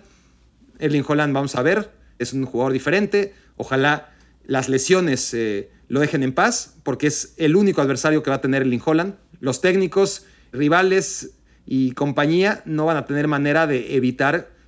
Erling 0.78 1.04
Holland, 1.06 1.34
vamos 1.34 1.56
a 1.56 1.64
ver, 1.64 1.92
es 2.20 2.32
un 2.32 2.46
jugador 2.46 2.74
diferente. 2.74 3.34
Ojalá 3.58 4.14
las 4.46 4.70
lesiones 4.70 5.34
eh, 5.34 5.72
lo 5.88 6.00
dejen 6.00 6.22
en 6.22 6.34
paz 6.34 6.76
porque 6.84 7.08
es 7.08 7.34
el 7.38 7.56
único 7.56 7.82
adversario 7.82 8.22
que 8.22 8.30
va 8.30 8.38
a 8.38 8.42
tener 8.42 8.62
Erling 8.62 8.82
Holland. 8.86 9.16
Los 9.40 9.62
técnicos, 9.62 10.26
rivales 10.52 11.32
y 11.66 11.92
compañía 11.94 12.62
no 12.66 12.86
van 12.86 12.98
a 12.98 13.06
tener 13.08 13.28
manera 13.28 13.66
de 13.66 13.96
evitar 13.96 14.61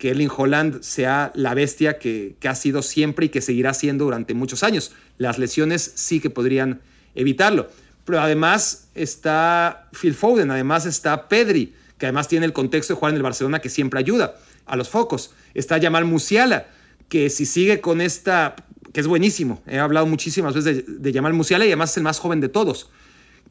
que 0.00 0.08
Erling 0.08 0.30
Holland 0.34 0.80
sea 0.80 1.30
la 1.34 1.52
bestia 1.52 1.98
que, 1.98 2.34
ha 2.48 2.54
sido 2.54 2.80
siempre 2.80 3.26
y 3.26 3.28
que 3.28 3.42
seguirá 3.42 3.74
siendo 3.74 4.06
durante 4.06 4.32
muchos 4.32 4.62
años. 4.62 4.92
Las 5.18 5.38
lesiones 5.38 5.92
sí 5.94 6.20
que 6.20 6.30
podrían 6.30 6.80
evitarlo. 7.14 7.68
Pero 8.06 8.18
además 8.20 8.88
está 8.94 9.90
Phil 9.92 10.14
Foden, 10.14 10.50
además 10.50 10.86
está 10.86 11.28
Pedri, 11.28 11.74
que 11.98 12.06
además 12.06 12.28
tiene 12.28 12.46
el 12.46 12.54
contexto 12.54 12.94
de 12.94 12.98
jugar 12.98 13.12
en 13.12 13.18
el 13.18 13.22
Barcelona 13.22 13.58
que 13.58 13.68
siempre 13.68 14.00
ayuda 14.00 14.36
a 14.64 14.74
los 14.74 14.88
focos. 14.88 15.34
Está 15.52 15.78
Jamal 15.78 16.06
Musiala, 16.06 16.68
que 17.10 17.28
si 17.28 17.44
sigue 17.44 17.82
con 17.82 18.00
esta, 18.00 18.56
que 18.94 19.00
es 19.00 19.06
buenísimo, 19.06 19.62
he 19.66 19.78
hablado 19.78 20.06
muchísimas 20.06 20.54
veces 20.54 20.86
de, 20.86 20.94
de 20.94 21.12
Jamal 21.12 21.34
Musiala 21.34 21.66
y 21.66 21.68
además 21.68 21.90
es 21.90 21.98
el 21.98 22.04
más 22.04 22.18
joven 22.18 22.40
de 22.40 22.48
todos, 22.48 22.88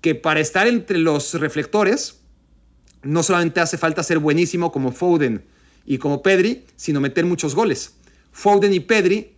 que 0.01 0.15
para 0.15 0.39
estar 0.39 0.65
entre 0.65 0.97
los 0.97 1.35
reflectores 1.35 2.21
no 3.03 3.21
solamente 3.21 3.59
hace 3.59 3.77
falta 3.77 4.01
ser 4.01 4.17
buenísimo 4.17 4.71
como 4.71 4.91
Foden 4.91 5.43
y 5.85 5.97
como 5.97 6.21
Pedri, 6.21 6.65
sino 6.75 6.99
meter 6.99 7.25
muchos 7.25 7.55
goles. 7.55 7.95
Foden 8.31 8.73
y 8.73 8.79
Pedri 8.79 9.35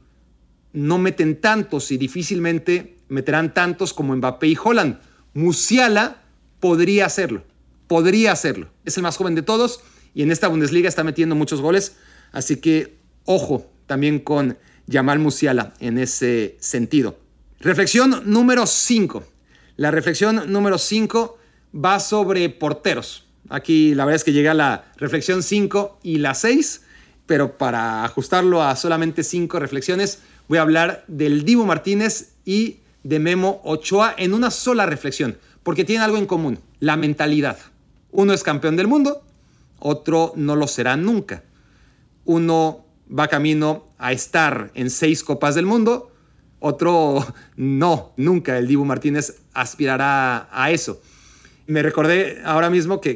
no 0.73 0.97
meten 0.97 1.39
tantos 1.39 1.91
y 1.91 1.97
difícilmente 1.97 2.97
meterán 3.09 3.53
tantos 3.53 3.93
como 3.93 4.15
Mbappé 4.15 4.47
y 4.47 4.57
Holland. 4.61 4.99
Musiala 5.33 6.21
podría 6.59 7.05
hacerlo, 7.05 7.43
podría 7.87 8.31
hacerlo. 8.31 8.69
Es 8.85 8.97
el 8.97 9.03
más 9.03 9.17
joven 9.17 9.35
de 9.35 9.41
todos 9.41 9.81
y 10.13 10.23
en 10.23 10.31
esta 10.31 10.47
Bundesliga 10.47 10.89
está 10.89 11.03
metiendo 11.03 11.35
muchos 11.35 11.61
goles, 11.61 11.95
así 12.31 12.57
que 12.57 12.97
ojo 13.25 13.69
también 13.85 14.19
con 14.19 14.57
Jamal 14.89 15.19
Musiala 15.19 15.73
en 15.79 15.97
ese 15.97 16.57
sentido. 16.59 17.17
Reflexión 17.59 18.23
número 18.25 18.65
5. 18.65 19.23
La 19.77 19.91
reflexión 19.91 20.51
número 20.51 20.77
5 20.77 21.37
va 21.73 21.99
sobre 21.99 22.49
porteros. 22.49 23.27
Aquí 23.52 23.93
la 23.95 24.06
verdad 24.06 24.16
es 24.16 24.24
que 24.24 24.32
llega 24.32 24.54
la 24.54 24.86
reflexión 24.95 25.43
5 25.43 25.99
y 26.04 26.20
la 26.20 26.36
6, 26.36 26.84
pero 27.26 27.58
para 27.58 28.06
ajustarlo 28.06 28.64
a 28.64 28.78
solamente 28.78 29.26
5 29.26 29.60
reflexiones, 29.60 30.20
voy 30.47 30.58
a 30.58 30.62
hablar 30.62 31.04
del 31.10 31.43
Divo 31.43 31.66
Martínez 31.66 32.36
y 32.45 32.80
de 33.04 33.20
Memo 33.20 33.60
Ochoa 33.66 34.16
en 34.18 34.34
una 34.34 34.52
sola 34.52 34.86
reflexión, 34.86 35.38
porque 35.64 35.84
tienen 35.84 36.04
algo 36.04 36.18
en 36.18 36.28
común, 36.28 36.60
la 36.80 36.95
mentalidad. 36.95 37.58
Uno 38.12 38.32
es 38.32 38.41
campeón 38.41 38.78
del 38.78 38.88
mundo, 38.88 39.22
otro 39.80 40.32
no 40.38 40.56
lo 40.56 40.68
será 40.68 40.95
nunca. 40.95 41.43
Uno 42.24 42.86
va 43.08 43.28
camino 43.28 43.93
a 43.97 44.14
estar 44.14 44.72
en 44.76 44.89
seis 44.89 45.26
copas 45.26 45.56
del 45.56 45.66
mundo, 45.66 46.14
otro 46.62 47.26
no, 47.58 48.14
nunca. 48.16 48.58
El 48.58 48.68
Dibu 48.68 48.86
Martínez 48.86 49.41
aspirará 49.54 50.47
a 50.54 50.72
eso. 50.72 51.02
Me 51.68 51.84
recordé 51.84 52.41
ahora 52.43 52.70
mismo 52.70 53.01
que, 53.01 53.16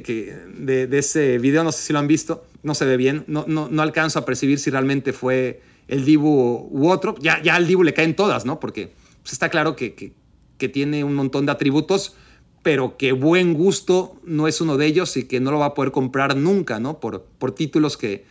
de, 0.58 0.98
ese 0.98 1.38
video, 1.40 1.64
no 1.64 1.72
sé 1.72 1.82
si 1.84 1.94
lo 1.94 2.00
han 2.00 2.08
visto, 2.08 2.46
no 2.64 2.76
se 2.76 2.86
ve 2.86 2.98
bien, 2.98 3.24
no, 3.28 3.46
no, 3.48 3.68
no 3.70 3.82
alcanzo 3.82 4.20
a 4.20 4.26
percibir 4.26 4.60
si 4.60 4.70
realmente 4.70 5.14
fue 5.14 5.62
el 5.88 6.06
Dibu 6.06 6.70
u 6.72 6.90
otro. 6.90 7.16
Ya, 7.20 7.42
ya 7.42 7.56
al 7.56 7.68
Dibu 7.68 7.84
le 7.84 7.94
caen 7.94 8.16
todas, 8.16 8.46
¿no? 8.46 8.60
Porque 8.60 8.92
pues, 9.24 9.34
está 9.34 9.50
claro 9.50 9.76
que, 9.76 9.96
que, 9.96 10.70
tiene 10.70 11.04
un 11.04 11.14
montón 11.14 11.46
de 11.46 11.52
atributos, 11.52 12.16
pero 12.64 12.98
que 12.98 13.12
buen 13.12 13.54
gusto 13.54 14.16
no 14.24 14.48
es 14.48 14.62
uno 14.62 14.78
de 14.78 14.88
ellos 14.88 15.16
y 15.18 15.26
que 15.26 15.40
no 15.40 15.52
lo 15.52 15.60
va 15.60 15.68
a 15.68 15.74
poder 15.76 15.92
comprar 15.92 16.36
nunca, 16.36 16.80
¿no? 16.80 17.00
Por, 17.00 17.24
por 17.38 17.54
títulos 17.54 17.98
que, 17.98 18.26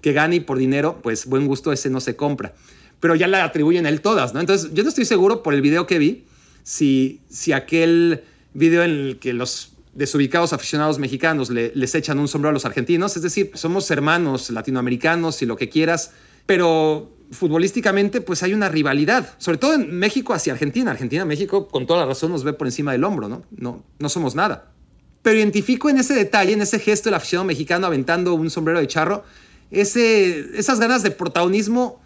que 0.00 0.12
gane 0.12 0.36
y 0.36 0.40
por 0.40 0.58
dinero, 0.58 1.00
pues 1.02 1.26
buen 1.26 1.46
gusto 1.46 1.72
ese 1.72 1.90
no 1.90 2.00
se 2.00 2.16
compra. 2.16 2.54
Pero 3.00 3.14
ya 3.14 3.26
le 3.26 3.38
atribuyen 3.38 3.86
él 3.86 4.00
todas, 4.00 4.34
¿no? 4.34 4.40
Entonces, 4.40 4.70
yo 4.72 4.82
no 4.82 4.88
estoy 4.88 5.04
seguro 5.04 5.42
por 5.42 5.54
el 5.54 5.62
video 5.62 5.86
que 5.86 5.98
vi 5.98 6.24
si, 6.62 7.20
si 7.28 7.52
aquel 7.52 8.22
video 8.54 8.84
en 8.84 8.90
el 8.90 9.18
que 9.18 9.32
los 9.32 9.72
desubicados 9.94 10.52
aficionados 10.52 10.98
mexicanos 10.98 11.50
le, 11.50 11.72
les 11.74 11.94
echan 11.94 12.18
un 12.18 12.28
sombrero 12.28 12.50
a 12.50 12.54
los 12.54 12.64
argentinos, 12.64 13.16
es 13.16 13.22
decir, 13.22 13.50
somos 13.54 13.90
hermanos 13.90 14.50
latinoamericanos 14.50 15.42
y 15.42 15.46
lo 15.46 15.56
que 15.56 15.68
quieras, 15.68 16.12
pero 16.46 17.10
futbolísticamente 17.30 18.20
pues 18.20 18.42
hay 18.42 18.54
una 18.54 18.68
rivalidad, 18.68 19.34
sobre 19.38 19.58
todo 19.58 19.74
en 19.74 19.96
México 19.98 20.34
hacia 20.34 20.52
Argentina. 20.52 20.90
Argentina, 20.90 21.24
México, 21.24 21.68
con 21.68 21.86
toda 21.86 22.00
la 22.00 22.06
razón, 22.06 22.32
nos 22.32 22.44
ve 22.44 22.52
por 22.52 22.66
encima 22.66 22.92
del 22.92 23.04
hombro, 23.04 23.28
¿no? 23.28 23.42
No, 23.50 23.84
no 23.98 24.08
somos 24.08 24.34
nada. 24.34 24.72
Pero 25.22 25.38
identifico 25.38 25.88
en 25.88 25.98
ese 25.98 26.14
detalle, 26.14 26.52
en 26.52 26.62
ese 26.62 26.78
gesto 26.78 27.08
del 27.08 27.14
aficionado 27.14 27.46
mexicano 27.46 27.86
aventando 27.86 28.34
un 28.34 28.50
sombrero 28.50 28.80
de 28.80 28.86
charro, 28.86 29.24
ese, 29.70 30.58
esas 30.58 30.80
ganas 30.80 31.02
de 31.02 31.10
protagonismo 31.10 32.00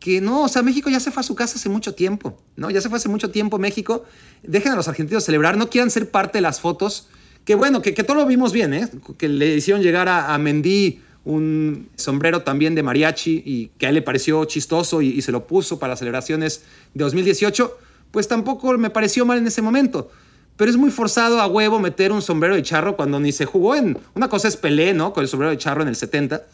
que 0.00 0.20
no, 0.20 0.42
o 0.42 0.48
sea, 0.48 0.62
México 0.62 0.90
ya 0.90 0.98
se 0.98 1.10
fue 1.10 1.20
a 1.20 1.24
su 1.24 1.34
casa 1.34 1.56
hace 1.56 1.68
mucho 1.68 1.94
tiempo, 1.94 2.42
¿no? 2.56 2.70
Ya 2.70 2.80
se 2.80 2.88
fue 2.88 2.96
hace 2.96 3.08
mucho 3.08 3.30
tiempo 3.30 3.58
México. 3.58 4.04
Dejen 4.42 4.72
a 4.72 4.76
los 4.76 4.88
argentinos 4.88 5.24
celebrar, 5.24 5.56
no 5.56 5.70
quieran 5.70 5.90
ser 5.90 6.10
parte 6.10 6.38
de 6.38 6.42
las 6.42 6.60
fotos. 6.60 7.08
Que 7.44 7.54
bueno, 7.54 7.82
que, 7.82 7.94
que 7.94 8.02
todo 8.02 8.16
lo 8.16 8.26
vimos 8.26 8.52
bien, 8.52 8.74
¿eh? 8.74 8.88
Que 9.18 9.28
le 9.28 9.56
hicieron 9.56 9.82
llegar 9.82 10.08
a, 10.08 10.34
a 10.34 10.38
Mendy 10.38 11.00
un 11.24 11.88
sombrero 11.96 12.42
también 12.42 12.74
de 12.74 12.82
mariachi 12.82 13.42
y 13.44 13.66
que 13.78 13.86
a 13.86 13.88
él 13.90 13.96
le 13.96 14.02
pareció 14.02 14.44
chistoso 14.46 15.02
y, 15.02 15.20
se 15.22 15.32
lo 15.32 15.46
puso 15.46 15.78
para 15.78 15.92
las 15.92 15.98
celebraciones 15.98 16.64
de 16.94 17.04
2018, 17.04 17.78
pues 18.10 18.26
tampoco 18.26 18.76
me 18.78 18.90
pareció 18.90 19.26
mal 19.26 19.38
en 19.38 19.46
ese 19.46 19.62
momento. 19.62 20.10
Pero 20.56 20.70
es 20.70 20.76
muy 20.76 20.90
forzado 20.90 21.40
a 21.40 21.46
huevo 21.46 21.78
meter 21.78 22.12
un 22.12 22.22
sombrero 22.22 22.54
de 22.54 22.62
charro 22.62 22.96
cuando 22.96 23.18
ni 23.18 23.32
se 23.32 23.46
jugó 23.46 23.74
en... 23.74 23.98
Una 24.14 24.28
cosa 24.28 24.48
es 24.48 24.56
Pelé, 24.56 24.92
¿no? 24.92 25.12
Con 25.12 25.22
el 25.22 25.28
sombrero 25.28 25.50
de 25.50 25.58
charro 25.58 25.82
en 25.82 25.88
el 25.88 25.96
70, 25.96 26.44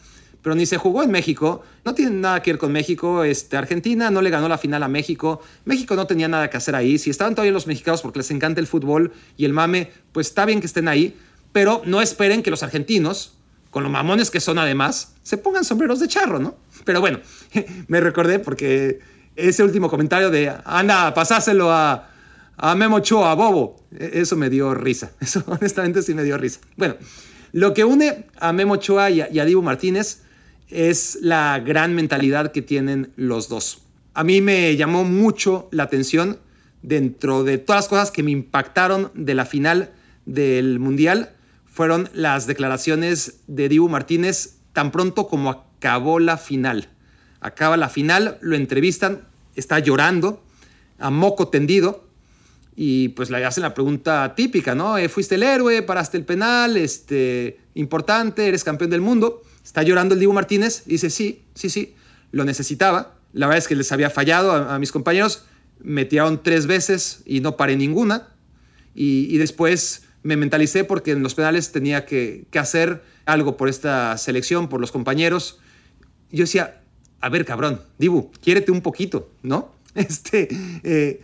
pero 0.47 0.55
ni 0.55 0.65
se 0.65 0.77
jugó 0.77 1.03
en 1.03 1.11
México. 1.11 1.61
No 1.83 1.93
tiene 1.93 2.11
nada 2.11 2.41
que 2.41 2.53
ver 2.53 2.57
con 2.57 2.71
México. 2.71 3.25
Este, 3.25 3.57
Argentina 3.57 4.09
no 4.09 4.21
le 4.21 4.29
ganó 4.29 4.47
la 4.47 4.57
final 4.57 4.81
a 4.81 4.87
México. 4.87 5.41
México 5.65 5.93
no 5.97 6.07
tenía 6.07 6.29
nada 6.29 6.49
que 6.49 6.55
hacer 6.55 6.73
ahí. 6.73 6.97
Si 6.97 7.09
estaban 7.09 7.35
todavía 7.35 7.51
los 7.51 7.67
mexicanos 7.67 8.01
porque 8.01 8.19
les 8.19 8.31
encanta 8.31 8.61
el 8.61 8.67
fútbol 8.67 9.11
y 9.35 9.43
el 9.43 9.51
mame, 9.51 9.91
pues 10.13 10.27
está 10.27 10.45
bien 10.45 10.61
que 10.61 10.67
estén 10.67 10.87
ahí. 10.87 11.17
Pero 11.51 11.81
no 11.83 12.01
esperen 12.01 12.43
que 12.43 12.49
los 12.49 12.63
argentinos 12.63 13.33
con 13.71 13.83
los 13.83 13.91
mamones 13.91 14.31
que 14.31 14.39
son 14.39 14.57
además, 14.57 15.15
se 15.21 15.37
pongan 15.37 15.65
sombreros 15.65 15.99
de 15.99 16.07
charro, 16.07 16.39
¿no? 16.39 16.55
Pero 16.85 17.01
bueno, 17.01 17.19
me 17.89 17.99
recordé 17.99 18.39
porque 18.39 19.01
ese 19.35 19.65
último 19.65 19.89
comentario 19.89 20.29
de, 20.29 20.49
anda, 20.63 21.13
pasáselo 21.13 21.73
a, 21.73 22.07
a 22.55 22.75
Memo 22.75 23.01
Choa, 23.01 23.31
a 23.31 23.35
Bobo, 23.35 23.83
e, 23.91 24.21
eso 24.21 24.37
me 24.37 24.49
dio 24.49 24.73
risa, 24.73 25.11
eso 25.19 25.43
honestamente 25.45 26.01
sí 26.03 26.13
me 26.13 26.23
dio 26.23 26.37
risa. 26.37 26.61
Bueno, 26.77 26.95
lo 27.51 27.73
que 27.73 27.83
une 27.83 28.27
a 28.39 28.53
Memo 28.53 28.77
Choa 28.77 29.09
y 29.09 29.19
a, 29.19 29.29
y 29.29 29.39
a 29.39 29.43
Dibu 29.43 29.61
Martínez 29.61 30.21
es 30.69 31.19
la 31.21 31.59
gran 31.59 31.95
mentalidad 31.95 32.51
que 32.51 32.61
tienen 32.61 33.11
los 33.15 33.49
dos. 33.49 33.83
A 34.13 34.23
mí 34.23 34.41
me 34.41 34.75
llamó 34.75 35.03
mucho 35.03 35.69
la 35.71 35.83
atención 35.83 36.39
dentro 36.81 37.43
de 37.43 37.57
todas 37.57 37.83
las 37.83 37.89
cosas 37.89 38.11
que 38.11 38.23
me 38.23 38.31
impactaron 38.31 39.11
de 39.13 39.33
la 39.35 39.45
final 39.45 39.91
del 40.25 40.79
Mundial 40.79 41.33
fueron 41.77 42.09
las 42.13 42.47
declaraciones 42.47 43.41
de 43.45 43.69
Dibu 43.69 43.87
Martínez 43.87 44.57
tan 44.73 44.91
pronto 44.91 45.27
como 45.27 45.51
acabó 45.51 46.19
la 46.19 46.37
final. 46.37 46.89
Acaba 47.39 47.77
la 47.77 47.89
final, 47.89 48.39
lo 48.41 48.55
entrevistan, 48.55 49.27
está 49.55 49.77
llorando, 49.77 50.43
a 50.97 51.11
moco 51.11 51.49
tendido, 51.49 52.07
y 52.75 53.09
pues 53.09 53.29
le 53.29 53.45
hacen 53.45 53.61
la 53.61 53.73
pregunta 53.73 54.33
típica, 54.35 54.73
¿no? 54.75 54.97
Eh, 54.97 55.07
fuiste 55.09 55.35
el 55.35 55.43
héroe, 55.43 55.83
paraste 55.83 56.17
el 56.17 56.25
penal, 56.25 56.77
este, 56.77 57.59
importante, 57.75 58.47
eres 58.47 58.63
campeón 58.63 58.89
del 58.89 59.01
mundo. 59.01 59.43
Está 59.67 59.83
llorando 59.83 60.13
el 60.13 60.21
Dibu 60.21 60.31
Martínez 60.31 60.83
y 60.85 60.91
dice, 60.91 61.09
sí, 61.09 61.43
sí, 61.53 61.69
sí, 61.69 61.93
lo 62.31 62.45
necesitaba. 62.45 63.17
La 63.33 63.47
verdad 63.47 63.57
es 63.57 63.67
que 63.67 63.75
les 63.75 63.91
había 63.91 64.09
fallado 64.09 64.53
a, 64.53 64.79
mis 64.79 64.93
compañeros, 64.93 65.43
me 65.81 66.05
tiraron 66.05 66.41
tres 66.41 66.67
veces 66.67 67.21
y 67.25 67.41
no 67.41 67.57
paré 67.57 67.75
ninguna. 67.75 68.29
Y, 68.95 69.37
después 69.37 70.03
me 70.23 70.37
mentalicé 70.37 70.85
porque 70.85 71.11
en 71.11 71.21
los 71.21 71.35
penales 71.35 71.73
tenía 71.73 72.05
que, 72.05 72.45
hacer 72.57 73.03
algo 73.25 73.57
por 73.57 73.67
esta 73.67 74.17
selección, 74.17 74.69
por 74.69 74.79
los 74.79 74.93
compañeros. 74.93 75.59
Yo 76.31 76.45
decía, 76.45 76.79
a 77.19 77.27
ver, 77.27 77.43
cabrón, 77.43 77.81
Dibu, 77.97 78.31
quiérete 78.41 78.71
un 78.71 78.79
poquito, 78.79 79.29
¿no? 79.43 79.75
Este, 79.95 80.47
eh, 80.83 81.21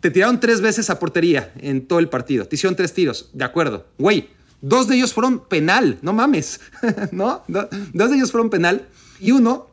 te 0.00 0.10
tiraron 0.10 0.40
tres 0.40 0.60
veces 0.60 0.90
a 0.90 0.98
portería 0.98 1.54
en 1.58 1.86
todo 1.86 2.00
el 2.00 2.10
partido, 2.10 2.46
te 2.46 2.56
hicieron 2.56 2.76
tres 2.76 2.92
tiros, 2.92 3.30
de 3.32 3.44
acuerdo. 3.44 3.86
Güey, 3.96 4.28
Dos 4.60 4.88
de 4.88 4.96
ellos 4.96 5.12
fueron 5.12 5.46
penal, 5.46 5.98
no 6.02 6.12
mames, 6.12 6.60
¿no? 7.12 7.44
Dos 7.46 8.10
de 8.10 8.16
ellos 8.16 8.32
fueron 8.32 8.50
penal 8.50 8.88
y 9.20 9.30
uno, 9.30 9.68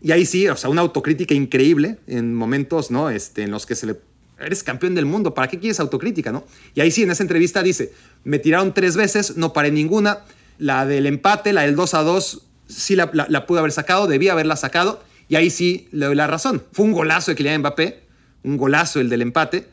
y 0.00 0.12
ahí 0.12 0.24
sí, 0.26 0.48
o 0.48 0.56
sea, 0.56 0.70
una 0.70 0.82
autocrítica 0.82 1.34
increíble 1.34 1.98
en 2.06 2.34
momentos, 2.34 2.90
¿no? 2.90 3.10
Este, 3.10 3.42
en 3.42 3.50
los 3.50 3.66
que 3.66 3.74
se 3.74 3.86
le... 3.86 3.96
Eres 4.38 4.62
campeón 4.62 4.94
del 4.94 5.06
mundo, 5.06 5.32
¿para 5.32 5.48
qué 5.48 5.58
quieres 5.58 5.80
autocrítica, 5.80 6.30
no? 6.32 6.44
Y 6.74 6.80
ahí 6.80 6.90
sí, 6.90 7.02
en 7.02 7.10
esa 7.10 7.22
entrevista 7.22 7.62
dice, 7.62 7.92
me 8.24 8.38
tiraron 8.38 8.74
tres 8.74 8.96
veces, 8.96 9.36
no 9.36 9.52
paré 9.52 9.70
ninguna, 9.70 10.20
la 10.58 10.86
del 10.86 11.06
empate, 11.06 11.52
la 11.52 11.62
del 11.62 11.76
2 11.76 11.94
a 11.94 12.02
2, 12.02 12.42
sí 12.68 12.96
la, 12.96 13.10
la, 13.12 13.46
pude 13.46 13.60
haber 13.60 13.72
sacado, 13.72 14.06
debía 14.06 14.32
haberla 14.32 14.56
sacado, 14.56 15.02
y 15.28 15.36
ahí 15.36 15.50
sí 15.50 15.88
le 15.92 16.06
doy 16.06 16.16
la 16.16 16.26
razón. 16.26 16.62
Fue 16.72 16.84
un 16.84 16.92
golazo 16.92 17.30
de 17.30 17.36
Kylian 17.36 17.60
Mbappé, 17.60 18.02
un 18.42 18.56
golazo 18.56 19.00
el 19.00 19.08
del 19.08 19.22
empate, 19.22 19.66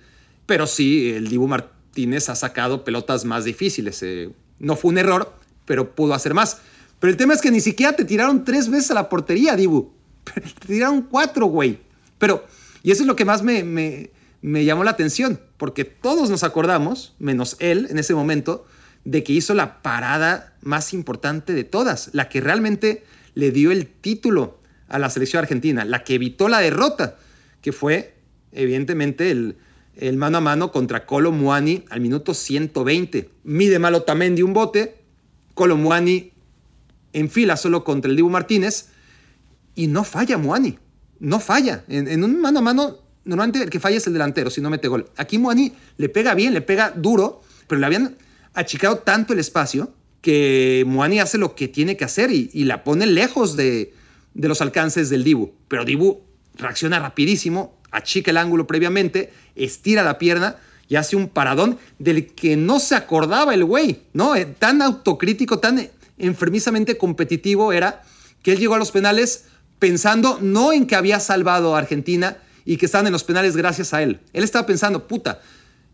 pero 0.46 0.68
sí, 0.68 1.12
el 1.12 1.28
Dibu 1.28 1.48
Martínez 1.48 1.81
ha 2.28 2.36
sacado 2.36 2.84
pelotas 2.84 3.26
más 3.26 3.46
difíciles. 3.46 4.02
Eh, 4.04 4.30
no 4.60 4.76
fue 4.76 4.92
un 4.92 4.98
error, 4.98 5.34
pero 5.66 5.96
pudo 5.96 6.14
hacer 6.14 6.34
más. 6.34 6.58
Pero 7.00 7.12
el 7.12 7.18
tema 7.18 7.34
es 7.34 7.42
que 7.42 7.52
ni 7.52 7.62
siquiera 7.62 7.96
te 7.96 8.06
tiraron 8.06 8.46
tres 8.46 8.70
veces 8.70 8.92
a 8.92 8.94
la 8.94 9.10
portería, 9.10 9.56
Dibu. 9.56 9.94
Te 10.24 10.68
tiraron 10.68 11.02
cuatro, 11.02 11.48
güey. 11.48 11.80
Pero, 12.20 12.46
y 12.84 12.92
eso 12.92 13.02
es 13.02 13.08
lo 13.08 13.16
que 13.16 13.26
más 13.26 13.42
me, 13.42 13.64
me, 13.64 14.12
me 14.42 14.66
llamó 14.66 14.84
la 14.84 14.92
atención, 14.92 15.40
porque 15.58 15.84
todos 15.84 16.30
nos 16.30 16.44
acordamos, 16.44 17.16
menos 17.18 17.56
él 17.60 17.88
en 17.90 17.98
ese 17.98 18.14
momento, 18.14 18.66
de 19.04 19.24
que 19.24 19.34
hizo 19.34 19.56
la 19.56 19.82
parada 19.82 20.54
más 20.62 20.94
importante 20.94 21.54
de 21.54 21.64
todas, 21.64 22.12
la 22.14 22.30
que 22.30 22.40
realmente 22.40 23.04
le 23.34 23.52
dio 23.52 23.72
el 23.72 23.88
título 23.88 24.60
a 24.88 25.00
la 25.00 25.10
selección 25.10 25.42
argentina, 25.42 25.86
la 25.86 26.04
que 26.04 26.16
evitó 26.16 26.50
la 26.50 26.60
derrota, 26.60 27.18
que 27.62 27.72
fue 27.72 28.14
evidentemente 28.52 29.32
el, 29.32 29.58
el 30.02 30.18
mano 30.18 30.40
a 30.40 30.42
mano 30.42 30.72
contra 30.72 31.06
Colo 31.06 31.32
Muani 31.32 31.86
al 31.90 32.02
minuto 32.02 32.34
120. 32.34 33.30
Mide 33.44 33.78
malo 33.78 34.02
también 34.02 34.36
de 34.36 34.44
un 34.44 34.52
bote, 34.52 34.98
Colo 35.54 35.78
Muani 35.78 36.32
en 37.14 37.30
fila 37.30 37.56
solo 37.56 37.84
contra 37.84 38.10
el 38.10 38.18
Dibu 38.18 38.30
Martínez 38.30 38.88
y 39.76 39.88
no 39.88 40.04
falla 40.04 40.40
Muani, 40.40 40.80
no 41.20 41.40
falla. 41.40 41.86
En, 41.88 42.24
un 42.24 42.42
mano 42.42 42.60
a 42.60 42.62
mano, 42.64 42.98
normalmente 43.26 43.62
el 43.62 43.70
que 43.70 43.80
falla 43.80 43.98
es 43.98 44.08
el 44.08 44.14
delantero 44.14 44.50
si 44.50 44.60
no 44.60 44.72
mete 44.72 44.88
gol. 44.88 45.08
Aquí 45.18 45.38
Muani 45.38 45.72
le 45.98 46.10
pega 46.10 46.34
bien, 46.34 46.54
le 46.56 46.62
pega 46.62 46.92
duro, 46.96 47.42
pero 47.68 47.80
le 47.80 47.86
habían 47.86 48.18
achicado 48.56 48.98
tanto 48.98 49.34
el 49.34 49.40
espacio 49.40 49.94
que 50.22 50.84
Muani 50.88 51.20
hace 51.20 51.38
lo 51.38 51.54
que 51.54 51.68
tiene 51.68 51.96
que 51.96 52.06
hacer 52.06 52.32
y, 52.32 52.50
la 52.64 52.84
pone 52.84 53.06
lejos 53.06 53.56
de, 53.56 53.94
de 54.34 54.48
los 54.48 54.62
alcances 54.62 55.10
del 55.10 55.24
Dibu. 55.24 55.52
Pero 55.68 55.86
Dibu 55.86 56.22
reacciona 56.56 57.00
rapidísimo, 57.00 57.81
achica 57.92 58.32
el 58.32 58.38
ángulo 58.38 58.66
previamente, 58.68 59.32
estira 59.56 60.04
la 60.04 60.18
pierna 60.18 60.58
y 60.88 60.96
hace 60.96 61.16
un 61.16 61.30
paradón 61.30 61.78
del 62.00 62.28
que 62.34 62.58
no 62.58 62.80
se 62.80 62.96
acordaba 62.96 63.54
el 63.54 63.64
güey, 63.64 64.02
¿no? 64.14 64.36
Eh, 64.36 64.46
tan 64.46 64.82
autocrítico, 64.82 65.60
tan 65.60 65.90
enfermizamente 66.18 66.98
competitivo 66.98 67.72
era 67.72 68.04
que 68.44 68.54
él 68.54 68.60
llegó 68.60 68.76
a 68.76 68.78
los 68.78 68.92
penales 68.92 69.46
pensando 69.80 70.38
no 70.42 70.74
en 70.74 70.86
que 70.86 70.96
había 70.96 71.20
salvado 71.20 71.76
a 71.76 71.80
Argentina 71.80 72.38
y 72.66 72.78
que 72.78 72.86
estaban 72.86 73.08
en 73.08 73.14
los 73.14 73.24
penales 73.24 73.56
gracias 73.56 73.94
a 73.94 74.04
él. 74.04 74.20
Él 74.34 74.44
estaba 74.44 74.66
pensando, 74.66 75.08
puta, 75.08 75.42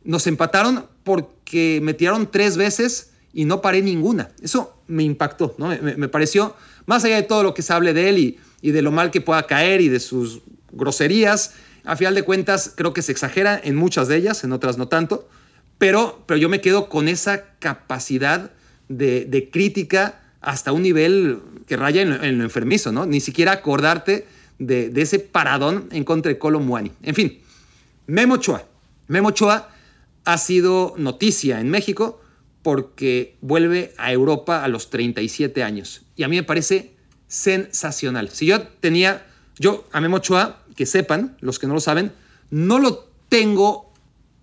nos 0.04 0.26
empataron 0.28 0.86
porque 1.04 1.80
me 1.84 1.94
tiraron 1.94 2.30
tres 2.32 2.58
veces 2.58 3.12
y 3.34 3.46
no 3.46 3.62
paré 3.62 3.82
ninguna. 3.82 4.30
Eso 4.42 4.82
me 4.88 5.04
impactó, 5.04 5.56
¿no? 5.58 5.68
Me, 5.68 6.08
pareció, 6.08 6.56
más 6.86 7.04
allá 7.04 7.18
de 7.18 7.24
todo 7.24 7.44
lo 7.44 7.54
que 7.54 7.62
se 7.62 7.72
hable 7.72 7.94
de 7.94 8.10
él 8.10 8.40
y 8.62 8.72
de 8.72 8.82
lo 8.82 8.92
mal 8.92 9.12
que 9.12 9.22
pueda 9.22 9.44
caer 9.44 9.80
y 9.82 9.90
de 9.90 10.00
sus 10.00 10.42
groserías 10.72 11.54
a 11.88 11.96
final 11.96 12.16
de 12.16 12.24
cuentas, 12.24 12.74
creo 12.76 12.94
que 12.94 13.02
se 13.02 13.14
exagera 13.14 13.60
en 13.64 13.78
muchas 13.78 14.10
de 14.10 14.18
ellas, 14.18 14.44
en 14.44 14.52
otras 14.52 14.78
no 14.78 14.90
tanto, 14.90 15.30
pero, 15.78 16.22
pero 16.28 16.38
yo 16.38 16.50
me 16.50 16.60
quedo 16.60 16.90
con 16.90 17.08
esa 17.08 17.46
capacidad 17.60 18.52
de, 18.90 19.50
crítica 19.54 20.20
hasta 20.42 20.74
un 20.74 20.82
nivel 20.82 21.40
que 21.66 21.78
raya 21.78 22.02
en, 22.02 22.38
lo 22.38 22.44
enfermizo, 22.44 22.92
¿no? 22.92 23.06
Ni 23.06 23.22
siquiera 23.22 23.54
acordarte 23.54 24.28
de, 24.60 24.92
ese 24.98 25.20
paradón 25.20 25.88
en 25.92 26.04
contra 26.04 26.30
de 26.30 26.38
Colo 26.38 26.60
Muani. 26.60 26.92
En 27.04 27.16
fin, 27.16 27.40
Memo 28.06 28.36
Ochoa. 28.36 28.66
Memo 29.08 29.30
Ochoa 29.30 29.70
ha 30.26 30.38
sido 30.38 30.94
noticia 30.98 31.62
en 31.62 31.70
México 31.70 32.22
porque 32.64 33.38
vuelve 33.40 33.94
a 33.98 34.12
Europa 34.12 34.62
a 34.62 34.68
los 34.68 34.90
37 34.90 35.64
años. 35.64 36.02
Y 36.18 36.24
a 36.24 36.28
mí 36.28 36.36
me 36.36 36.44
parece 36.44 36.92
sensacional. 37.30 38.30
Si 38.30 38.46
yo 38.46 38.64
tenía, 38.82 39.26
yo 39.58 39.88
a 39.94 40.02
Memo 40.02 40.18
Ochoa 40.18 40.67
que 40.78 40.86
sepan, 40.86 41.36
los 41.42 41.60
que 41.60 41.68
no 41.68 41.74
lo 41.74 41.82
saben, 41.82 42.14
no 42.50 42.80
lo 42.80 43.10
tengo 43.28 43.92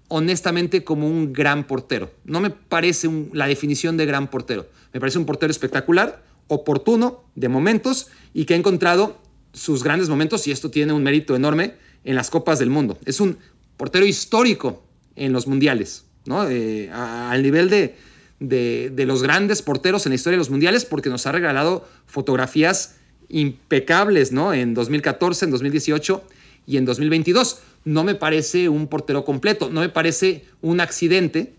honestamente 0.08 0.84
como 0.84 1.08
un 1.08 1.32
gran 1.32 1.66
portero. 1.66 2.10
No 2.24 2.40
me 2.40 2.50
parece 2.50 3.08
la 3.32 3.46
definición 3.46 3.96
de 3.96 4.04
gran 4.04 4.28
portero. 4.28 4.68
Me 4.92 5.00
parece 5.00 5.18
un 5.18 5.24
portero 5.24 5.50
espectacular, 5.50 6.22
oportuno, 6.48 7.24
de 7.36 7.48
momentos, 7.48 8.08
y 8.34 8.44
que 8.44 8.54
ha 8.54 8.56
encontrado 8.56 9.16
sus 9.52 9.82
grandes 9.82 10.08
momentos, 10.08 10.46
y 10.46 10.50
esto 10.50 10.70
tiene 10.70 10.92
un 10.92 11.04
mérito 11.04 11.36
enorme 11.36 11.74
en 12.02 12.16
las 12.16 12.28
Copas 12.28 12.58
del 12.58 12.68
Mundo. 12.68 12.98
Es 13.06 13.20
un 13.20 13.38
portero 13.76 14.04
histórico 14.04 14.84
en 15.16 15.32
los 15.32 15.46
mundiales, 15.46 16.04
¿no? 16.26 16.48
Eh, 16.48 16.90
al 16.90 17.42
nivel 17.42 17.70
de, 17.70 17.96
de, 18.40 18.90
de 18.92 19.06
los 19.06 19.22
grandes 19.22 19.62
porteros 19.62 20.04
en 20.04 20.10
la 20.10 20.16
historia 20.16 20.34
de 20.34 20.38
los 20.38 20.50
mundiales, 20.50 20.84
porque 20.84 21.08
nos 21.08 21.26
ha 21.26 21.32
regalado 21.32 21.88
fotografías 22.06 22.96
impecables, 23.34 24.30
¿no? 24.30 24.54
En 24.54 24.74
2014, 24.74 25.46
en 25.46 25.50
2018 25.50 26.22
y 26.68 26.76
en 26.76 26.84
2022. 26.84 27.58
No 27.84 28.04
me 28.04 28.14
parece 28.14 28.68
un 28.68 28.86
portero 28.86 29.24
completo, 29.24 29.70
no 29.70 29.80
me 29.80 29.88
parece 29.88 30.44
un 30.62 30.80
accidente 30.80 31.52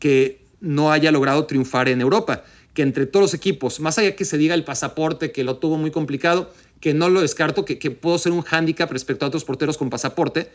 que 0.00 0.42
no 0.60 0.90
haya 0.90 1.12
logrado 1.12 1.46
triunfar 1.46 1.88
en 1.88 2.00
Europa, 2.00 2.42
que 2.74 2.82
entre 2.82 3.06
todos 3.06 3.22
los 3.22 3.34
equipos, 3.34 3.78
más 3.78 3.98
allá 3.98 4.16
que 4.16 4.24
se 4.24 4.36
diga 4.36 4.54
el 4.54 4.64
pasaporte, 4.64 5.30
que 5.30 5.44
lo 5.44 5.58
tuvo 5.58 5.78
muy 5.78 5.92
complicado, 5.92 6.52
que 6.80 6.92
no 6.92 7.08
lo 7.08 7.20
descarto, 7.20 7.64
que, 7.64 7.78
que 7.78 7.92
puedo 7.92 8.18
ser 8.18 8.32
un 8.32 8.42
hándicap 8.42 8.90
respecto 8.90 9.24
a 9.24 9.28
otros 9.28 9.44
porteros 9.44 9.78
con 9.78 9.90
pasaporte. 9.90 10.50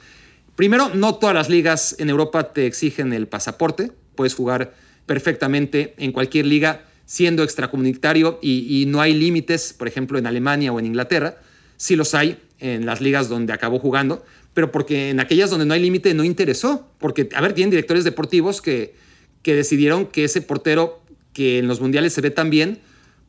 Primero, 0.57 0.89
no 0.93 1.15
todas 1.15 1.33
las 1.33 1.49
ligas 1.49 1.95
en 1.97 2.09
Europa 2.09 2.51
te 2.51 2.65
exigen 2.65 3.13
el 3.13 3.27
pasaporte, 3.27 3.91
puedes 4.15 4.35
jugar 4.35 4.75
perfectamente 5.05 5.93
en 5.97 6.11
cualquier 6.11 6.45
liga 6.45 6.83
siendo 7.05 7.43
extracomunitario 7.43 8.39
y, 8.41 8.85
no 8.87 9.01
hay 9.01 9.13
límites, 9.13 9.73
por 9.73 9.87
ejemplo, 9.87 10.17
en 10.17 10.27
Alemania 10.27 10.71
o 10.71 10.79
en 10.79 10.87
Inglaterra. 10.87 11.37
Sí 11.77 11.95
los 11.95 12.13
hay 12.13 12.39
en 12.59 12.85
las 12.85 13.01
ligas 13.01 13.29
donde 13.29 13.53
acabó 13.53 13.79
jugando, 13.79 14.25
pero 14.53 14.71
porque 14.71 15.09
en 15.09 15.19
aquellas 15.19 15.49
donde 15.49 15.65
no 15.65 15.73
hay 15.73 15.81
límite 15.81 16.13
no 16.13 16.23
interesó. 16.23 16.89
Porque, 16.99 17.29
a 17.35 17.41
ver, 17.41 17.53
tienen 17.53 17.69
directores 17.69 18.03
deportivos 18.03 18.61
que, 18.61 18.95
que 19.41 19.55
decidieron 19.55 20.07
que 20.07 20.23
ese 20.23 20.41
portero 20.41 21.01
que 21.33 21.59
en 21.59 21.67
los 21.67 21.81
mundiales 21.81 22.13
se 22.13 22.21
ve 22.21 22.31
tan 22.31 22.49
bien, 22.49 22.79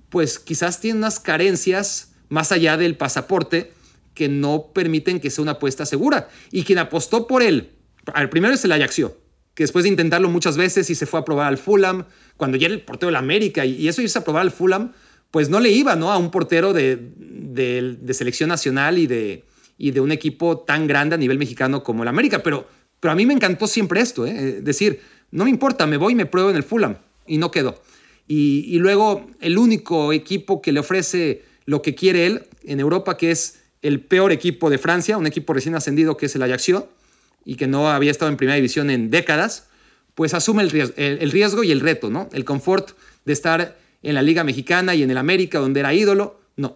pues 0.09 0.39
quizás 0.39 0.81
tiene 0.81 0.99
unas 0.99 1.21
carencias 1.21 2.13
más 2.29 2.53
allá 2.53 2.77
del 2.77 2.97
pasaporte 2.97 3.73
que 4.15 4.29
no 4.29 4.71
permiten 4.73 5.21
que 5.21 5.31
sea 5.31 5.43
una 5.43 5.53
apuesta 5.53 5.85
segura. 5.85 6.29
Y 6.51 6.65
quien 6.65 6.79
apostó 6.79 7.27
por 7.27 7.43
él, 7.43 7.73
al 8.15 8.31
primero 8.31 8.55
es 8.55 8.65
el 8.65 8.73
Ajaxio, 8.73 9.21
que 9.55 9.65
después 9.65 9.83
de 9.83 9.91
intentarlo 9.91 10.29
muchas 10.29 10.57
veces 10.57 10.89
y 10.91 10.95
se 10.95 11.07
fue 11.07 11.21
a 11.21 11.25
probar 11.25 11.49
al 11.49 11.59
Fulham, 11.59 12.07
cuando 12.37 12.57
ya 12.57 12.67
era 12.67 12.75
el 12.75 12.83
portero 12.83 13.09
de 13.09 13.13
la 13.13 13.19
América, 13.19 13.65
y, 13.65 13.89
eso 13.89 14.03
irse 14.03 14.19
a 14.19 14.25
probar 14.25 14.43
al 14.43 14.51
Fulham, 14.51 14.93
pues 15.31 15.49
no 15.49 15.61
le 15.61 15.71
iba 15.71 15.97
¿no? 15.97 16.13
a 16.13 16.19
un 16.19 16.31
portero 16.31 16.73
de, 16.73 16.99
de, 17.17 18.15
selección 18.15 18.49
nacional 18.49 18.99
y 18.99 19.07
de, 19.07 19.45
y 19.79 19.91
de 19.91 20.01
un 20.01 20.13
equipo 20.13 20.59
tan 20.59 20.87
grande 20.87 21.15
a 21.15 21.19
nivel 21.19 21.39
mexicano 21.39 21.83
como 21.83 22.03
el 22.03 22.09
América. 22.09 22.43
Pero, 22.43 22.67
pero 23.01 23.13
a 23.13 23.15
mí 23.15 23.27
me 23.27 23.35
encantó 23.35 23.67
siempre 23.67 24.01
esto, 24.01 24.27
¿eh? 24.27 24.61
decir, 24.63 25.01
no 25.31 25.45
me 25.45 25.51
importa, 25.51 25.87
me 25.87 25.97
voy 25.97 26.13
y 26.13 26.17
me 26.17 26.27
pruebo 26.27 26.51
en 26.51 26.57
el 26.57 26.63
Fulham, 26.63 26.97
y 27.27 27.39
no 27.39 27.51
quedó. 27.51 27.83
Y, 28.29 28.65
y 28.69 28.79
luego 28.79 29.29
el 29.41 29.59
único 29.59 30.13
equipo 30.13 30.61
que 30.61 30.73
le 30.73 30.81
ofrece 30.81 31.43
lo 31.65 31.83
que 31.83 31.95
quiere 31.95 32.27
él 32.27 32.45
en 32.65 32.81
Europa, 32.81 33.17
que 33.17 33.31
es 33.31 33.61
el 33.83 34.01
peor 34.01 34.33
equipo 34.33 34.71
de 34.71 34.79
Francia, 34.79 35.19
un 35.19 35.27
equipo 35.27 35.53
recién 35.53 35.75
ascendido 35.75 36.17
que 36.17 36.27
es 36.27 36.35
el 36.35 36.43
Ajaxio, 36.43 36.89
y 37.45 37.55
que 37.55 37.67
no 37.69 37.89
había 37.89 38.11
estado 38.11 38.31
en 38.31 38.37
primera 38.37 38.57
división 38.57 38.91
en 38.91 39.11
décadas, 39.11 39.69
pues 40.17 40.35
asume 40.35 40.63
el 40.63 40.71
riesgo, 40.71 41.63
y 41.63 41.71
el 41.71 41.81
reto, 41.81 42.11
¿no? 42.11 42.29
El 42.33 42.45
confort 42.45 42.91
de 43.25 43.33
estar 43.33 43.77
en 44.03 44.15
la 44.15 44.23
Liga 44.23 44.43
Mexicana 44.43 44.95
y 44.95 45.03
en 45.03 45.11
el 45.11 45.19
América, 45.19 45.59
donde 45.59 45.81
era 45.81 45.95
ídolo, 45.95 46.41
no. 46.57 46.75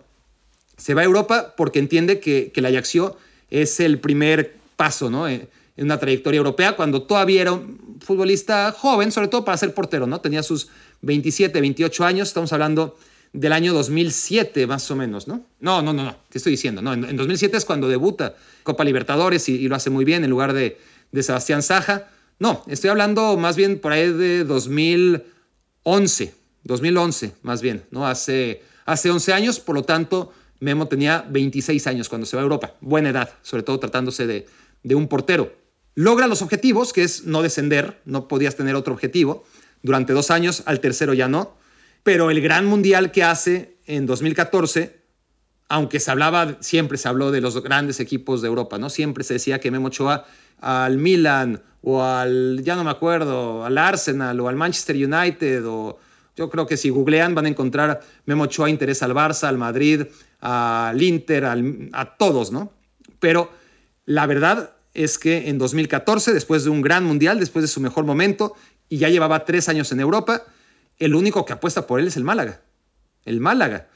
Se 0.76 0.95
va 0.95 1.01
a 1.01 1.05
Europa 1.05 1.55
porque 1.57 1.78
entiende 1.78 2.20
que, 2.20 2.53
que 2.53 2.61
la 2.61 2.68
Ajaxio 2.68 3.16
es 3.51 3.80
el 3.80 3.99
primer 3.99 4.57
paso, 4.76 5.11
¿no? 5.11 5.26
En, 5.26 5.49
una 5.76 5.99
trayectoria 5.99 6.36
europea, 6.36 6.76
cuando 6.76 7.05
todavía 7.05 7.41
era 7.41 7.53
un 7.53 7.99
futbolista 8.05 8.70
joven, 8.72 9.11
sobre 9.11 9.28
todo 9.28 9.47
para 9.47 9.57
ser 9.57 9.72
portero, 9.72 10.07
¿no? 10.07 10.20
Tenía 10.20 10.43
sus 10.43 10.68
27, 11.01 11.59
28 11.59 12.05
años, 12.05 12.28
estamos 12.28 12.53
hablando 12.53 12.99
del 13.32 13.53
año 13.55 13.72
2007 13.72 14.66
más 14.66 14.91
o 14.91 14.97
menos, 14.97 15.26
¿no? 15.26 15.43
No, 15.61 15.80
no, 15.80 15.95
no, 15.95 16.05
no, 16.05 16.16
¿qué 16.28 16.36
estoy 16.36 16.53
diciendo? 16.53 16.82
No, 16.82 16.93
en, 16.93 17.16
2007 17.16 17.57
es 17.57 17.64
cuando 17.64 17.88
debuta 17.88 18.34
Copa 18.62 18.84
Libertadores 18.84 19.49
y, 19.49 19.68
lo 19.68 19.74
hace 19.76 19.88
muy 19.88 20.05
bien 20.05 20.22
en 20.22 20.28
lugar 20.28 20.53
de, 20.53 20.78
de, 21.12 21.22
Sebastián 21.22 21.62
Saja. 21.62 22.09
No, 22.41 22.64
estoy 22.68 22.88
hablando 22.88 23.36
más 23.36 23.55
bien 23.55 23.78
por 23.78 23.93
ahí 23.93 24.11
de 24.11 24.45
2011, 24.45 26.34
2011 26.64 27.34
más 27.43 27.61
bien, 27.61 27.84
¿no? 27.91 28.07
Hace, 28.07 28.62
hace 28.86 29.11
11 29.11 29.34
años, 29.34 29.61
por 29.61 29.74
lo 29.74 29.82
tanto, 29.82 30.32
Memo 30.59 30.88
tenía 30.88 31.22
26 31.28 31.86
años 31.86 32.09
cuando 32.09 32.26
se 32.26 32.36
va 32.36 32.43
a 32.43 32.45
Europa, 32.45 32.76
buena 32.80 33.11
edad, 33.11 33.34
sobre 33.43 33.62
todo 33.62 33.78
tratándose 33.78 34.26
de, 34.26 34.47
de 34.82 34.95
un 34.95 35.07
portero. 35.07 35.53
Logra 35.95 36.26
los 36.26 36.41
objetivos, 36.41 36.95
que 36.95 37.03
es 37.03 37.26
no 37.26 37.43
descender, 37.43 38.01
no 38.07 38.26
podías 38.26 38.57
tener 38.57 38.74
otro 38.74 38.95
objetivo, 38.95 39.45
durante 39.82 40.14
dos 40.14 40.30
años, 40.30 40.62
al 40.64 40.80
tercero 40.80 41.12
ya 41.12 41.28
no. 41.28 41.59
Pero 42.03 42.30
el 42.30 42.41
gran 42.41 42.64
mundial 42.64 43.12
que 43.12 43.22
hace 43.22 43.76
en 43.86 44.07
2014, 44.07 44.99
aunque 45.71 46.01
se 46.01 46.11
hablaba, 46.11 46.57
siempre 46.59 46.99
se 46.99 47.09
habló 47.09 47.31
de 47.31 47.41
los 47.41 47.62
grandes 47.62 48.01
equipos 48.01 48.43
de 48.43 48.49
Europa, 48.49 48.77
¿no? 48.77 48.91
Siempre 48.91 49.23
se 49.23 49.35
decía 49.35 49.61
que 49.61 49.71
Memo 49.71 49.87
Ochoa 49.87 50.27
al 50.61 50.99
Milan 50.99 51.62
o 51.81 52.03
al, 52.03 52.61
ya 52.64 52.75
no 52.75 52.83
me 52.83 52.91
acuerdo, 52.91 53.64
al 53.64 53.79
Arsenal 53.79 54.39
o 54.41 54.49
al 54.49 54.57
Manchester 54.57 54.97
United 54.97 55.64
o 55.66 55.97
yo 56.37 56.51
creo 56.51 56.66
que 56.66 56.77
si 56.77 56.91
googlean 56.91 57.37
van 57.37 57.47
a 57.47 57.49
encontrar 57.49 58.01
Memo 58.27 58.45
Ochoa 58.45 58.68
interesa 58.68 59.05
al 59.05 59.14
Barça, 59.14 59.45
al 59.45 59.59
Madrid, 59.59 60.07
al 60.41 61.01
Inter, 61.01 61.45
a 61.45 62.16
todos, 62.16 62.51
¿no? 62.51 62.73
Pero 63.21 63.53
la 64.07 64.27
verdad 64.27 64.73
es 64.93 65.21
que 65.21 65.51
en 65.51 65.59
2014, 65.59 66.35
después 66.35 66.64
de 66.64 66.71
un 66.71 66.83
gran 66.83 67.05
mundial, 67.05 67.39
después 67.39 67.62
de 67.62 67.68
su 67.68 67.81
mejor 67.81 68.05
momento, 68.05 68.57
y 68.89 68.99
ya 68.99 69.09
llevaba 69.09 69.45
tres 69.45 69.68
años 69.68 69.93
en 69.93 70.01
Europa, 70.01 70.43
el 70.99 71.14
único 71.14 71.45
que 71.45 71.53
apuesta 71.53 71.87
por 71.87 72.01
él 72.01 72.09
es 72.09 72.16
el 72.16 72.25
Málaga. 72.25 72.61
El 73.25 73.39
Málaga. 73.39 73.87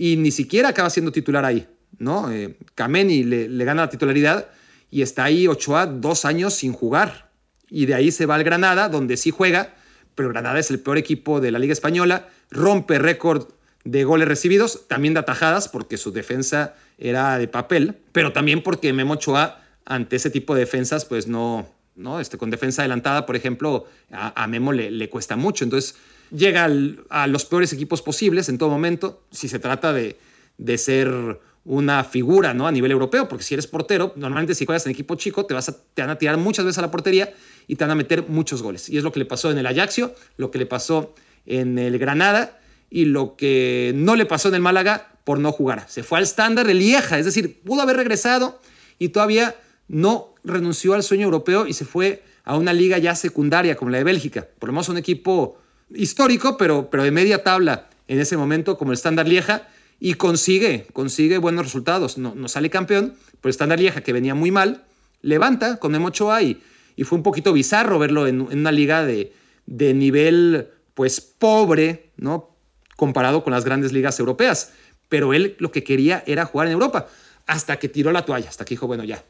Y 0.00 0.16
ni 0.16 0.30
siquiera 0.30 0.68
acaba 0.68 0.90
siendo 0.90 1.10
titular 1.10 1.44
ahí, 1.44 1.66
¿no? 1.98 2.30
Eh, 2.30 2.56
Kameni 2.76 3.24
le, 3.24 3.48
le 3.48 3.64
gana 3.64 3.82
la 3.82 3.90
titularidad 3.90 4.48
y 4.92 5.02
está 5.02 5.24
ahí 5.24 5.48
Ochoa 5.48 5.86
dos 5.86 6.24
años 6.24 6.54
sin 6.54 6.72
jugar. 6.72 7.32
Y 7.68 7.86
de 7.86 7.94
ahí 7.94 8.12
se 8.12 8.24
va 8.24 8.36
al 8.36 8.44
Granada, 8.44 8.88
donde 8.88 9.16
sí 9.16 9.32
juega, 9.32 9.74
pero 10.14 10.28
Granada 10.28 10.60
es 10.60 10.70
el 10.70 10.78
peor 10.78 10.98
equipo 10.98 11.40
de 11.40 11.50
la 11.50 11.58
Liga 11.58 11.72
Española, 11.72 12.28
rompe 12.48 13.00
récord 13.00 13.48
de 13.82 14.04
goles 14.04 14.28
recibidos, 14.28 14.86
también 14.86 15.14
de 15.14 15.20
atajadas, 15.20 15.66
porque 15.66 15.96
su 15.96 16.12
defensa 16.12 16.76
era 16.96 17.36
de 17.36 17.48
papel, 17.48 17.96
pero 18.12 18.32
también 18.32 18.62
porque 18.62 18.92
Memo 18.92 19.14
Ochoa, 19.14 19.64
ante 19.84 20.14
ese 20.14 20.30
tipo 20.30 20.54
de 20.54 20.60
defensas, 20.60 21.06
pues 21.06 21.26
no, 21.26 21.66
¿no? 21.96 22.20
Este, 22.20 22.38
con 22.38 22.50
defensa 22.50 22.82
adelantada, 22.82 23.26
por 23.26 23.34
ejemplo, 23.34 23.86
a, 24.12 24.46
Memo 24.46 24.72
le, 24.72 24.92
le, 24.92 25.10
cuesta 25.10 25.34
mucho. 25.34 25.64
Entonces, 25.64 25.96
llega 26.30 26.68
a 27.08 27.26
los 27.26 27.44
peores 27.44 27.72
equipos 27.72 28.02
posibles 28.02 28.48
en 28.48 28.58
todo 28.58 28.68
momento, 28.68 29.22
si 29.30 29.48
se 29.48 29.58
trata 29.58 29.92
de, 29.92 30.18
de 30.58 30.78
ser 30.78 31.40
una 31.64 32.02
figura 32.02 32.54
¿no? 32.54 32.66
a 32.66 32.72
nivel 32.72 32.90
europeo, 32.90 33.28
porque 33.28 33.44
si 33.44 33.54
eres 33.54 33.66
portero, 33.66 34.14
normalmente 34.16 34.54
si 34.54 34.64
juegas 34.64 34.86
en 34.86 34.92
equipo 34.92 35.16
chico, 35.16 35.44
te, 35.44 35.52
vas 35.52 35.68
a, 35.68 35.76
te 35.94 36.02
van 36.02 36.10
a 36.10 36.16
tirar 36.16 36.38
muchas 36.38 36.64
veces 36.64 36.78
a 36.78 36.82
la 36.82 36.90
portería 36.90 37.32
y 37.66 37.76
te 37.76 37.84
van 37.84 37.90
a 37.90 37.94
meter 37.94 38.26
muchos 38.28 38.62
goles. 38.62 38.88
Y 38.88 38.96
es 38.96 39.04
lo 39.04 39.12
que 39.12 39.18
le 39.18 39.26
pasó 39.26 39.50
en 39.50 39.58
el 39.58 39.66
Ajaxio, 39.66 40.14
lo 40.38 40.50
que 40.50 40.58
le 40.58 40.64
pasó 40.64 41.14
en 41.44 41.78
el 41.78 41.98
Granada 41.98 42.58
y 42.88 43.04
lo 43.04 43.36
que 43.36 43.92
no 43.94 44.16
le 44.16 44.24
pasó 44.24 44.48
en 44.48 44.54
el 44.54 44.62
Málaga 44.62 45.12
por 45.24 45.38
no 45.38 45.52
jugar. 45.52 45.84
Se 45.88 46.02
fue 46.02 46.18
al 46.18 46.24
estándar 46.24 46.66
de 46.66 46.72
Lieja, 46.72 47.18
es 47.18 47.26
decir, 47.26 47.60
pudo 47.62 47.82
haber 47.82 47.96
regresado 47.96 48.60
y 48.98 49.10
todavía 49.10 49.54
no 49.88 50.34
renunció 50.44 50.94
al 50.94 51.02
sueño 51.02 51.24
europeo 51.24 51.66
y 51.66 51.74
se 51.74 51.84
fue 51.84 52.22
a 52.44 52.56
una 52.56 52.72
liga 52.72 52.96
ya 52.96 53.14
secundaria 53.14 53.76
como 53.76 53.90
la 53.90 53.98
de 53.98 54.04
Bélgica. 54.04 54.48
Por 54.58 54.70
lo 54.70 54.72
menos 54.72 54.88
un 54.88 54.96
equipo 54.96 55.58
histórico, 55.94 56.56
pero, 56.56 56.90
pero 56.90 57.02
de 57.02 57.10
media 57.10 57.42
tabla 57.42 57.88
en 58.06 58.20
ese 58.20 58.36
momento 58.36 58.78
como 58.78 58.92
el 58.92 58.96
estándar 58.96 59.28
Lieja 59.28 59.68
y 60.00 60.14
consigue, 60.14 60.86
consigue 60.92 61.38
buenos 61.38 61.64
resultados. 61.64 62.18
No, 62.18 62.34
no 62.34 62.48
sale 62.48 62.70
campeón, 62.70 63.14
pero 63.40 63.48
el 63.48 63.50
estándar 63.50 63.78
Lieja 63.78 64.00
que 64.00 64.12
venía 64.12 64.34
muy 64.34 64.50
mal, 64.50 64.84
levanta 65.22 65.78
con 65.78 65.92
Memo 65.92 66.08
Ochoa 66.08 66.42
y, 66.42 66.62
y 66.96 67.04
fue 67.04 67.16
un 67.16 67.22
poquito 67.22 67.52
bizarro 67.52 67.98
verlo 67.98 68.26
en, 68.26 68.46
en 68.50 68.58
una 68.58 68.72
liga 68.72 69.04
de, 69.04 69.32
de 69.66 69.94
nivel 69.94 70.68
pues 70.94 71.20
pobre, 71.20 72.10
¿no? 72.16 72.56
comparado 72.96 73.44
con 73.44 73.52
las 73.52 73.64
grandes 73.64 73.92
ligas 73.92 74.18
europeas. 74.18 74.72
Pero 75.08 75.32
él 75.32 75.54
lo 75.60 75.70
que 75.70 75.84
quería 75.84 76.24
era 76.26 76.44
jugar 76.44 76.66
en 76.66 76.72
Europa, 76.72 77.06
hasta 77.46 77.78
que 77.78 77.88
tiró 77.88 78.10
la 78.10 78.24
toalla, 78.24 78.48
hasta 78.48 78.64
que 78.64 78.70
dijo, 78.70 78.88
bueno, 78.88 79.04
ya, 79.04 79.24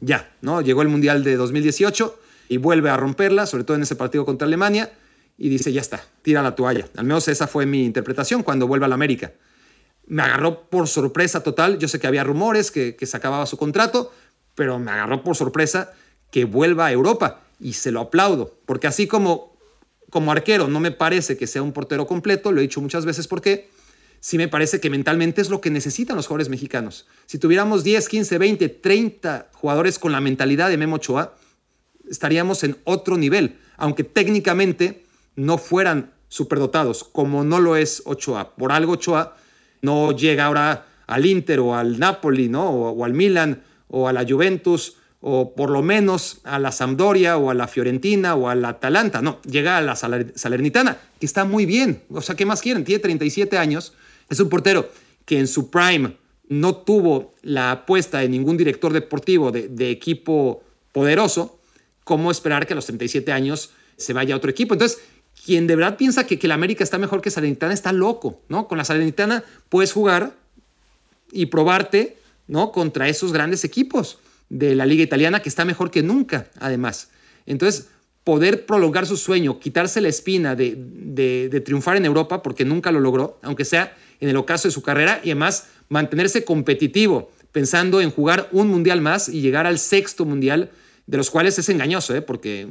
ya, 0.00 0.32
¿no? 0.40 0.62
Llegó 0.62 0.80
el 0.80 0.88
Mundial 0.88 1.22
de 1.22 1.36
2018 1.36 2.18
y 2.48 2.56
vuelve 2.56 2.88
a 2.88 2.96
romperla, 2.96 3.44
sobre 3.46 3.64
todo 3.64 3.76
en 3.76 3.82
ese 3.82 3.94
partido 3.94 4.24
contra 4.24 4.46
Alemania, 4.46 4.90
y 5.38 5.48
dice, 5.48 5.72
ya 5.72 5.80
está, 5.80 6.04
tira 6.22 6.42
la 6.42 6.54
toalla. 6.54 6.86
Al 6.96 7.04
menos 7.04 7.28
esa 7.28 7.46
fue 7.46 7.64
mi 7.64 7.84
interpretación 7.84 8.42
cuando 8.42 8.66
vuelve 8.66 8.84
a 8.84 8.88
la 8.88 8.96
América. 8.96 9.32
Me 10.06 10.22
agarró 10.22 10.68
por 10.68 10.88
sorpresa 10.88 11.42
total, 11.42 11.78
yo 11.78 11.88
sé 11.88 12.00
que 12.00 12.06
había 12.06 12.24
rumores 12.24 12.70
que, 12.70 12.96
que 12.96 13.06
se 13.06 13.16
acababa 13.16 13.46
su 13.46 13.56
contrato, 13.56 14.12
pero 14.54 14.78
me 14.78 14.90
agarró 14.90 15.22
por 15.22 15.36
sorpresa 15.36 15.92
que 16.30 16.44
vuelva 16.44 16.86
a 16.86 16.92
Europa 16.92 17.42
y 17.60 17.74
se 17.74 17.92
lo 17.92 18.00
aplaudo, 18.00 18.58
porque 18.66 18.86
así 18.86 19.06
como 19.06 19.58
como 20.10 20.32
arquero 20.32 20.68
no 20.68 20.80
me 20.80 20.90
parece 20.90 21.36
que 21.36 21.46
sea 21.46 21.62
un 21.62 21.72
portero 21.72 22.06
completo, 22.06 22.52
lo 22.52 22.60
he 22.60 22.62
dicho 22.62 22.80
muchas 22.80 23.04
veces 23.04 23.28
porque 23.28 23.68
sí 24.20 24.38
me 24.38 24.48
parece 24.48 24.80
que 24.80 24.90
mentalmente 24.90 25.40
es 25.40 25.50
lo 25.50 25.60
que 25.60 25.70
necesitan 25.70 26.16
los 26.16 26.26
jugadores 26.26 26.48
mexicanos. 26.48 27.06
Si 27.26 27.38
tuviéramos 27.38 27.84
10, 27.84 28.08
15, 28.08 28.38
20, 28.38 28.68
30 28.68 29.50
jugadores 29.52 29.98
con 29.98 30.12
la 30.12 30.20
mentalidad 30.20 30.70
de 30.70 30.76
Memo 30.76 30.96
Ochoa, 30.96 31.36
estaríamos 32.08 32.64
en 32.64 32.78
otro 32.84 33.16
nivel, 33.16 33.58
aunque 33.76 34.04
técnicamente 34.04 35.04
no 35.38 35.58
fueran 35.58 36.12
superdotados, 36.28 37.04
como 37.04 37.44
no 37.44 37.60
lo 37.60 37.76
es 37.76 38.02
Ochoa. 38.04 38.54
Por 38.56 38.72
algo 38.72 38.92
Ochoa 38.92 39.36
no 39.82 40.12
llega 40.12 40.46
ahora 40.46 40.86
al 41.06 41.24
Inter 41.24 41.60
o 41.60 41.74
al 41.74 41.98
Napoli, 41.98 42.48
¿no? 42.48 42.68
o, 42.68 43.04
al 43.04 43.14
Milan 43.14 43.62
o 43.88 44.08
a 44.08 44.12
la 44.12 44.26
Juventus 44.28 44.96
o 45.20 45.54
por 45.54 45.70
lo 45.70 45.82
menos 45.82 46.40
a 46.44 46.58
la 46.58 46.70
Sampdoria 46.70 47.36
o 47.38 47.50
a 47.50 47.54
la 47.54 47.66
Fiorentina 47.66 48.34
o 48.34 48.48
a 48.48 48.54
la 48.54 48.70
Atalanta. 48.70 49.20
No, 49.20 49.40
llega 49.42 49.78
a 49.78 49.80
la 49.80 49.96
Salernitana, 49.96 50.98
que 51.18 51.26
está 51.26 51.44
muy 51.44 51.66
bien. 51.66 52.02
O 52.10 52.20
sea, 52.20 52.36
¿qué 52.36 52.46
más 52.46 52.60
quieren? 52.60 52.84
Tiene 52.84 53.00
37 53.00 53.58
años. 53.58 53.94
Es 54.28 54.38
un 54.40 54.48
portero 54.48 54.88
que 55.24 55.38
en 55.38 55.48
su 55.48 55.70
prime 55.70 56.16
no 56.48 56.76
tuvo 56.76 57.34
la 57.42 57.72
apuesta 57.72 58.18
de 58.18 58.28
ningún 58.28 58.56
director 58.56 58.92
deportivo 58.92 59.50
de, 59.50 59.90
equipo 59.90 60.62
poderoso. 60.92 61.58
¿Cómo 62.04 62.30
esperar 62.30 62.66
que 62.66 62.72
a 62.72 62.76
los 62.76 62.86
37 62.86 63.32
años 63.32 63.70
se 63.96 64.12
vaya 64.12 64.34
a 64.34 64.36
otro 64.36 64.50
equipo? 64.50 64.74
Entonces, 64.74 65.00
quien 65.48 65.66
de 65.66 65.76
verdad 65.76 65.96
piensa 65.96 66.26
que, 66.26 66.38
que 66.38 66.46
la 66.46 66.52
América 66.52 66.84
está 66.84 66.98
mejor 66.98 67.22
que 67.22 67.30
Salernitana 67.30 67.72
está 67.72 67.90
loco, 67.90 68.42
¿no? 68.50 68.68
Con 68.68 68.76
la 68.76 68.84
Salernitana 68.84 69.44
puedes 69.70 69.94
jugar 69.94 70.34
y 71.32 71.46
probarte, 71.46 72.18
¿no? 72.48 72.70
Contra 72.70 73.08
esos 73.08 73.32
grandes 73.32 73.64
equipos 73.64 74.18
de 74.50 74.74
la 74.74 74.84
liga 74.84 75.02
italiana, 75.02 75.40
que 75.40 75.48
está 75.48 75.64
mejor 75.64 75.90
que 75.90 76.02
nunca, 76.02 76.48
además. 76.60 77.08
Entonces, 77.46 77.88
poder 78.24 78.66
prolongar 78.66 79.06
su 79.06 79.16
sueño, 79.16 79.58
quitarse 79.58 80.02
la 80.02 80.10
espina 80.10 80.54
de, 80.54 80.76
de, 80.76 81.60
triunfar 81.62 81.96
en 81.96 82.04
Europa, 82.04 82.42
porque 82.42 82.66
nunca 82.66 82.92
lo 82.92 83.00
logró, 83.00 83.38
aunque 83.40 83.64
sea 83.64 83.96
en 84.20 84.28
el 84.28 84.36
ocaso 84.36 84.68
de 84.68 84.72
su 84.72 84.82
carrera, 84.82 85.22
y 85.24 85.30
además 85.30 85.68
mantenerse 85.88 86.44
competitivo, 86.44 87.30
pensando 87.52 88.02
en 88.02 88.10
jugar 88.10 88.50
un 88.52 88.68
mundial 88.68 89.00
más 89.00 89.30
y 89.30 89.40
llegar 89.40 89.66
al 89.66 89.78
sexto 89.78 90.26
mundial, 90.26 90.70
de 91.06 91.16
los 91.16 91.30
cuales 91.30 91.58
es 91.58 91.70
engañoso, 91.70 92.14
¿eh? 92.14 92.20
porque 92.20 92.68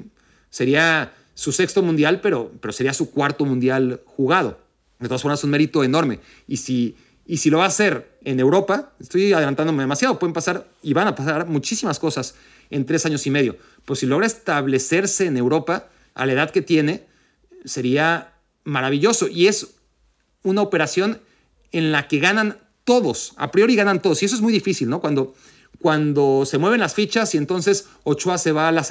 sería 0.52 1.12
su 1.38 1.52
sexto 1.52 1.84
mundial, 1.84 2.20
pero, 2.20 2.52
pero 2.60 2.72
sería 2.72 2.94
su 2.94 3.12
cuarto 3.12 3.46
mundial 3.46 4.02
jugado. 4.06 4.58
De 4.98 5.08
todas 5.08 5.22
formas, 5.22 5.40
es 5.40 5.44
un 5.44 5.52
mérito 5.52 5.84
enorme. 5.84 6.20
Y 6.48 6.58
si 6.58 6.96
y 7.28 7.38
si 7.38 7.50
lo 7.50 7.58
va 7.58 7.66
a 7.66 7.68
hacer 7.68 8.18
en 8.24 8.40
Europa, 8.40 8.94
estoy 9.00 9.34
adelantándome 9.34 9.84
demasiado, 9.84 10.18
pueden 10.18 10.34
pasar 10.34 10.66
y 10.82 10.94
van 10.94 11.10
a 11.10 11.16
pasar 11.16 11.46
muchísimas 11.46 12.00
cosas 12.00 12.36
en 12.70 12.86
tres 12.86 13.06
años 13.06 13.28
y 13.28 13.32
medio. 13.32 13.58
Pues 13.84 14.00
si 14.00 14.06
logra 14.06 14.26
establecerse 14.26 15.26
en 15.26 15.36
Europa 15.36 15.90
a 16.16 16.26
la 16.26 16.32
edad 16.32 16.50
que 16.52 16.62
tiene, 16.62 17.06
sería 17.66 18.34
maravilloso. 18.64 19.28
Y 19.28 19.48
es 19.48 19.76
una 20.44 20.62
operación 20.62 21.20
en 21.74 21.92
la 21.92 22.08
que 22.08 22.20
ganan 22.20 22.58
todos, 22.86 23.34
a 23.36 23.52
priori 23.52 23.76
ganan 23.76 24.02
todos. 24.02 24.24
Y 24.24 24.26
eso 24.26 24.36
es 24.36 24.42
muy 24.42 24.54
difícil, 24.54 24.88
¿no? 24.88 25.02
Cuando, 25.02 25.36
cuando 25.82 26.44
se 26.46 26.58
mueven 26.58 26.80
las 26.80 26.94
fichas 26.94 27.34
y 27.36 27.38
entonces 27.38 27.88
Ochoa 28.04 28.38
se 28.38 28.52
va 28.52 28.68
a 28.68 28.72
la 28.72 28.86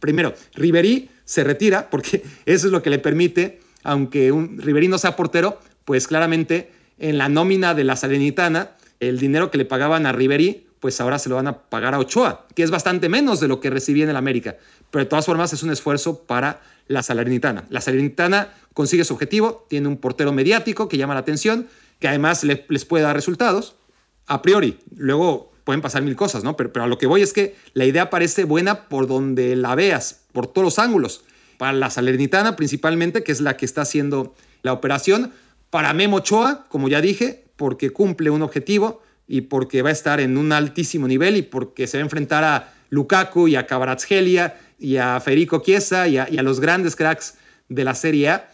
Primero, 0.00 0.34
Riverí 0.54 1.10
se 1.24 1.44
retira 1.44 1.90
porque 1.90 2.22
eso 2.46 2.66
es 2.66 2.72
lo 2.72 2.82
que 2.82 2.90
le 2.90 2.98
permite, 2.98 3.60
aunque 3.82 4.32
un 4.32 4.58
Riverí 4.58 4.88
no 4.88 4.98
sea 4.98 5.16
portero, 5.16 5.58
pues 5.84 6.06
claramente 6.06 6.72
en 6.98 7.18
la 7.18 7.28
nómina 7.28 7.74
de 7.74 7.84
la 7.84 7.96
Salernitana, 7.96 8.76
el 9.00 9.18
dinero 9.18 9.50
que 9.50 9.58
le 9.58 9.64
pagaban 9.64 10.06
a 10.06 10.12
Riverí, 10.12 10.66
pues 10.80 11.00
ahora 11.00 11.18
se 11.18 11.28
lo 11.28 11.36
van 11.36 11.46
a 11.46 11.58
pagar 11.58 11.94
a 11.94 11.98
Ochoa, 11.98 12.46
que 12.54 12.62
es 12.62 12.70
bastante 12.70 13.08
menos 13.08 13.38
de 13.38 13.48
lo 13.48 13.60
que 13.60 13.70
recibía 13.70 14.04
en 14.04 14.10
el 14.10 14.16
América. 14.16 14.56
Pero 14.90 15.04
de 15.04 15.08
todas 15.08 15.26
formas 15.26 15.52
es 15.52 15.62
un 15.62 15.70
esfuerzo 15.70 16.24
para 16.24 16.60
la 16.88 17.04
Salernitana. 17.04 17.64
La 17.70 17.80
Salernitana 17.80 18.52
consigue 18.74 19.04
su 19.04 19.14
objetivo, 19.14 19.66
tiene 19.68 19.86
un 19.86 19.96
portero 19.96 20.32
mediático 20.32 20.88
que 20.88 20.96
llama 20.96 21.14
la 21.14 21.20
atención, 21.20 21.68
que 22.00 22.08
además 22.08 22.42
les 22.42 22.84
puede 22.84 23.04
dar 23.04 23.14
resultados. 23.14 23.76
A 24.26 24.42
priori, 24.42 24.78
luego 24.96 25.51
pueden 25.64 25.80
pasar 25.80 26.02
mil 26.02 26.16
cosas, 26.16 26.44
¿no? 26.44 26.56
Pero, 26.56 26.82
a 26.82 26.86
lo 26.86 26.98
que 26.98 27.06
voy 27.06 27.22
es 27.22 27.32
que 27.32 27.56
la 27.74 27.84
idea 27.84 28.10
parece 28.10 28.44
buena 28.44 28.88
por 28.88 29.06
donde 29.06 29.56
la 29.56 29.74
veas, 29.74 30.22
por 30.32 30.46
todos 30.46 30.64
los 30.64 30.78
ángulos. 30.78 31.24
Para 31.58 31.72
la 31.72 31.90
Salernitana 31.90 32.56
principalmente, 32.56 33.22
que 33.22 33.32
es 33.32 33.40
la 33.40 33.56
que 33.56 33.64
está 33.64 33.82
haciendo 33.82 34.34
la 34.62 34.72
operación, 34.72 35.32
para 35.70 35.92
Memo 35.92 36.16
Ochoa, 36.18 36.66
como 36.68 36.88
ya 36.88 37.00
dije, 37.00 37.44
porque 37.56 37.90
cumple 37.90 38.30
un 38.30 38.42
objetivo 38.42 39.02
y 39.26 39.42
porque 39.42 39.82
va 39.82 39.90
a 39.90 39.92
estar 39.92 40.20
en 40.20 40.36
un 40.36 40.52
altísimo 40.52 41.08
nivel 41.08 41.36
y 41.36 41.42
porque 41.42 41.86
se 41.86 41.96
va 41.96 42.02
a 42.02 42.04
enfrentar 42.04 42.44
a 42.44 42.74
Lukaku 42.90 43.48
y 43.48 43.56
a 43.56 43.66
Kvaratskhelia 43.66 44.58
y 44.78 44.96
a 44.96 45.20
Federico 45.20 45.62
Chiesa 45.62 46.08
y 46.08 46.18
a, 46.18 46.42
los 46.42 46.60
grandes 46.60 46.96
cracks 46.96 47.34
de 47.68 47.84
la 47.84 47.94
Serie 47.94 48.28
A, 48.28 48.50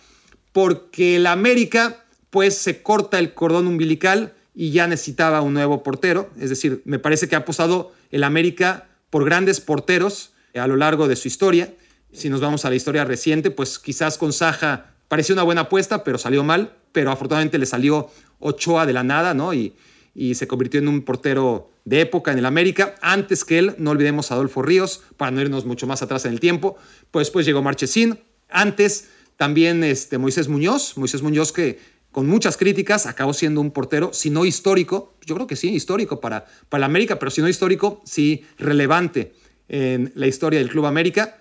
porque 0.53 1.17
el 1.17 1.27
América 1.27 2.05
pues 2.31 2.57
se 2.57 2.83
corta 2.83 3.19
el 3.19 3.35
cordón 3.35 3.67
umbilical 3.67 4.35
y 4.61 4.73
ya 4.73 4.89
necesitaba 4.89 5.41
un 5.41 5.55
nuevo 5.55 5.85
portero, 5.85 6.31
es 6.37 6.51
decir, 6.51 6.83
me 6.85 6.99
parece 6.99 7.29
que 7.29 7.37
ha 7.37 7.39
apostado 7.39 7.93
el 8.11 8.25
América 8.25 8.89
por 9.09 9.25
grandes 9.25 9.61
porteros 9.61 10.33
a 10.59 10.67
lo 10.67 10.75
largo 10.75 11.07
de 11.07 11.15
su 11.15 11.29
historia 11.29 11.73
Si 12.11 12.29
nos 12.29 12.41
vamos 12.41 12.65
a 12.65 12.71
la 12.71 12.75
historia 12.75 13.05
reciente, 13.05 13.53
pues 13.53 13.79
quizás 13.79 14.19
con 14.19 14.33
Saja 14.33 14.95
pareció 15.07 15.35
una 15.35 15.45
buena 15.45 15.61
apuesta, 15.63 16.03
pero 16.03 16.19
salió 16.19 16.43
mal. 16.43 16.73
Pero 16.91 17.13
afortunadamente 17.13 17.59
le 17.59 17.67
salió 17.67 18.11
Ochoa 18.41 18.85
de 18.85 18.95
la 18.95 19.05
nada, 19.05 19.33
¿no? 19.33 19.55
Y, 19.55 19.75
y 20.15 20.35
se 20.35 20.49
convirtió 20.49 20.81
en 20.81 20.89
un 20.89 21.03
portero 21.03 21.71
de 21.85 22.01
época 22.01 22.33
en 22.33 22.39
el 22.39 22.47
América. 22.47 22.97
Antes 23.01 23.45
que 23.45 23.59
él, 23.59 23.75
no 23.79 23.91
olvidemos 23.91 24.31
a 24.31 24.35
Adolfo 24.35 24.63
Ríos, 24.63 25.03
para 25.17 25.31
no 25.31 25.41
irnos 25.41 25.67
mucho 25.67 25.87
más 25.87 26.03
atrás 26.03 26.25
en 26.25 26.33
el 26.33 26.41
tiempo. 26.41 26.77
Pues 27.13 27.29
después 27.29 27.47
llegó 27.47 27.63
Marchesín. 27.63 28.19
Antes 28.49 29.11
también 29.37 29.85
este, 29.85 30.17
Moisés 30.17 30.49
Muñoz. 30.49 30.97
Moisés 30.97 31.21
Muñoz 31.23 31.53
que 31.53 31.79
con 32.19 32.27
muchas 32.27 32.57
críticas 32.57 33.07
acabó 33.07 33.33
siendo 33.33 33.61
un 33.61 33.71
portero, 33.71 34.11
si 34.13 34.29
no 34.29 34.45
histórico, 34.45 35.15
yo 35.25 35.37
creo 35.37 35.47
que 35.47 35.55
sí, 35.55 35.69
histórico 35.69 36.21
para, 36.21 36.47
para 36.69 36.81
el 36.81 36.83
América, 36.91 37.17
pero 37.21 37.31
si 37.31 37.41
no 37.41 37.49
histórico, 37.49 38.03
sí 38.05 38.45
relevante 38.59 39.35
en 39.69 40.11
la 40.17 40.27
historia 40.27 40.59
del 40.59 40.69
Club 40.69 40.87
América. 40.87 41.39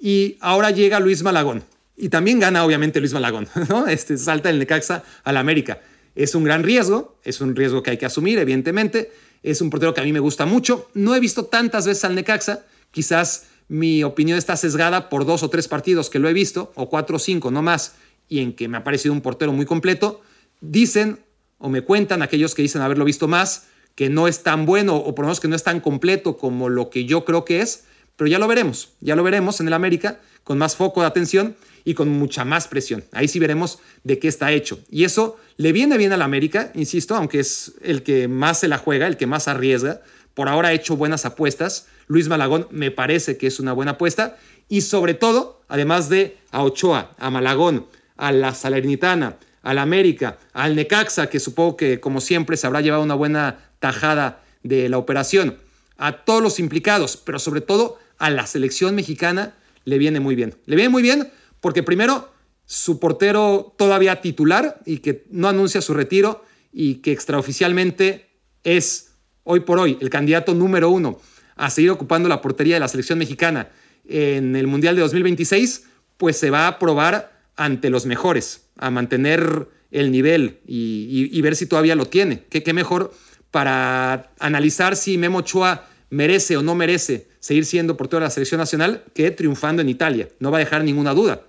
Y 0.00 0.38
ahora 0.40 0.70
llega 0.70 0.98
Luis 0.98 1.22
Malagón. 1.22 1.62
Y 1.94 2.08
también 2.08 2.40
gana, 2.40 2.64
obviamente, 2.64 3.00
Luis 3.00 3.12
Malagón, 3.12 3.48
¿no? 3.68 3.86
Este, 3.86 4.16
salta 4.16 4.48
el 4.48 4.58
Necaxa 4.58 5.04
al 5.24 5.36
América. 5.36 5.82
Es 6.14 6.34
un 6.34 6.44
gran 6.44 6.62
riesgo, 6.62 7.18
es 7.22 7.42
un 7.42 7.54
riesgo 7.54 7.82
que 7.82 7.90
hay 7.90 7.98
que 7.98 8.06
asumir, 8.06 8.38
evidentemente. 8.38 9.12
Es 9.42 9.60
un 9.60 9.68
portero 9.68 9.92
que 9.92 10.00
a 10.00 10.04
mí 10.04 10.12
me 10.14 10.20
gusta 10.20 10.46
mucho. 10.46 10.88
No 10.94 11.14
he 11.14 11.20
visto 11.20 11.44
tantas 11.44 11.86
veces 11.86 12.02
al 12.02 12.14
Necaxa. 12.14 12.64
Quizás 12.92 13.44
mi 13.68 14.02
opinión 14.04 14.38
está 14.38 14.56
sesgada 14.56 15.10
por 15.10 15.26
dos 15.26 15.42
o 15.42 15.50
tres 15.50 15.68
partidos 15.68 16.08
que 16.08 16.18
lo 16.18 16.30
he 16.30 16.32
visto, 16.32 16.72
o 16.76 16.88
cuatro 16.88 17.16
o 17.16 17.18
cinco, 17.18 17.50
no 17.50 17.60
más, 17.60 17.96
y 18.28 18.40
en 18.40 18.54
que 18.54 18.68
me 18.68 18.76
ha 18.76 18.84
parecido 18.84 19.12
un 19.12 19.20
portero 19.20 19.52
muy 19.52 19.66
completo. 19.66 20.22
Dicen 20.60 21.18
o 21.58 21.68
me 21.68 21.82
cuentan 21.82 22.22
aquellos 22.22 22.54
que 22.54 22.62
dicen 22.62 22.82
haberlo 22.82 23.04
visto 23.04 23.28
más, 23.28 23.68
que 23.94 24.10
no 24.10 24.28
es 24.28 24.42
tan 24.42 24.66
bueno, 24.66 24.96
o 24.96 25.14
por 25.14 25.24
lo 25.24 25.28
menos 25.28 25.40
que 25.40 25.48
no 25.48 25.56
es 25.56 25.62
tan 25.62 25.80
completo 25.80 26.36
como 26.36 26.68
lo 26.68 26.90
que 26.90 27.04
yo 27.04 27.24
creo 27.24 27.44
que 27.44 27.60
es, 27.60 27.84
pero 28.16 28.28
ya 28.28 28.38
lo 28.38 28.46
veremos, 28.46 28.90
ya 29.00 29.16
lo 29.16 29.22
veremos 29.22 29.60
en 29.60 29.68
el 29.68 29.72
América, 29.72 30.20
con 30.42 30.58
más 30.58 30.76
foco 30.76 31.00
de 31.00 31.06
atención 31.06 31.56
y 31.84 31.94
con 31.94 32.08
mucha 32.08 32.44
más 32.44 32.68
presión. 32.68 33.04
Ahí 33.12 33.28
sí 33.28 33.38
veremos 33.38 33.78
de 34.02 34.18
qué 34.18 34.28
está 34.28 34.52
hecho. 34.52 34.78
Y 34.90 35.04
eso 35.04 35.36
le 35.56 35.72
viene 35.72 35.96
bien 35.96 36.12
al 36.12 36.22
América, 36.22 36.70
insisto, 36.74 37.14
aunque 37.14 37.40
es 37.40 37.72
el 37.82 38.02
que 38.02 38.28
más 38.28 38.60
se 38.60 38.68
la 38.68 38.78
juega, 38.78 39.06
el 39.06 39.16
que 39.16 39.26
más 39.26 39.48
arriesga. 39.48 40.02
Por 40.34 40.48
ahora 40.48 40.68
ha 40.68 40.72
hecho 40.72 40.96
buenas 40.96 41.24
apuestas. 41.24 41.86
Luis 42.06 42.28
Malagón 42.28 42.68
me 42.70 42.90
parece 42.90 43.36
que 43.36 43.46
es 43.46 43.60
una 43.60 43.72
buena 43.72 43.92
apuesta. 43.92 44.36
Y 44.68 44.80
sobre 44.82 45.14
todo, 45.14 45.62
además 45.68 46.08
de 46.08 46.36
a 46.50 46.62
Ochoa, 46.62 47.14
a 47.18 47.30
Malagón, 47.30 47.86
a 48.16 48.32
la 48.32 48.54
Salernitana, 48.54 49.36
al 49.62 49.78
América, 49.78 50.38
al 50.52 50.76
Necaxa, 50.76 51.28
que 51.28 51.40
supongo 51.40 51.76
que 51.76 52.00
como 52.00 52.20
siempre 52.20 52.56
se 52.56 52.66
habrá 52.66 52.80
llevado 52.80 53.02
una 53.02 53.14
buena 53.14 53.70
tajada 53.78 54.42
de 54.62 54.88
la 54.88 54.98
operación, 54.98 55.58
a 55.96 56.24
todos 56.24 56.42
los 56.42 56.58
implicados, 56.58 57.16
pero 57.16 57.38
sobre 57.38 57.60
todo 57.60 57.98
a 58.18 58.30
la 58.30 58.46
selección 58.46 58.94
mexicana, 58.94 59.54
le 59.84 59.98
viene 59.98 60.20
muy 60.20 60.34
bien. 60.34 60.54
Le 60.66 60.76
viene 60.76 60.88
muy 60.88 61.02
bien 61.02 61.30
porque 61.60 61.82
primero 61.82 62.32
su 62.66 62.98
portero 62.98 63.74
todavía 63.76 64.20
titular 64.20 64.80
y 64.86 64.98
que 64.98 65.24
no 65.30 65.48
anuncia 65.48 65.82
su 65.82 65.94
retiro 65.94 66.44
y 66.72 66.96
que 66.96 67.12
extraoficialmente 67.12 68.28
es 68.64 69.12
hoy 69.44 69.60
por 69.60 69.78
hoy 69.78 69.98
el 70.00 70.10
candidato 70.10 70.54
número 70.54 70.90
uno 70.90 71.20
a 71.56 71.70
seguir 71.70 71.90
ocupando 71.90 72.28
la 72.28 72.40
portería 72.40 72.74
de 72.74 72.80
la 72.80 72.88
selección 72.88 73.18
mexicana 73.18 73.68
en 74.08 74.56
el 74.56 74.66
Mundial 74.66 74.96
de 74.96 75.02
2026, 75.02 75.84
pues 76.16 76.36
se 76.36 76.50
va 76.50 76.66
a 76.66 76.78
probar 76.78 77.33
ante 77.56 77.90
los 77.90 78.06
mejores, 78.06 78.66
a 78.76 78.90
mantener 78.90 79.68
el 79.90 80.10
nivel 80.10 80.58
y, 80.66 81.40
ver 81.40 81.56
si 81.56 81.66
todavía 81.66 81.94
lo 81.94 82.06
tiene. 82.06 82.44
¿Qué, 82.50 82.62
¿Qué, 82.62 82.72
mejor 82.72 83.12
para 83.50 84.32
analizar 84.40 84.96
si 84.96 85.16
Memo 85.18 85.38
Ochoa 85.38 85.86
merece 86.10 86.56
o 86.56 86.62
no 86.62 86.74
merece 86.74 87.28
seguir 87.40 87.64
siendo 87.64 87.96
portero 87.96 88.20
de 88.20 88.26
la 88.26 88.30
selección 88.30 88.58
nacional 88.58 89.04
que 89.14 89.30
triunfando 89.30 89.82
en 89.82 89.88
Italia. 89.88 90.28
No 90.38 90.50
va 90.50 90.58
a 90.58 90.60
dejar 90.60 90.82
ninguna 90.82 91.12
duda. 91.12 91.42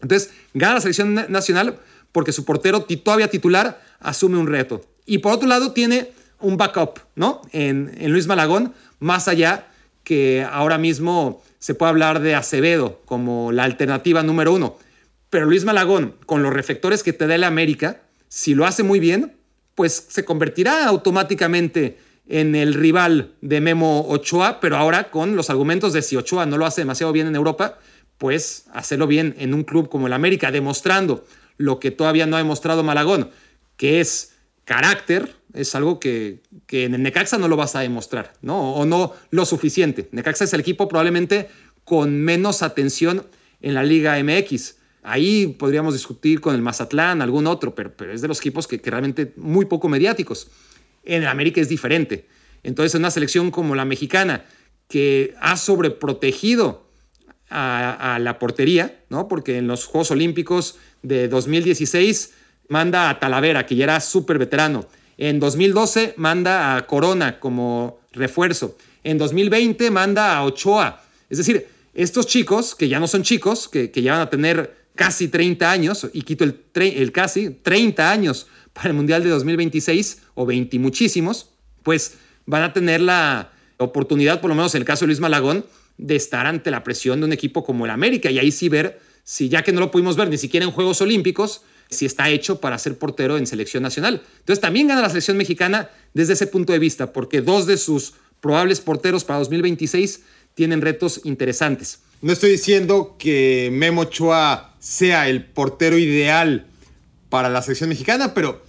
Entonces, 0.00 0.32
gana 0.54 0.74
la 0.74 0.80
selección 0.80 1.14
nacional 1.14 1.78
porque 2.12 2.32
su 2.32 2.44
portero 2.44 2.82
todavía 2.82 3.28
titular 3.28 3.82
asume 4.00 4.36
un 4.36 4.46
reto. 4.46 4.84
Y 5.06 5.18
por 5.18 5.32
otro 5.32 5.48
lado, 5.48 5.72
tiene 5.72 6.10
un 6.38 6.56
backup, 6.56 6.98
¿no? 7.14 7.42
En 7.52 8.12
Luis 8.12 8.26
Malagón, 8.26 8.74
más 8.98 9.26
allá 9.28 9.68
que 10.04 10.46
ahora 10.50 10.78
mismo 10.78 11.42
se 11.58 11.74
puede 11.74 11.90
hablar 11.90 12.20
de 12.20 12.34
Acevedo 12.34 13.00
como 13.04 13.52
la 13.52 13.64
alternativa 13.64 14.22
número 14.22 14.52
uno. 14.52 14.76
Pero 15.32 15.46
Luis 15.46 15.64
Malagón, 15.64 16.16
con 16.26 16.42
los 16.42 16.52
reflectores 16.52 17.02
que 17.02 17.14
te 17.14 17.26
da 17.26 17.36
el 17.36 17.44
América, 17.44 18.02
si 18.28 18.54
lo 18.54 18.66
hace 18.66 18.82
muy 18.82 19.00
bien, 19.00 19.34
pues 19.74 20.08
se 20.10 20.26
convertirá 20.26 20.84
automáticamente 20.84 21.96
en 22.26 22.54
el 22.54 22.74
rival 22.74 23.32
de 23.40 23.62
Memo 23.62 24.06
Ochoa, 24.10 24.60
pero 24.60 24.76
ahora 24.76 25.10
con 25.10 25.34
los 25.34 25.48
argumentos 25.48 25.94
de 25.94 26.02
si 26.02 26.16
Ochoa 26.16 26.44
no 26.44 26.58
lo 26.58 26.66
hace 26.66 26.82
demasiado 26.82 27.14
bien 27.14 27.28
en 27.28 27.34
Europa, 27.34 27.78
pues 28.18 28.66
hacerlo 28.74 29.06
bien 29.06 29.34
en 29.38 29.54
un 29.54 29.64
club 29.64 29.88
como 29.88 30.06
el 30.06 30.12
América, 30.12 30.50
demostrando 30.50 31.24
lo 31.56 31.80
que 31.80 31.90
todavía 31.90 32.26
no 32.26 32.36
ha 32.36 32.40
demostrado 32.40 32.82
Malagón, 32.82 33.30
que 33.78 34.02
es 34.02 34.34
carácter, 34.66 35.34
es 35.54 35.74
algo 35.74 35.98
que, 35.98 36.42
en 36.68 36.94
el 36.94 37.02
Necaxa 37.02 37.38
no 37.38 37.48
lo 37.48 37.56
vas 37.56 37.74
a 37.74 37.80
demostrar, 37.80 38.34
¿no? 38.42 38.74
O 38.74 38.84
no 38.84 39.14
lo 39.30 39.46
suficiente. 39.46 40.10
Necaxa 40.12 40.44
es 40.44 40.52
el 40.52 40.60
equipo 40.60 40.88
probablemente 40.88 41.48
con 41.84 42.20
menos 42.20 42.62
atención 42.62 43.26
en 43.62 43.72
la 43.72 43.82
Liga 43.82 44.22
MX. 44.22 44.81
Ahí 45.02 45.48
podríamos 45.48 45.94
discutir 45.94 46.40
con 46.40 46.54
el 46.54 46.62
Mazatlán, 46.62 47.22
algún 47.22 47.48
otro, 47.48 47.74
pero, 47.74 47.92
es 48.12 48.20
de 48.20 48.28
los 48.28 48.38
equipos 48.38 48.68
que, 48.68 48.80
realmente 48.84 49.32
muy 49.36 49.64
poco 49.64 49.88
mediáticos. 49.88 50.48
En 51.02 51.24
América 51.24 51.60
es 51.60 51.68
diferente. 51.68 52.28
Entonces, 52.62 52.94
una 52.94 53.10
selección 53.10 53.50
como 53.50 53.74
la 53.74 53.84
mexicana, 53.84 54.44
que 54.88 55.34
ha 55.40 55.56
sobreprotegido 55.56 56.86
a, 57.50 58.18
la 58.20 58.38
portería, 58.38 59.02
¿no? 59.10 59.28
Porque 59.28 59.58
en 59.58 59.66
los 59.66 59.84
Juegos 59.84 60.10
Olímpicos 60.12 60.76
de 61.02 61.28
2016 61.28 62.32
manda 62.68 63.10
a 63.10 63.18
Talavera, 63.18 63.66
que 63.66 63.74
ya 63.74 63.84
era 63.84 64.00
súper 64.00 64.38
veterano. 64.38 64.86
En 65.18 65.40
2012 65.40 66.14
manda 66.16 66.76
a 66.76 66.86
Corona 66.86 67.40
como 67.40 68.00
refuerzo. 68.12 68.78
En 69.02 69.18
2020 69.18 69.90
manda 69.90 70.36
a 70.36 70.44
Ochoa. 70.44 71.02
Es 71.28 71.38
decir, 71.38 71.66
estos 71.92 72.26
chicos, 72.26 72.74
que 72.74 72.88
ya 72.88 73.00
no 73.00 73.08
son 73.08 73.22
chicos, 73.22 73.68
que 73.68 73.90
ya 73.90 74.12
van 74.12 74.22
a 74.22 74.30
tener 74.30 74.81
casi 74.94 75.28
30 75.28 75.70
años, 75.70 76.08
y 76.12 76.22
quito 76.22 76.44
el, 76.44 76.60
el 76.74 77.12
casi 77.12 77.50
30 77.50 78.10
años 78.10 78.46
para 78.72 78.88
el 78.88 78.94
Mundial 78.94 79.22
de 79.22 79.30
2026, 79.30 80.22
o 80.34 80.46
20 80.46 80.78
muchísimos, 80.78 81.50
pues 81.82 82.14
van 82.46 82.62
a 82.62 82.72
tener 82.72 83.00
la 83.00 83.52
oportunidad, 83.78 84.40
por 84.40 84.48
lo 84.48 84.54
menos 84.54 84.74
en 84.74 84.80
el 84.80 84.86
caso 84.86 85.04
de 85.04 85.08
Luis 85.08 85.20
Malagón, 85.20 85.64
de 85.98 86.16
estar 86.16 86.46
ante 86.46 86.70
la 86.70 86.82
presión 86.82 87.20
de 87.20 87.26
un 87.26 87.32
equipo 87.32 87.64
como 87.64 87.84
el 87.84 87.90
América 87.90 88.30
y 88.30 88.38
ahí 88.38 88.50
sí 88.50 88.68
ver 88.68 89.00
si 89.24 89.48
ya 89.48 89.62
que 89.62 89.72
no 89.72 89.80
lo 89.80 89.90
pudimos 89.90 90.16
ver 90.16 90.28
ni 90.28 90.38
siquiera 90.38 90.64
en 90.64 90.72
Juegos 90.72 91.00
Olímpicos, 91.00 91.62
si 91.90 92.06
está 92.06 92.30
hecho 92.30 92.60
para 92.60 92.78
ser 92.78 92.98
portero 92.98 93.36
en 93.36 93.46
selección 93.46 93.82
nacional. 93.82 94.22
Entonces 94.38 94.60
también 94.60 94.88
gana 94.88 95.02
la 95.02 95.08
selección 95.08 95.36
mexicana 95.36 95.90
desde 96.14 96.32
ese 96.32 96.46
punto 96.46 96.72
de 96.72 96.78
vista, 96.78 97.12
porque 97.12 97.42
dos 97.42 97.66
de 97.66 97.76
sus 97.76 98.14
probables 98.40 98.80
porteros 98.80 99.24
para 99.24 99.38
2026 99.40 100.22
tienen 100.54 100.80
retos 100.80 101.20
interesantes. 101.24 102.00
No 102.22 102.32
estoy 102.32 102.52
diciendo 102.52 103.16
que 103.18 103.70
Memo 103.72 104.02
Ochoa 104.02 104.74
sea 104.78 105.28
el 105.28 105.44
portero 105.44 105.98
ideal 105.98 106.66
para 107.28 107.48
la 107.48 107.62
selección 107.62 107.90
mexicana, 107.90 108.32
pero 108.32 108.62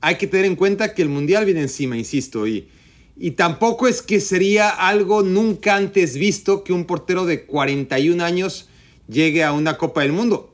hay 0.00 0.16
que 0.16 0.26
tener 0.26 0.46
en 0.46 0.56
cuenta 0.56 0.94
que 0.94 1.02
el 1.02 1.08
Mundial 1.08 1.44
viene 1.44 1.60
encima, 1.60 1.96
insisto, 1.96 2.46
y 2.46 2.68
y 3.16 3.32
tampoco 3.32 3.86
es 3.86 4.02
que 4.02 4.20
sería 4.20 4.68
algo 4.68 5.22
nunca 5.22 5.76
antes 5.76 6.16
visto 6.16 6.64
que 6.64 6.72
un 6.72 6.84
portero 6.84 7.26
de 7.26 7.46
41 7.46 8.24
años 8.24 8.68
llegue 9.08 9.44
a 9.44 9.52
una 9.52 9.78
Copa 9.78 10.02
del 10.02 10.12
Mundo. 10.12 10.52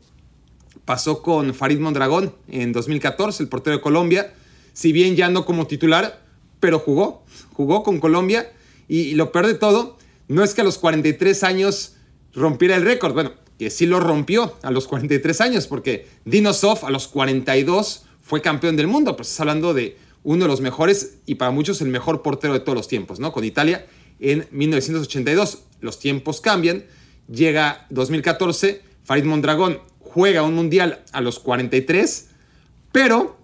Pasó 0.85 1.23
con 1.23 1.55
Farid 1.55 1.79
Mondragón 1.79 2.35
en 2.49 2.73
2014, 2.73 3.43
el 3.43 3.49
portero 3.49 3.77
de 3.77 3.83
Colombia. 3.83 4.35
Si 4.75 4.93
bien 4.93 5.17
ya 5.17 5.31
no 5.31 5.47
como 5.47 5.67
titular, 5.67 6.23
pero 6.59 6.79
jugó, 6.79 7.25
jugó 7.55 7.83
con 7.83 7.99
Colombia. 7.99 8.53
Y, 8.89 9.15
lo 9.15 9.33
peor 9.33 9.47
de 9.47 9.55
todo, 9.55 9.97
no 10.29 10.45
es 10.45 10.53
que 10.53 10.61
a 10.61 10.65
los 10.65 10.79
43 10.79 11.45
años 11.45 11.95
rompiera 12.35 12.77
el 12.77 12.85
récord. 12.85 13.13
Bueno, 13.15 13.33
que 13.59 13.71
sí 13.71 13.87
lo 13.87 14.01
rompió 14.01 14.57
a 14.63 14.71
los 14.71 14.89
43 14.89 15.41
años, 15.41 15.67
porque 15.67 16.09
Dino 16.25 16.53
Sof 16.53 16.85
a 16.85 16.91
los 16.91 17.09
42 17.09 18.05
fue 18.23 18.41
campeón 18.41 18.77
del 18.77 18.87
mundo. 18.87 19.17
Pues 19.17 19.29
estás 19.29 19.41
hablando 19.41 19.75
de 19.75 19.99
uno 20.23 20.45
de 20.45 20.49
los 20.49 20.61
mejores 20.61 21.19
y 21.27 21.37
para 21.37 21.51
muchos 21.51 21.81
el 21.81 21.89
mejor 21.89 22.23
portero 22.23 22.53
de 22.53 22.61
todos 22.61 22.77
los 22.77 22.89
tiempos, 22.89 23.21
¿no? 23.21 23.33
Con 23.33 23.45
Italia 23.45 23.87
en 24.19 24.47
1982. 24.51 25.59
Los 25.81 25.99
tiempos 25.99 26.41
cambian, 26.41 26.85
llega 27.31 27.87
2014, 27.91 28.83
Farid 29.03 29.25
Mondragón 29.25 29.81
juega 29.99 30.43
un 30.43 30.55
mundial 30.55 31.05
a 31.13 31.21
los 31.21 31.39
43, 31.39 32.29
pero 32.93 33.39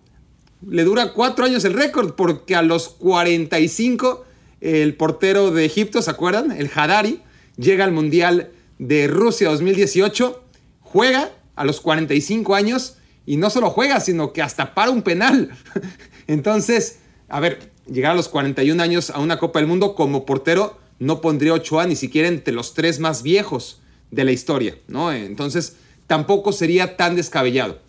le 0.69 0.85
dura 0.85 1.13
cuatro 1.13 1.45
años 1.45 1.65
el 1.65 1.75
récord 1.75 2.15
porque 2.15 2.57
a 2.57 2.63
los 2.63 2.89
45 2.89 4.25
el 4.61 4.95
portero 4.97 5.51
de 5.51 5.65
Egipto, 5.65 6.03
¿se 6.03 6.11
acuerdan? 6.11 6.53
El 6.53 6.71
Hadari, 6.75 7.23
llega 7.57 7.85
al 7.85 7.93
mundial 7.93 8.51
de 8.79 9.07
Rusia 9.07 9.49
2018, 9.49 10.43
juega 10.81 11.33
a 11.55 11.65
los 11.65 11.81
45 11.81 12.55
años 12.55 12.97
y 13.25 13.37
no 13.37 13.51
solo 13.51 13.71
juega, 13.71 14.01
sino 14.01 14.33
que 14.33 14.43
hasta 14.43 14.75
para 14.75 14.91
un 14.91 15.03
penal. 15.03 15.51
Entonces, 16.27 16.99
a 17.29 17.41
ver, 17.41 17.73
llegar 17.91 18.13
a 18.13 18.17
los 18.17 18.29
41 18.29 18.83
años 18.83 19.11
a 19.11 19.21
una 19.21 19.39
Copa 19.39 19.59
del 19.59 19.69
Mundo 19.69 19.95
como 19.95 20.27
portero 20.27 20.79
no 20.99 21.21
pondría 21.21 21.53
Ochoa 21.53 21.87
ni 21.87 21.97
siquiera 21.97 22.29
entre 22.29 22.55
los 22.55 22.75
tres 22.75 23.01
más 23.01 23.23
viejos 23.23 23.81
de 24.11 24.25
la 24.25 24.33
historia, 24.33 24.79
¿no? 24.89 25.13
Entonces, 25.13 25.77
tampoco 26.07 26.53
sería 26.53 26.97
tan 26.97 27.17
descabellado. 27.17 27.81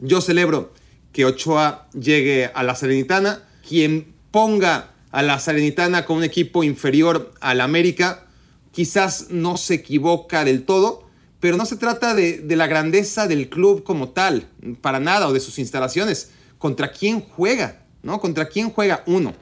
Yo 0.00 0.20
celebro 0.20 0.72
que 1.12 1.24
Ochoa 1.24 1.86
llegue 1.92 2.50
a 2.54 2.62
la 2.62 2.74
Serenitana. 2.74 3.44
Quien 3.66 4.12
ponga 4.30 4.90
a 5.12 5.22
la 5.22 5.38
Serenitana 5.38 6.04
con 6.04 6.18
un 6.18 6.24
equipo 6.24 6.64
inferior 6.64 7.32
al 7.40 7.60
América, 7.60 8.26
quizás 8.74 9.28
no 9.30 9.56
se 9.56 9.74
equivoca 9.74 10.44
del 10.44 10.64
todo, 10.64 11.04
pero 11.38 11.56
no 11.56 11.64
se 11.64 11.76
trata 11.76 12.14
de, 12.14 12.42
la 12.48 12.66
grandeza 12.66 13.28
del 13.28 13.48
club 13.48 13.84
como 13.84 14.08
tal, 14.08 14.48
para 14.80 14.98
nada, 14.98 15.28
o 15.28 15.32
de 15.32 15.40
sus 15.40 15.58
instalaciones. 15.58 16.30
¿Contra 16.58 16.90
quién 16.90 17.20
juega? 17.20 17.84
¿No? 18.02 18.20
¿Contra 18.20 18.48
quién 18.48 18.70
juega 18.70 19.04
uno? 19.06 19.34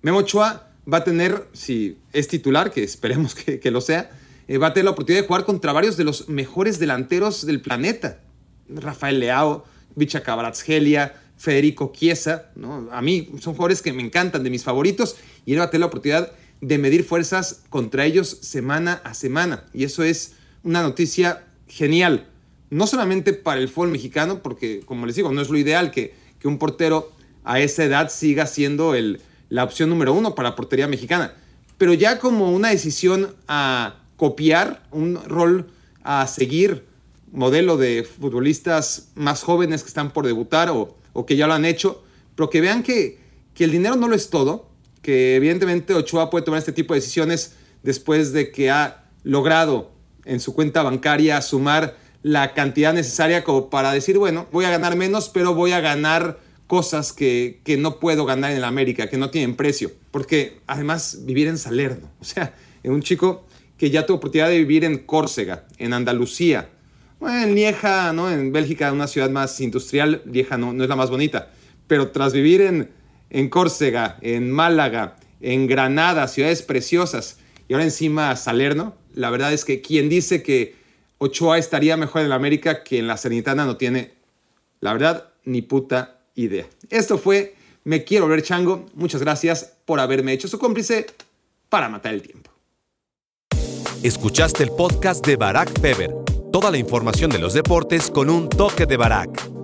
Memo 0.00 0.18
Ochoa 0.18 0.68
va 0.90 0.98
a 0.98 1.04
tener, 1.04 1.48
si 1.52 1.98
es 2.12 2.28
titular, 2.28 2.72
que 2.72 2.82
esperemos 2.82 3.34
que, 3.34 3.70
lo 3.70 3.80
sea, 3.80 4.10
eh, 4.46 4.56
va 4.56 4.68
a 4.68 4.72
tener 4.72 4.86
la 4.86 4.92
oportunidad 4.92 5.22
de 5.22 5.28
jugar 5.28 5.44
contra 5.44 5.72
varios 5.72 5.96
de 5.96 6.04
los 6.04 6.28
mejores 6.28 6.78
delanteros 6.78 7.44
del 7.44 7.60
planeta. 7.60 8.20
Rafael 8.68 9.20
Leao, 9.20 9.64
Bicha 9.96 10.22
Cabratsgelia, 10.22 11.14
Federico 11.36 11.92
Chiesa, 11.94 12.46
¿no? 12.56 12.88
A 12.90 13.02
mí 13.02 13.30
son 13.40 13.54
jugadores 13.54 13.82
que 13.82 13.92
me 13.92 14.02
encantan, 14.02 14.42
de 14.44 14.50
mis 14.50 14.64
favoritos, 14.64 15.16
y 15.44 15.52
él 15.52 15.60
va 15.60 15.64
a 15.64 15.70
tener 15.70 15.80
la 15.80 15.86
oportunidad 15.86 16.32
de 16.60 16.78
medir 16.78 17.04
fuerzas 17.04 17.62
contra 17.70 18.04
ellos 18.04 18.38
semana 18.40 19.00
a 19.04 19.14
semana. 19.14 19.64
Y 19.72 19.84
eso 19.84 20.02
es 20.02 20.34
una 20.62 20.82
noticia 20.82 21.44
genial. 21.66 22.28
No 22.70 22.86
solamente 22.86 23.32
para 23.32 23.60
el 23.60 23.68
fútbol 23.68 23.90
mexicano, 23.90 24.42
porque 24.42 24.80
como 24.84 25.06
les 25.06 25.16
digo, 25.16 25.32
no 25.32 25.40
es 25.40 25.48
lo 25.48 25.58
ideal 25.58 25.90
que, 25.90 26.14
que 26.38 26.48
un 26.48 26.58
portero 26.58 27.12
a 27.44 27.60
esa 27.60 27.84
edad 27.84 28.10
siga 28.10 28.46
siendo 28.46 28.94
el, 28.94 29.20
la 29.48 29.64
opción 29.64 29.88
número 29.88 30.12
uno 30.12 30.34
para 30.34 30.50
la 30.50 30.56
portería 30.56 30.86
mexicana, 30.86 31.32
pero 31.78 31.94
ya 31.94 32.18
como 32.18 32.52
una 32.52 32.68
decisión 32.70 33.34
a 33.46 34.02
copiar, 34.16 34.82
un 34.90 35.16
rol 35.24 35.70
a 36.02 36.26
seguir, 36.26 36.84
modelo 37.32 37.76
de 37.76 38.04
futbolistas 38.04 39.08
más 39.14 39.42
jóvenes 39.42 39.82
que 39.82 39.88
están 39.88 40.10
por 40.10 40.26
debutar 40.26 40.70
o, 40.70 40.96
o 41.12 41.26
que 41.26 41.36
ya 41.36 41.46
lo 41.46 41.54
han 41.54 41.64
hecho, 41.64 42.02
pero 42.34 42.50
que 42.50 42.60
vean 42.60 42.82
que, 42.82 43.18
que 43.54 43.64
el 43.64 43.70
dinero 43.70 43.96
no 43.96 44.08
lo 44.08 44.14
es 44.14 44.30
todo, 44.30 44.67
que 45.08 45.36
evidentemente 45.36 45.94
Ochoa 45.94 46.28
puede 46.28 46.44
tomar 46.44 46.58
este 46.58 46.70
tipo 46.70 46.92
de 46.92 47.00
decisiones 47.00 47.54
después 47.82 48.34
de 48.34 48.52
que 48.52 48.68
ha 48.68 49.06
logrado 49.22 49.90
en 50.26 50.38
su 50.38 50.52
cuenta 50.52 50.82
bancaria 50.82 51.40
sumar 51.40 51.96
la 52.22 52.52
cantidad 52.52 52.92
necesaria 52.92 53.42
como 53.42 53.70
para 53.70 53.90
decir, 53.92 54.18
bueno, 54.18 54.46
voy 54.52 54.66
a 54.66 54.70
ganar 54.70 54.96
menos, 54.96 55.30
pero 55.30 55.54
voy 55.54 55.72
a 55.72 55.80
ganar 55.80 56.38
cosas 56.66 57.14
que, 57.14 57.62
que 57.64 57.78
no 57.78 58.00
puedo 58.00 58.26
ganar 58.26 58.52
en 58.52 58.60
la 58.60 58.68
América, 58.68 59.08
que 59.08 59.16
no 59.16 59.30
tienen 59.30 59.56
precio. 59.56 59.92
Porque 60.10 60.60
además 60.66 61.20
vivir 61.22 61.46
en 61.46 61.56
Salerno, 61.56 62.10
o 62.20 62.24
sea, 62.24 62.54
un 62.84 63.00
chico 63.00 63.46
que 63.78 63.88
ya 63.88 64.04
tuvo 64.04 64.18
oportunidad 64.18 64.50
de 64.50 64.58
vivir 64.58 64.84
en 64.84 64.98
Córcega, 64.98 65.64
en 65.78 65.94
Andalucía, 65.94 66.68
en 67.22 67.54
Lieja, 67.54 68.12
¿no? 68.12 68.30
en 68.30 68.52
Bélgica, 68.52 68.92
una 68.92 69.06
ciudad 69.06 69.30
más 69.30 69.58
industrial, 69.62 70.20
Lieja 70.26 70.58
no, 70.58 70.74
no 70.74 70.82
es 70.82 70.90
la 70.90 70.96
más 70.96 71.08
bonita, 71.08 71.50
pero 71.86 72.10
tras 72.10 72.34
vivir 72.34 72.60
en, 72.60 72.97
en 73.30 73.48
Córcega, 73.48 74.18
en 74.20 74.50
Málaga, 74.50 75.16
en 75.40 75.66
Granada, 75.66 76.28
ciudades 76.28 76.62
preciosas, 76.62 77.38
y 77.68 77.74
ahora 77.74 77.84
encima 77.84 78.34
Salerno, 78.36 78.96
la 79.14 79.30
verdad 79.30 79.52
es 79.52 79.64
que 79.64 79.80
quien 79.80 80.08
dice 80.08 80.42
que 80.42 80.76
Ochoa 81.18 81.58
estaría 81.58 81.96
mejor 81.96 82.22
en 82.22 82.28
la 82.28 82.36
América 82.36 82.82
que 82.82 82.98
en 82.98 83.06
la 83.06 83.16
Sanitana 83.16 83.66
no 83.66 83.76
tiene, 83.76 84.12
la 84.80 84.92
verdad, 84.92 85.30
ni 85.44 85.62
puta 85.62 86.20
idea. 86.34 86.66
Esto 86.88 87.18
fue 87.18 87.56
Me 87.84 88.04
Quiero 88.04 88.28
Ver 88.28 88.42
Chango. 88.42 88.86
Muchas 88.94 89.20
gracias 89.20 89.76
por 89.84 90.00
haberme 90.00 90.32
hecho 90.32 90.48
su 90.48 90.58
cómplice 90.58 91.06
para 91.68 91.88
matar 91.88 92.14
el 92.14 92.22
tiempo. 92.22 92.50
Escuchaste 94.02 94.62
el 94.62 94.70
podcast 94.70 95.26
de 95.26 95.36
Barack 95.36 95.80
Feber. 95.80 96.14
Toda 96.52 96.70
la 96.70 96.78
información 96.78 97.30
de 97.30 97.38
los 97.38 97.52
deportes 97.52 98.10
con 98.10 98.30
un 98.30 98.48
toque 98.48 98.86
de 98.86 98.96
Barack. 98.96 99.57